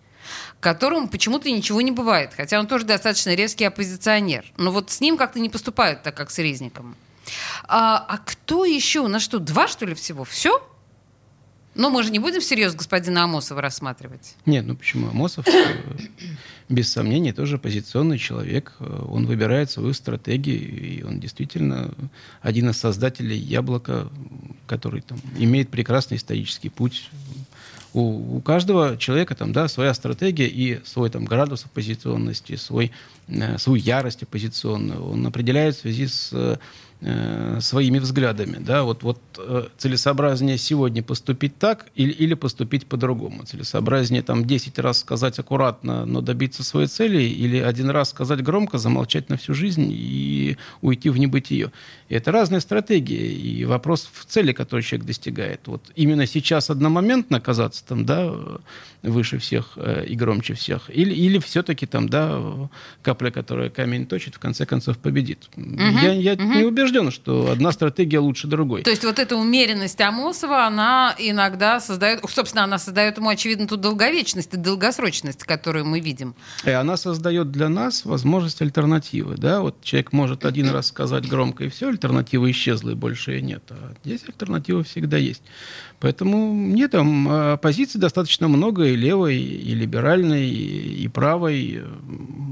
которому 0.60 1.08
почему-то 1.08 1.50
ничего 1.50 1.80
не 1.80 1.90
бывает, 1.90 2.32
хотя 2.36 2.60
он 2.60 2.66
тоже 2.66 2.84
достаточно 2.84 3.34
резкий 3.34 3.64
оппозиционер. 3.64 4.44
Но 4.56 4.70
вот 4.70 4.90
с 4.90 5.00
ним 5.00 5.16
как-то 5.16 5.40
не 5.40 5.48
поступают 5.48 6.02
так, 6.02 6.14
как 6.14 6.30
с 6.30 6.38
Резником. 6.38 6.94
А, 7.66 8.04
а 8.08 8.18
кто 8.18 8.64
еще? 8.64 9.00
У 9.00 9.08
нас 9.08 9.22
что, 9.22 9.38
два, 9.38 9.66
что 9.66 9.86
ли, 9.86 9.94
всего? 9.94 10.24
Все? 10.24 10.62
Но 11.74 11.88
мы 11.90 12.02
же 12.02 12.10
не 12.10 12.18
будем 12.18 12.40
всерьез 12.40 12.74
господина 12.74 13.24
Амосова 13.24 13.62
рассматривать. 13.62 14.34
Нет, 14.44 14.66
ну 14.66 14.74
почему? 14.74 15.08
Амосов, 15.08 15.46
э, 15.46 15.76
без 16.68 16.90
сомнений, 16.90 17.32
тоже 17.32 17.56
оппозиционный 17.56 18.18
человек. 18.18 18.72
Э, 18.80 19.06
Он 19.08 19.26
выбирает 19.26 19.70
свою 19.70 19.92
стратегию, 19.92 20.58
и 20.58 21.02
он 21.02 21.20
действительно 21.20 21.94
один 22.42 22.70
из 22.70 22.76
создателей 22.76 23.38
«Яблока», 23.38 24.08
который 24.66 25.00
там, 25.00 25.20
имеет 25.38 25.68
прекрасный 25.68 26.16
исторический 26.16 26.70
путь. 26.70 27.08
У, 27.92 28.36
у 28.36 28.40
каждого 28.40 28.96
человека 28.96 29.34
там, 29.36 29.52
да, 29.52 29.68
своя 29.68 29.94
стратегия 29.94 30.48
и 30.48 30.80
свой 30.84 31.08
там, 31.10 31.24
градус 31.24 31.64
оппозиционности, 31.64 32.56
свой, 32.56 32.90
э, 33.28 33.58
свою 33.58 33.80
ярость 33.80 34.24
оппозиционную. 34.24 35.04
Он 35.08 35.24
определяет 35.24 35.76
в 35.76 35.80
связи 35.80 36.08
с 36.08 36.58
э, 37.00 37.58
своими 37.60 37.98
взглядами. 37.98 38.58
Да? 38.58 38.82
Вот, 38.82 39.02
вот 39.02 39.18
э, 39.38 39.68
целесообразнее 39.78 40.58
сегодня 40.58 41.02
поступить 41.02 41.58
так 41.58 41.86
или, 41.94 42.10
или 42.12 42.34
поступить 42.34 42.86
по-другому. 42.86 43.44
Целесообразнее 43.44 44.22
там 44.22 44.44
10 44.44 44.78
раз 44.78 45.00
сказать 45.00 45.38
аккуратно, 45.38 46.04
но 46.04 46.20
добиться 46.20 46.62
своей 46.62 46.88
цели, 46.88 47.22
или 47.22 47.58
один 47.58 47.90
раз 47.90 48.10
сказать 48.10 48.42
громко, 48.42 48.78
замолчать 48.78 49.28
на 49.28 49.36
всю 49.36 49.54
жизнь 49.54 49.88
и 49.90 50.56
уйти 50.80 51.10
в 51.10 51.18
небытие. 51.18 51.72
И 52.10 52.14
это 52.14 52.32
разные 52.32 52.60
стратегии. 52.60 53.30
И 53.30 53.64
вопрос 53.64 54.10
в 54.12 54.24
цели, 54.24 54.52
которую 54.52 54.82
человек 54.82 55.06
достигает. 55.06 55.60
Вот 55.66 55.90
именно 55.94 56.26
сейчас 56.26 56.68
одномоментно 56.68 57.36
оказаться 57.36 57.84
там, 57.86 58.04
да, 58.04 58.34
выше 59.02 59.38
всех 59.38 59.72
э, 59.76 60.04
и 60.06 60.16
громче 60.16 60.54
всех, 60.54 60.90
или, 60.90 61.14
или 61.14 61.38
все-таки 61.38 61.86
там, 61.86 62.08
да, 62.08 62.68
капля, 63.02 63.30
которая 63.30 63.70
камень 63.70 64.06
точит, 64.06 64.34
в 64.34 64.38
конце 64.40 64.66
концов 64.66 64.98
победит. 64.98 65.48
Я, 65.56 66.12
я 66.12 66.34
не 66.34 66.64
убежден, 66.64 67.12
что 67.12 67.50
одна 67.50 67.70
стратегия 67.72 68.18
лучше 68.18 68.48
другой. 68.48 68.82
То 68.82 68.90
есть 68.90 69.04
вот 69.04 69.18
эта 69.18 69.36
умеренность 69.36 70.00
Амосова, 70.00 70.66
она 70.66 71.14
иногда 71.16 71.80
создает, 71.80 72.22
собственно, 72.28 72.64
она 72.64 72.78
создает 72.78 73.18
ему, 73.18 73.28
очевидно, 73.28 73.68
ту 73.68 73.76
долговечность 73.76 74.52
и 74.52 74.56
долгосрочность, 74.56 75.44
которую 75.44 75.86
мы 75.86 76.00
видим. 76.00 76.34
И 76.64 76.70
она 76.70 76.96
создает 76.96 77.52
для 77.52 77.68
нас 77.68 78.04
возможность 78.04 78.60
альтернативы. 78.60 79.36
Да? 79.36 79.60
Вот 79.60 79.82
человек 79.82 80.12
может 80.12 80.44
один 80.44 80.70
раз 80.70 80.88
сказать 80.88 81.28
громко, 81.28 81.64
и 81.64 81.68
все, 81.68 81.90
альтернатива 82.00 82.50
исчезла, 82.50 82.90
и 82.90 82.94
больше 82.94 83.32
ее 83.32 83.42
нет. 83.42 83.62
А 83.70 83.92
здесь 84.04 84.22
альтернатива 84.26 84.82
всегда 84.82 85.18
есть. 85.18 85.42
Поэтому 85.98 86.54
нет, 86.54 86.92
там 86.92 87.28
оппозиции 87.28 87.98
достаточно 87.98 88.48
много, 88.48 88.86
и 88.86 88.96
левой, 88.96 89.36
и 89.36 89.74
либеральной, 89.74 90.48
и, 90.48 91.04
и 91.04 91.08
правой. 91.08 91.82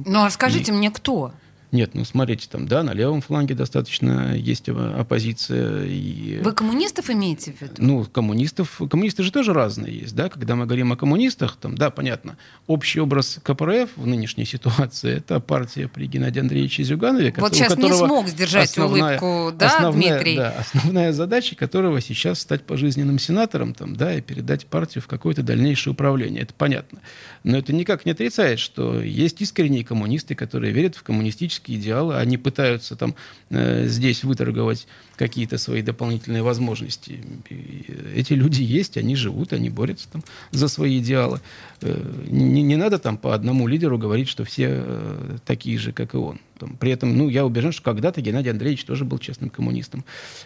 Ну 0.06 0.24
а 0.24 0.30
скажите 0.30 0.72
и... 0.72 0.74
мне, 0.74 0.90
кто? 0.90 1.32
Нет, 1.70 1.90
ну 1.94 2.04
смотрите, 2.04 2.48
там, 2.50 2.66
да, 2.66 2.82
на 2.82 2.92
левом 2.94 3.20
фланге 3.20 3.54
достаточно 3.54 4.34
есть 4.34 4.68
оппозиция. 4.68 5.84
И... 5.84 6.40
Вы 6.42 6.52
коммунистов 6.52 7.10
имеете 7.10 7.52
в 7.52 7.60
виду? 7.60 7.74
Ну, 7.78 8.04
коммунистов, 8.04 8.80
коммунисты 8.90 9.22
же 9.22 9.30
тоже 9.30 9.52
разные 9.52 9.98
есть, 10.00 10.14
да, 10.14 10.30
когда 10.30 10.56
мы 10.56 10.64
говорим 10.64 10.92
о 10.92 10.96
коммунистах, 10.96 11.56
там, 11.56 11.76
да, 11.76 11.90
понятно, 11.90 12.38
общий 12.66 13.00
образ 13.00 13.38
КПРФ 13.42 13.90
в 13.96 14.06
нынешней 14.06 14.46
ситуации– 14.46 15.12
это 15.16 15.40
партия 15.40 15.88
при 15.88 16.06
Геннадии 16.06 16.40
Андреевиче 16.40 16.84
Зюганове, 16.84 17.34
вот 17.36 17.54
сейчас 17.54 17.76
не 17.76 17.92
смог 17.92 18.28
сдержать 18.28 18.70
основная, 18.70 19.20
улыбку, 19.20 19.58
да, 19.58 19.66
основная, 19.66 20.14
Дмитрий? 20.14 20.36
Да, 20.36 20.54
основная 20.58 21.12
задача 21.12 21.54
которого 21.54 22.00
сейчас 22.00 22.40
стать 22.40 22.64
пожизненным 22.64 23.18
сенатором, 23.18 23.74
там, 23.74 23.94
да, 23.94 24.14
и 24.14 24.22
передать 24.22 24.66
партию 24.66 25.02
в 25.02 25.06
какое-то 25.06 25.42
дальнейшее 25.42 25.92
управление, 25.92 26.42
это 26.42 26.54
понятно. 26.54 27.00
Но 27.44 27.58
это 27.58 27.72
никак 27.72 28.06
не 28.06 28.12
отрицает, 28.12 28.58
что 28.58 29.00
есть 29.00 29.40
искренние 29.40 29.84
коммунисты, 29.84 30.34
которые 30.34 30.72
верят 30.72 30.96
в 30.96 31.02
коммунистические 31.02 31.57
политические 31.58 31.78
идеалы, 31.78 32.16
они 32.16 32.38
пытаются 32.38 32.96
там 32.96 33.14
э, 33.50 33.86
здесь 33.86 34.24
выторговать 34.24 34.86
какие-то 35.16 35.58
свои 35.58 35.82
дополнительные 35.82 36.42
возможности. 36.42 37.20
И 37.50 37.84
эти 38.14 38.34
люди 38.34 38.62
есть, 38.62 38.96
они 38.96 39.16
живут, 39.16 39.52
они 39.52 39.70
борются 39.70 40.08
там 40.08 40.22
за 40.52 40.68
свои 40.68 40.98
идеалы. 40.98 41.40
Э, 41.82 42.24
не, 42.30 42.62
не 42.62 42.76
надо 42.76 42.98
там 42.98 43.16
по 43.16 43.34
одному 43.34 43.68
лидеру 43.68 43.98
говорить, 43.98 44.28
что 44.28 44.44
все 44.44 44.66
э, 44.70 45.38
такие 45.44 45.78
же, 45.78 45.92
как 45.92 46.14
и 46.14 46.16
он. 46.16 46.38
Там, 46.58 46.76
при 46.76 46.90
этом, 46.90 47.16
ну, 47.16 47.28
я 47.28 47.46
убежден, 47.46 47.72
что 47.72 47.82
когда-то 47.82 48.20
Геннадий 48.20 48.50
Андреевич 48.50 48.84
тоже 48.84 49.04
был 49.04 49.18
честным 49.18 49.50
коммунистом. 49.50 50.04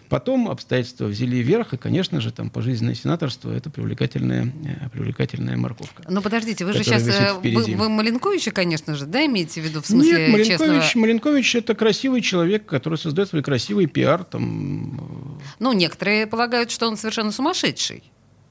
Потом 0.08 0.48
обстоятельства 0.48 1.06
взяли 1.06 1.36
вверх, 1.36 1.74
и, 1.74 1.76
конечно 1.76 2.20
же, 2.20 2.32
там 2.32 2.50
пожизненное 2.50 2.94
сенаторство– 2.94 3.50
это 3.56 3.70
привлекательная, 3.70 4.52
э, 4.64 4.88
привлекательная 4.90 5.56
морковка. 5.56 6.04
Ну, 6.08 6.20
подождите, 6.22 6.64
вы 6.64 6.72
же 6.72 6.84
сейчас, 6.84 7.02
вы, 7.42 7.74
вы 7.76 7.88
Маленковича, 7.88 8.50
конечно 8.50 8.94
же, 8.94 9.06
да, 9.06 9.24
имеете 9.26 9.60
в 9.60 9.64
виду, 9.64 9.80
в 9.80 9.86
смысле 9.86 10.12
Нет, 10.12 10.32
Маленкович, 10.32 10.82
честного... 10.82 11.02
Маленкович– 11.02 11.54
это 11.56 11.74
красивый 11.74 12.20
человек, 12.20 12.66
который 12.66 12.98
создает 12.98 13.28
свой 13.28 13.42
красивый 13.42 13.86
пиар, 13.86 14.24
там... 14.24 15.40
Ну, 15.58 15.72
некоторые 15.72 16.26
полагают, 16.26 16.70
что 16.70 16.88
он 16.88 16.96
совершенно 16.96 17.32
сумасшедший. 17.32 18.02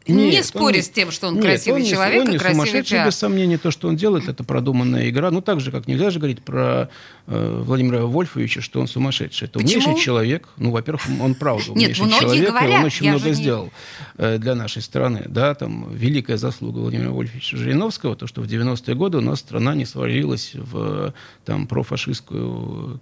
Нет, 0.08 0.34
не 0.34 0.44
споря 0.44 0.78
он, 0.78 0.84
с 0.84 0.90
тем, 0.90 1.12
что 1.12 1.28
он 1.28 1.36
нет, 1.36 1.44
красивый 1.44 1.84
он 1.84 1.88
человек 1.88 2.22
он 2.22 2.34
и 2.34 2.38
красивый 2.38 2.66
сумасшедший, 2.66 2.98
пиар. 2.98 3.08
без 3.08 3.16
сомнения, 3.16 3.58
то, 3.58 3.70
что 3.70 3.88
он 3.88 3.96
делает, 3.96 4.28
это 4.28 4.44
продуманная 4.44 5.10
игра. 5.10 5.30
Ну, 5.30 5.42
так 5.42 5.60
же, 5.60 5.72
как 5.72 5.88
нельзя 5.88 6.10
же 6.10 6.18
говорить 6.18 6.42
про 6.42 6.90
э, 7.28 7.62
Владимира 7.64 8.06
Вольфовича, 8.06 8.62
что 8.62 8.80
он 8.80 8.88
сумасшедший. 8.88 9.48
Это 9.48 9.60
Почему? 9.60 9.84
умнейший 9.84 10.04
человек. 10.04 10.50
Ну, 10.58 10.72
во-первых, 10.72 11.04
он 11.22 11.36
правда 11.36 11.72
Нет, 11.76 12.00
умнейший 12.00 12.20
человек, 12.20 12.50
говорят, 12.50 12.70
и 12.70 12.74
он 12.74 12.84
очень 12.86 13.10
много 13.10 13.28
не... 13.28 13.34
сделал 13.34 13.72
э, 14.18 14.38
для 14.40 14.56
нашей 14.56 14.82
страны. 14.82 15.24
Да, 15.28 15.54
там 15.54 15.94
великая 15.94 16.38
заслуга 16.38 16.80
Владимира 16.80 17.12
Вольфовича 17.12 17.58
Жириновского, 17.58 18.16
то, 18.16 18.26
что 18.26 18.42
в 18.42 18.46
90-е 18.46 18.96
годы 18.96 19.20
у 19.20 19.22
нас 19.22 19.40
страна 19.40 19.76
не 19.76 19.86
свалилась 19.86 20.52
в 20.56 21.14
там, 21.46 21.68
профашистскую 21.68 23.00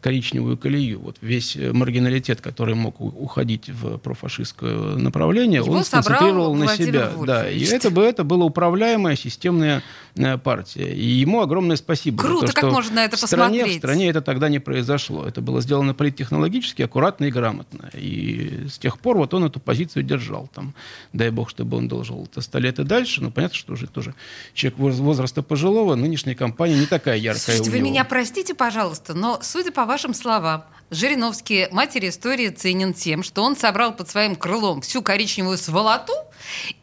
коричневую 0.00 0.56
колею. 0.56 1.00
Вот 1.00 1.16
весь 1.20 1.56
маргиналитет, 1.56 2.40
который 2.40 2.76
мог 2.76 3.00
уходить 3.00 3.68
в 3.68 3.98
профашистское 3.98 4.96
направление, 4.96 5.62
Его 5.62 5.72
он 5.72 5.84
сконцентрировал 6.02 6.54
на 6.54 6.68
себя. 6.76 7.06
Вольфович. 7.06 7.26
Да, 7.26 7.50
и 7.50 7.64
это 7.64 7.90
бы 7.90 8.02
это 8.02 8.24
была 8.24 8.44
управляемая 8.44 9.16
системная 9.16 9.82
э, 10.14 10.38
партия. 10.38 10.92
И 10.92 11.04
ему 11.04 11.40
огромное 11.40 11.76
спасибо. 11.76 12.22
за 12.22 12.28
Круто, 12.28 12.46
то, 12.46 12.52
как 12.52 12.64
что 12.64 12.70
можно 12.70 12.94
на 12.96 13.04
это 13.04 13.16
в 13.16 13.20
стране, 13.20 13.58
посмотреть? 13.58 13.76
В 13.76 13.78
стране 13.78 14.08
это 14.08 14.22
тогда 14.22 14.48
не 14.48 14.58
произошло. 14.58 15.24
Это 15.26 15.40
было 15.40 15.60
сделано 15.60 15.94
политтехнологически, 15.94 16.82
аккуратно 16.82 17.26
и 17.26 17.30
грамотно. 17.30 17.90
И 17.94 18.66
с 18.68 18.78
тех 18.78 18.98
пор 18.98 19.16
вот 19.16 19.34
он 19.34 19.44
эту 19.44 19.60
позицию 19.60 20.02
держал. 20.02 20.48
Там, 20.54 20.74
дай 21.12 21.30
бог, 21.30 21.50
чтобы 21.50 21.76
он 21.76 21.88
дожил 21.88 22.28
это 22.30 22.40
100 22.40 22.58
лет 22.58 22.78
и 22.78 22.84
дальше. 22.84 23.22
Но 23.22 23.30
понятно, 23.30 23.56
что 23.56 23.72
уже 23.72 23.86
тоже 23.86 24.14
человек 24.54 24.78
возраста 24.78 25.42
пожилого, 25.42 25.94
нынешняя 25.94 26.34
компания 26.34 26.78
не 26.78 26.86
такая 26.86 27.16
яркая 27.16 27.56
Слушайте, 27.56 27.70
вы 27.70 27.80
меня 27.80 28.04
простите, 28.04 28.54
пожалуйста, 28.54 29.14
но, 29.14 29.38
судя 29.42 29.72
по 29.72 29.84
вашим 29.84 30.14
словам, 30.14 30.64
Жириновский 30.90 31.68
матери 31.72 32.08
истории 32.08 32.48
ценен 32.48 32.94
тем, 32.94 33.22
что 33.22 33.42
он 33.42 33.56
собрал 33.56 33.94
под 33.94 34.08
своим 34.08 34.36
крылом 34.36 34.80
всю 34.82 35.02
коричневую 35.02 35.58
сволоту 35.58 36.12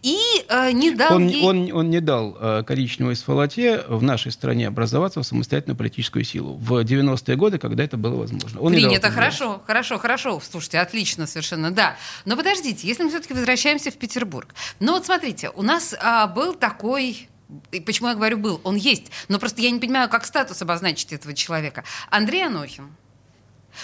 и 0.01 0.17
э, 0.49 0.71
не 0.71 0.91
дал 0.91 1.15
Он, 1.15 1.27
ей... 1.27 1.43
он, 1.43 1.71
он 1.71 1.89
не 1.89 2.01
дал 2.01 2.35
э, 2.39 2.63
коричневой 2.67 3.15
сволоте 3.15 3.83
в 3.87 4.03
нашей 4.03 4.31
стране 4.31 4.67
образоваться 4.67 5.21
в 5.21 5.23
самостоятельную 5.23 5.77
политическую 5.77 6.25
силу 6.25 6.55
в 6.55 6.83
90-е 6.83 7.35
годы, 7.37 7.59
когда 7.59 7.83
это 7.83 7.95
было 7.95 8.15
возможно. 8.15 8.59
Он 8.59 8.73
не 8.73 8.81
дал 8.81 8.89
Принято, 8.89 9.07
этого. 9.07 9.13
хорошо, 9.13 9.61
хорошо, 9.65 9.97
хорошо. 9.97 10.41
Слушайте, 10.51 10.79
отлично 10.79 11.25
совершенно, 11.25 11.71
да. 11.71 11.95
Но 12.25 12.35
подождите, 12.35 12.85
если 12.85 13.03
мы 13.03 13.09
все-таки 13.09 13.33
возвращаемся 13.33 13.89
в 13.89 13.97
Петербург. 13.97 14.53
Ну 14.79 14.93
вот 14.93 15.05
смотрите, 15.05 15.49
у 15.51 15.61
нас 15.61 15.95
а, 16.01 16.27
был 16.27 16.53
такой 16.53 17.29
и 17.71 17.79
почему 17.79 18.09
я 18.09 18.15
говорю 18.15 18.37
был, 18.37 18.61
он 18.63 18.75
есть, 18.75 19.11
но 19.27 19.37
просто 19.37 19.61
я 19.61 19.69
не 19.69 19.79
понимаю, 19.79 20.09
как 20.09 20.25
статус 20.25 20.61
обозначить 20.61 21.13
этого 21.13 21.35
человека. 21.35 21.83
Андрей 22.09 22.47
Анохин. 22.47 22.89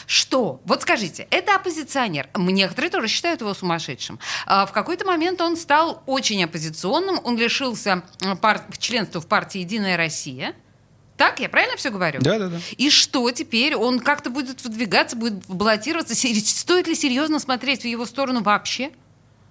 Что? 0.05 0.61
Вот 0.65 0.81
скажите, 0.81 1.27
это 1.31 1.55
оппозиционер. 1.55 2.29
Некоторые 2.35 2.89
тоже 2.91 3.07
считают 3.07 3.41
его 3.41 3.53
сумасшедшим. 3.53 4.19
А, 4.45 4.65
В 4.65 4.71
какой-то 4.71 5.05
момент 5.05 5.41
он 5.41 5.57
стал 5.57 6.03
очень 6.05 6.43
оппозиционным. 6.43 7.19
Он 7.23 7.37
лишился 7.37 8.03
пар- 8.41 8.65
членства 8.77 9.19
в 9.21 9.27
партии 9.27 9.59
«Единая 9.59 9.97
Россия». 9.97 10.55
Так, 11.17 11.41
я 11.41 11.49
правильно 11.49 11.75
все 11.75 11.89
говорю? 11.89 12.21
Да, 12.21 12.39
да, 12.39 12.47
да. 12.47 12.59
И 12.77 12.89
что 12.89 13.29
теперь? 13.31 13.75
Он 13.75 13.99
как-то 13.99 14.29
будет 14.29 14.63
выдвигаться, 14.63 15.17
будет 15.17 15.45
баллотироваться? 15.47 16.15
Стоит 16.15 16.87
ли 16.87 16.95
серьезно 16.95 17.39
смотреть 17.39 17.81
в 17.81 17.87
его 17.87 18.05
сторону 18.05 18.41
вообще? 18.41 18.91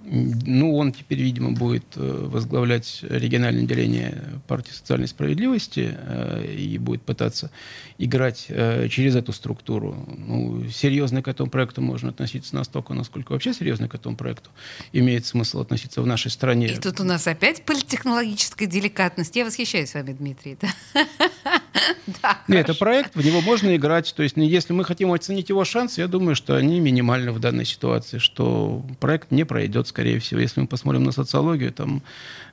Ну, 0.01 0.77
он 0.77 0.93
теперь, 0.93 1.21
видимо, 1.21 1.53
будет 1.53 1.85
э, 1.97 2.27
возглавлять 2.31 3.01
региональное 3.03 3.65
отделение 3.65 4.23
партии 4.47 4.71
социальной 4.73 5.09
справедливости 5.09 5.95
э, 5.97 6.55
и 6.55 6.79
будет 6.79 7.03
пытаться 7.03 7.51
играть 7.99 8.47
э, 8.49 8.89
через 8.89 9.17
эту 9.17 9.33
структуру. 9.33 9.97
Ну, 10.17 10.69
серьезно 10.71 11.23
к 11.23 11.29
этому 11.29 11.51
проекту 11.51 11.83
можно 11.83 12.11
относиться 12.11 12.55
настолько, 12.55 12.95
насколько 12.95 13.33
вообще 13.33 13.53
серьезно 13.53 13.89
к 13.89 13.95
этому 13.95 14.17
проекту 14.17 14.51
имеет 14.93 15.27
смысл 15.27 15.61
относиться 15.61 16.01
в 16.01 16.07
нашей 16.07 16.31
стране. 16.31 16.69
И 16.69 16.77
тут 16.77 17.01
у 17.01 17.05
нас 17.05 17.27
опять 17.27 17.65
политтехнологическая 17.65 18.69
деликатность. 18.69 19.37
Я 19.37 19.45
восхищаюсь 19.45 19.93
вами, 19.95 20.13
Дмитрий. 20.13 20.57
Да? 20.61 20.69
Да, 22.23 22.39
Нет, 22.49 22.69
это 22.69 22.75
проект, 22.79 23.15
в 23.15 23.25
него 23.25 23.41
можно 23.41 23.75
играть. 23.77 24.13
То 24.15 24.23
есть, 24.23 24.37
ну, 24.37 24.43
если 24.43 24.73
мы 24.73 24.85
хотим 24.85 25.13
оценить 25.13 25.49
его 25.49 25.65
шансы, 25.65 26.01
я 26.01 26.09
думаю, 26.09 26.35
что 26.35 26.57
они 26.57 26.81
минимальны 26.81 27.33
в 27.33 27.39
данной 27.39 27.65
ситуации, 27.65 28.19
что 28.19 28.83
проект 29.01 29.31
не 29.31 29.45
пройдет, 29.45 29.89
скорее 29.89 30.19
всего. 30.19 30.41
Если 30.41 30.61
мы 30.61 30.67
посмотрим 30.67 31.05
на 31.05 31.13
социологию, 31.13 31.73
там 31.73 32.03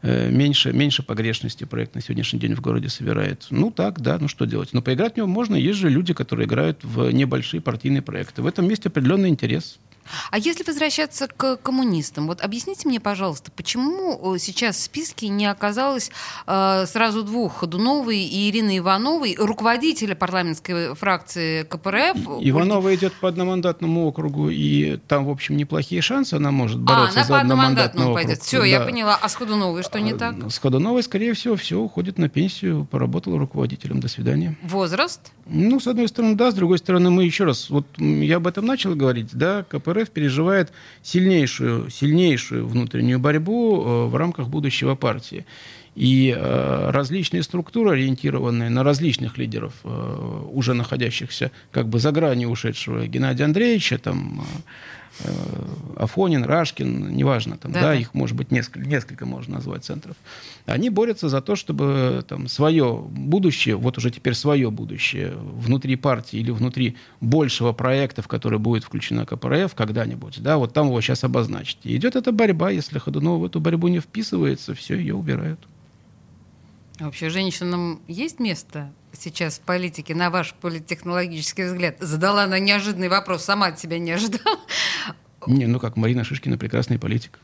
э, 0.02 0.30
меньше, 0.30 0.74
меньше 0.74 1.04
погрешности 1.04 1.64
проект 1.64 1.96
на 1.96 2.02
сегодняшний 2.02 2.40
день 2.40 2.56
в 2.56 2.62
городе 2.62 2.90
собирает. 2.90 3.48
Ну 3.50 3.72
так, 3.72 4.02
да, 4.02 4.18
ну 4.20 4.28
что 4.28 4.46
делать? 4.46 4.70
Но 4.74 4.82
поиграть 4.82 5.14
в 5.14 5.18
него 5.18 5.28
можно. 5.28 5.56
Есть 5.56 5.80
же 5.80 5.90
люди, 5.90 6.14
которые 6.14 6.48
играют 6.48 6.84
в 6.84 7.12
небольшие 7.12 7.62
партийные 7.62 8.02
проекты. 8.02 8.42
В 8.42 8.48
этом 8.48 8.68
месте 8.68 8.90
определенный 8.90 9.30
интерес. 9.30 9.80
А 10.32 10.38
если 10.38 10.64
возвращаться 10.64 11.28
к 11.28 11.58
коммунистам, 11.58 12.28
вот 12.28 12.42
объясните 12.42 12.88
мне, 12.88 13.00
пожалуйста, 13.00 13.52
почему 13.52 14.36
э, 14.36 14.40
сейчас 14.40 14.76
в 14.78 14.82
списке 14.82 15.28
не 15.30 15.46
оказалось 15.46 16.12
э, 16.48 16.86
сразу 16.88 17.24
двух, 17.24 17.58
Ходуновой 17.58 18.20
и 18.20 18.50
Ирины 18.50 18.78
Ивановой, 18.80 19.36
руководителя 19.38 20.16
парламентской 20.16 20.96
фракции 20.96 21.64
КПРФ? 21.64 22.18
Иванова 22.42 22.94
идет 22.96 23.14
по 23.14 23.28
одномандатному 23.30 24.08
округу, 24.08 24.50
и 24.50 24.98
там, 25.08 25.26
в 25.26 25.30
общем, 25.30 25.58
неплохие 25.58 26.02
шансы. 26.02 26.36
Она 26.36 26.52
может 26.52 26.78
А, 26.78 26.84
бороться 26.84 27.20
она 27.20 27.24
за 27.24 27.34
по 27.34 27.40
одномандатному 27.40 28.12
округ. 28.12 28.24
пойдет. 28.26 28.44
Все, 28.44 28.64
я 28.64 28.80
Да. 28.80 28.86
поняла. 28.86 29.18
А 29.22 29.30
с 29.30 29.36
Ходуновой 29.36 29.84
что 29.84 30.00
не 30.00 30.14
так? 30.14 30.36
С 30.52 30.58
Ходуновой, 30.60 31.04
скорее 31.04 31.34
всего, 31.34 31.56
все 31.56 31.80
уходит 31.80 32.18
на 32.18 32.30
пенсию, 32.30 32.86
поработала 32.86 33.38
руководителем. 33.40 34.00
До 34.00 34.08
свидания. 34.10 34.58
Возраст? 34.64 35.32
Ну, 35.46 35.80
с 35.80 35.88
одной 35.88 36.08
стороны, 36.08 36.36
да, 36.36 36.52
с 36.52 36.54
другой 36.54 36.78
стороны, 36.80 37.10
мы 37.10 37.24
еще 37.24 37.46
раз, 37.46 37.70
вот 37.70 37.86
я 37.98 38.38
об 38.38 38.48
этом 38.48 38.66
начал 38.66 38.94
говорить, 38.96 39.30
да, 39.34 39.64
КПРФ 39.64 39.95
переживает 40.04 40.72
сильнейшую, 41.02 41.90
сильнейшую 41.90 42.68
внутреннюю 42.68 43.20
борьбу 43.20 43.84
э, 43.84 44.06
в 44.08 44.16
рамках 44.16 44.50
будущего 44.50 44.96
партии. 44.96 45.46
И 45.96 46.36
э, 46.36 46.90
различные 46.92 47.42
структуры, 47.42 47.92
ориентированные 47.92 48.70
на 48.70 48.84
различных 48.84 49.38
лидеров, 49.38 49.74
э, 49.84 50.42
уже 50.52 50.74
находящихся 50.74 51.52
как 51.72 51.88
бы 51.88 52.00
за 52.00 52.12
гранью 52.12 52.50
ушедшего 52.50 53.08
Геннадия 53.08 53.46
Андреевича, 53.46 53.98
там, 53.98 54.42
э, 54.42 54.62
Афонин, 55.96 56.44
Рашкин, 56.44 57.16
неважно, 57.16 57.58
там, 57.58 57.72
Да, 57.72 57.82
да, 57.82 57.88
да. 57.88 57.96
их 57.96 58.14
может 58.14 58.36
быть 58.36 58.52
несколько, 58.52 58.88
несколько 58.88 59.26
можно 59.26 59.56
назвать 59.56 59.86
центров. 59.86 60.16
Они 60.66 60.90
борются 60.90 61.30
за 61.30 61.42
то, 61.42 61.56
чтобы 61.56 62.24
там 62.28 62.48
свое 62.48 62.96
будущее, 63.10 63.76
вот 63.76 63.98
уже 63.98 64.12
теперь 64.12 64.34
свое 64.34 64.70
будущее 64.72 65.34
внутри 65.36 65.96
партии 65.96 66.40
или 66.40 66.52
внутри 66.52 66.98
большего 67.22 67.72
проекта, 67.72 68.22
в 68.22 68.28
который 68.28 68.60
будет 68.60 68.84
включена 68.84 69.26
КПРФ 69.26 69.74
когда-нибудь, 69.74 70.42
да, 70.42 70.58
вот 70.58 70.74
там 70.74 70.88
его 70.88 71.00
сейчас 71.02 71.24
обозначить. 71.24 71.80
И 71.84 71.96
идет 71.96 72.16
эта 72.16 72.32
борьба, 72.32 72.70
если 72.72 73.00
Ходунова 73.00 73.40
в 73.40 73.46
эту 73.46 73.60
борьбу 73.60 73.88
не 73.88 74.00
вписывается, 74.00 74.74
все, 74.74 74.98
ее 74.98 75.16
убирают. 75.16 75.60
А 77.00 77.06
Вообще, 77.06 77.30
женщинам 77.30 78.00
есть 78.08 78.40
место 78.40 78.92
сейчас 79.16 79.58
в 79.58 79.62
политике, 79.62 80.16
на 80.16 80.30
ваш 80.30 80.54
политтехнологический 80.54 81.66
взгляд? 81.66 81.98
Задала 82.00 82.44
она 82.44 82.60
неожиданный 82.60 83.10
вопрос, 83.10 83.44
сама 83.44 83.68
от 83.68 83.80
себя 83.80 84.00
не 84.00 84.12
ожидала. 84.12 84.60
Не, 85.48 85.68
ну 85.68 85.80
как, 85.80 85.96
Марина 85.96 86.24
Шишкина 86.24 86.58
прекрасный 86.58 87.00
политик. 87.00 87.40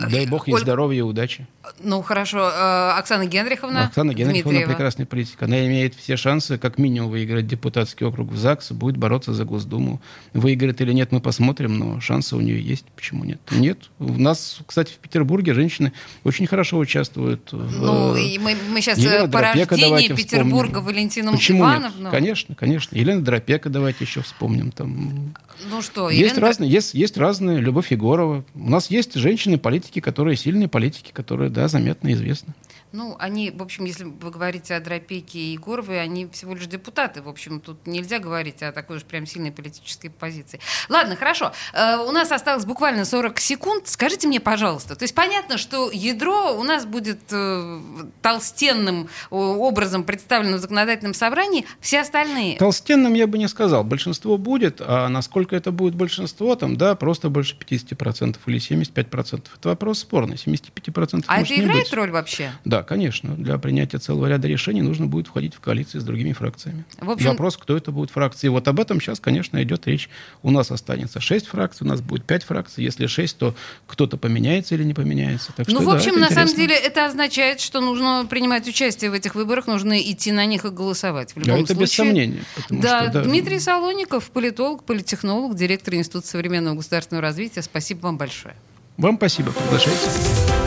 Дай 0.00 0.26
бог 0.26 0.46
ей 0.48 0.54
Оль- 0.54 0.60
здоровья 0.62 0.98
и 0.98 1.02
удачи. 1.02 1.46
Ну, 1.82 2.02
хорошо. 2.02 2.50
э, 2.50 2.90
Оксана 2.98 3.26
Генриховна 3.26 3.86
Оксана 3.86 4.12
Генриховна 4.14 4.42
Дмитриева. 4.42 4.68
прекрасный 4.70 5.06
политик. 5.06 5.42
Она 5.42 5.66
имеет 5.66 5.94
все 5.94 6.16
шансы, 6.16 6.56
как 6.58 6.78
минимум, 6.78 7.10
выиграть 7.10 7.46
депутатский 7.46 8.06
округ 8.06 8.30
в 8.30 8.36
ЗАГС, 8.36 8.72
будет 8.72 8.96
бороться 8.96 9.32
за 9.34 9.44
Госдуму. 9.44 10.00
Выиграет 10.34 10.80
или 10.80 10.92
нет, 10.92 11.12
мы 11.12 11.20
посмотрим, 11.20 11.78
но 11.78 12.00
шансы 12.00 12.36
у 12.36 12.40
нее 12.40 12.60
есть. 12.60 12.84
Почему 12.96 13.24
нет? 13.24 13.40
Нет. 13.50 13.90
У 13.98 14.12
нас, 14.18 14.58
кстати, 14.66 14.92
в 14.92 14.96
Петербурге 14.98 15.52
женщины 15.54 15.92
очень 16.24 16.46
хорошо 16.46 16.78
участвуют. 16.78 17.52
в, 17.52 17.80
Ну, 17.80 18.14
э, 18.16 18.20
и 18.22 18.38
мы, 18.38 18.56
мы 18.70 18.80
сейчас 18.80 18.98
Елена 18.98 19.24
по 19.24 19.38
Дропека 19.38 19.70
рождению 19.70 19.88
давайте 19.88 20.14
Петербурга 20.14 20.66
вспомним. 20.66 20.86
Валентину 20.86 21.32
Почему 21.32 21.62
Ивановну. 21.64 22.02
нет? 22.02 22.10
Конечно, 22.10 22.54
конечно. 22.54 22.96
Елена 22.96 23.22
Дропека 23.22 23.68
давайте 23.68 24.04
еще 24.04 24.22
вспомним. 24.22 24.70
Там. 24.70 25.34
Ну 25.70 25.82
что, 25.82 26.08
Есть 26.10 26.32
Елена 26.34 26.40
разные, 26.46 26.70
есть, 26.70 26.94
есть 26.94 27.16
разные. 27.16 27.58
Любовь 27.58 27.90
Егорова. 27.90 28.44
У 28.54 28.70
нас 28.70 28.90
есть 28.90 29.14
женщины-политики, 29.14 29.87
которые 29.96 30.36
сильные 30.36 30.68
политики, 30.68 31.12
которые, 31.12 31.50
да, 31.50 31.68
заметно 31.68 32.12
известны. 32.12 32.54
Ну, 32.92 33.16
они, 33.18 33.50
в 33.50 33.62
общем, 33.62 33.84
если 33.84 34.04
вы 34.04 34.30
говорите 34.30 34.74
о 34.74 34.80
Дропеке 34.80 35.38
и 35.38 35.52
Егоровой, 35.52 36.00
они 36.00 36.26
всего 36.28 36.54
лишь 36.54 36.66
депутаты. 36.66 37.20
В 37.20 37.28
общем, 37.28 37.60
тут 37.60 37.86
нельзя 37.86 38.18
говорить 38.18 38.62
о 38.62 38.72
такой 38.72 38.96
уж 38.96 39.04
прям 39.04 39.26
сильной 39.26 39.52
политической 39.52 40.08
позиции. 40.08 40.58
Ладно, 40.88 41.16
хорошо. 41.16 41.52
Э, 41.74 41.96
у 41.98 42.12
нас 42.12 42.32
осталось 42.32 42.64
буквально 42.64 43.04
40 43.04 43.38
секунд. 43.40 43.88
Скажите 43.88 44.26
мне, 44.26 44.40
пожалуйста, 44.40 44.96
то 44.96 45.02
есть 45.02 45.14
понятно, 45.14 45.58
что 45.58 45.90
ядро 45.90 46.56
у 46.58 46.62
нас 46.62 46.86
будет 46.86 47.20
э, 47.30 47.80
толстенным 48.22 49.08
э, 49.30 49.34
образом 49.34 50.04
представлено 50.04 50.56
в 50.56 50.60
законодательном 50.60 51.14
собрании. 51.14 51.66
Все 51.80 52.00
остальные... 52.00 52.56
Толстенным 52.58 53.12
я 53.14 53.26
бы 53.26 53.36
не 53.36 53.48
сказал. 53.48 53.84
Большинство 53.84 54.38
будет, 54.38 54.80
а 54.80 55.08
насколько 55.08 55.54
это 55.54 55.72
будет 55.72 55.94
большинство, 55.94 56.54
там, 56.54 56.76
да, 56.76 56.94
просто 56.94 57.28
больше 57.28 57.56
50% 57.56 58.38
или 58.46 58.58
75%. 58.58 59.46
Это 59.56 59.68
вопрос 59.68 60.00
спорный. 60.00 60.36
75% 60.36 61.24
А 61.26 61.38
может 61.38 61.52
это 61.52 61.62
играет 61.62 61.92
роль 61.92 62.10
вообще? 62.10 62.52
Да, 62.64 62.77
конечно. 62.82 63.34
Для 63.34 63.58
принятия 63.58 63.98
целого 63.98 64.26
ряда 64.26 64.48
решений 64.48 64.82
нужно 64.82 65.06
будет 65.06 65.26
входить 65.28 65.54
в 65.54 65.60
коалиции 65.60 65.98
с 65.98 66.04
другими 66.04 66.32
фракциями. 66.32 66.84
В 67.00 67.10
общем- 67.10 67.30
Вопрос, 67.30 67.56
кто 67.56 67.76
это 67.76 67.90
будет 67.92 68.10
фракции. 68.10 68.48
Вот 68.48 68.66
об 68.68 68.80
этом 68.80 69.00
сейчас, 69.00 69.20
конечно, 69.20 69.62
идет 69.62 69.86
речь. 69.86 70.08
У 70.42 70.50
нас 70.50 70.70
останется 70.70 71.20
6 71.20 71.46
фракций, 71.46 71.86
у 71.86 71.88
нас 71.90 72.00
будет 72.00 72.24
5 72.24 72.44
фракций. 72.44 72.84
Если 72.84 73.06
6, 73.06 73.36
то 73.38 73.54
кто-то 73.86 74.16
поменяется 74.16 74.74
или 74.74 74.84
не 74.84 74.94
поменяется. 74.94 75.52
Так 75.56 75.68
Ну, 75.68 75.74
что, 75.76 75.82
в 75.82 75.86
да, 75.92 75.96
общем, 75.96 76.10
это 76.12 76.20
на 76.20 76.28
самом 76.30 76.42
интересно. 76.50 76.62
деле 76.62 76.74
это 76.76 77.06
означает, 77.06 77.60
что 77.60 77.80
нужно 77.80 78.26
принимать 78.28 78.66
участие 78.68 79.10
в 79.10 79.14
этих 79.14 79.34
выборах, 79.34 79.66
нужно 79.66 80.00
идти 80.00 80.32
на 80.32 80.46
них 80.46 80.64
и 80.64 80.70
голосовать. 80.70 81.32
В 81.32 81.36
Да, 81.36 81.40
любом 81.52 81.64
это 81.64 81.74
случае. 81.74 81.80
без 81.86 81.92
сомнения. 81.94 82.44
Да, 82.70 83.02
что, 83.04 83.12
да, 83.12 83.22
Дмитрий 83.24 83.58
Солоников, 83.60 84.30
политолог, 84.30 84.84
политтехнолог, 84.84 85.54
директор 85.56 85.94
Института 85.94 86.26
современного 86.26 86.76
государственного 86.76 87.22
развития. 87.22 87.62
Спасибо 87.62 88.00
вам 88.00 88.18
большое. 88.18 88.54
Вам 88.96 89.16
спасибо. 89.16 89.52
Приглашайте. 89.52 90.57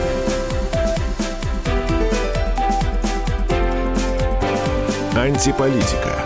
Антиполитика. 5.15 6.20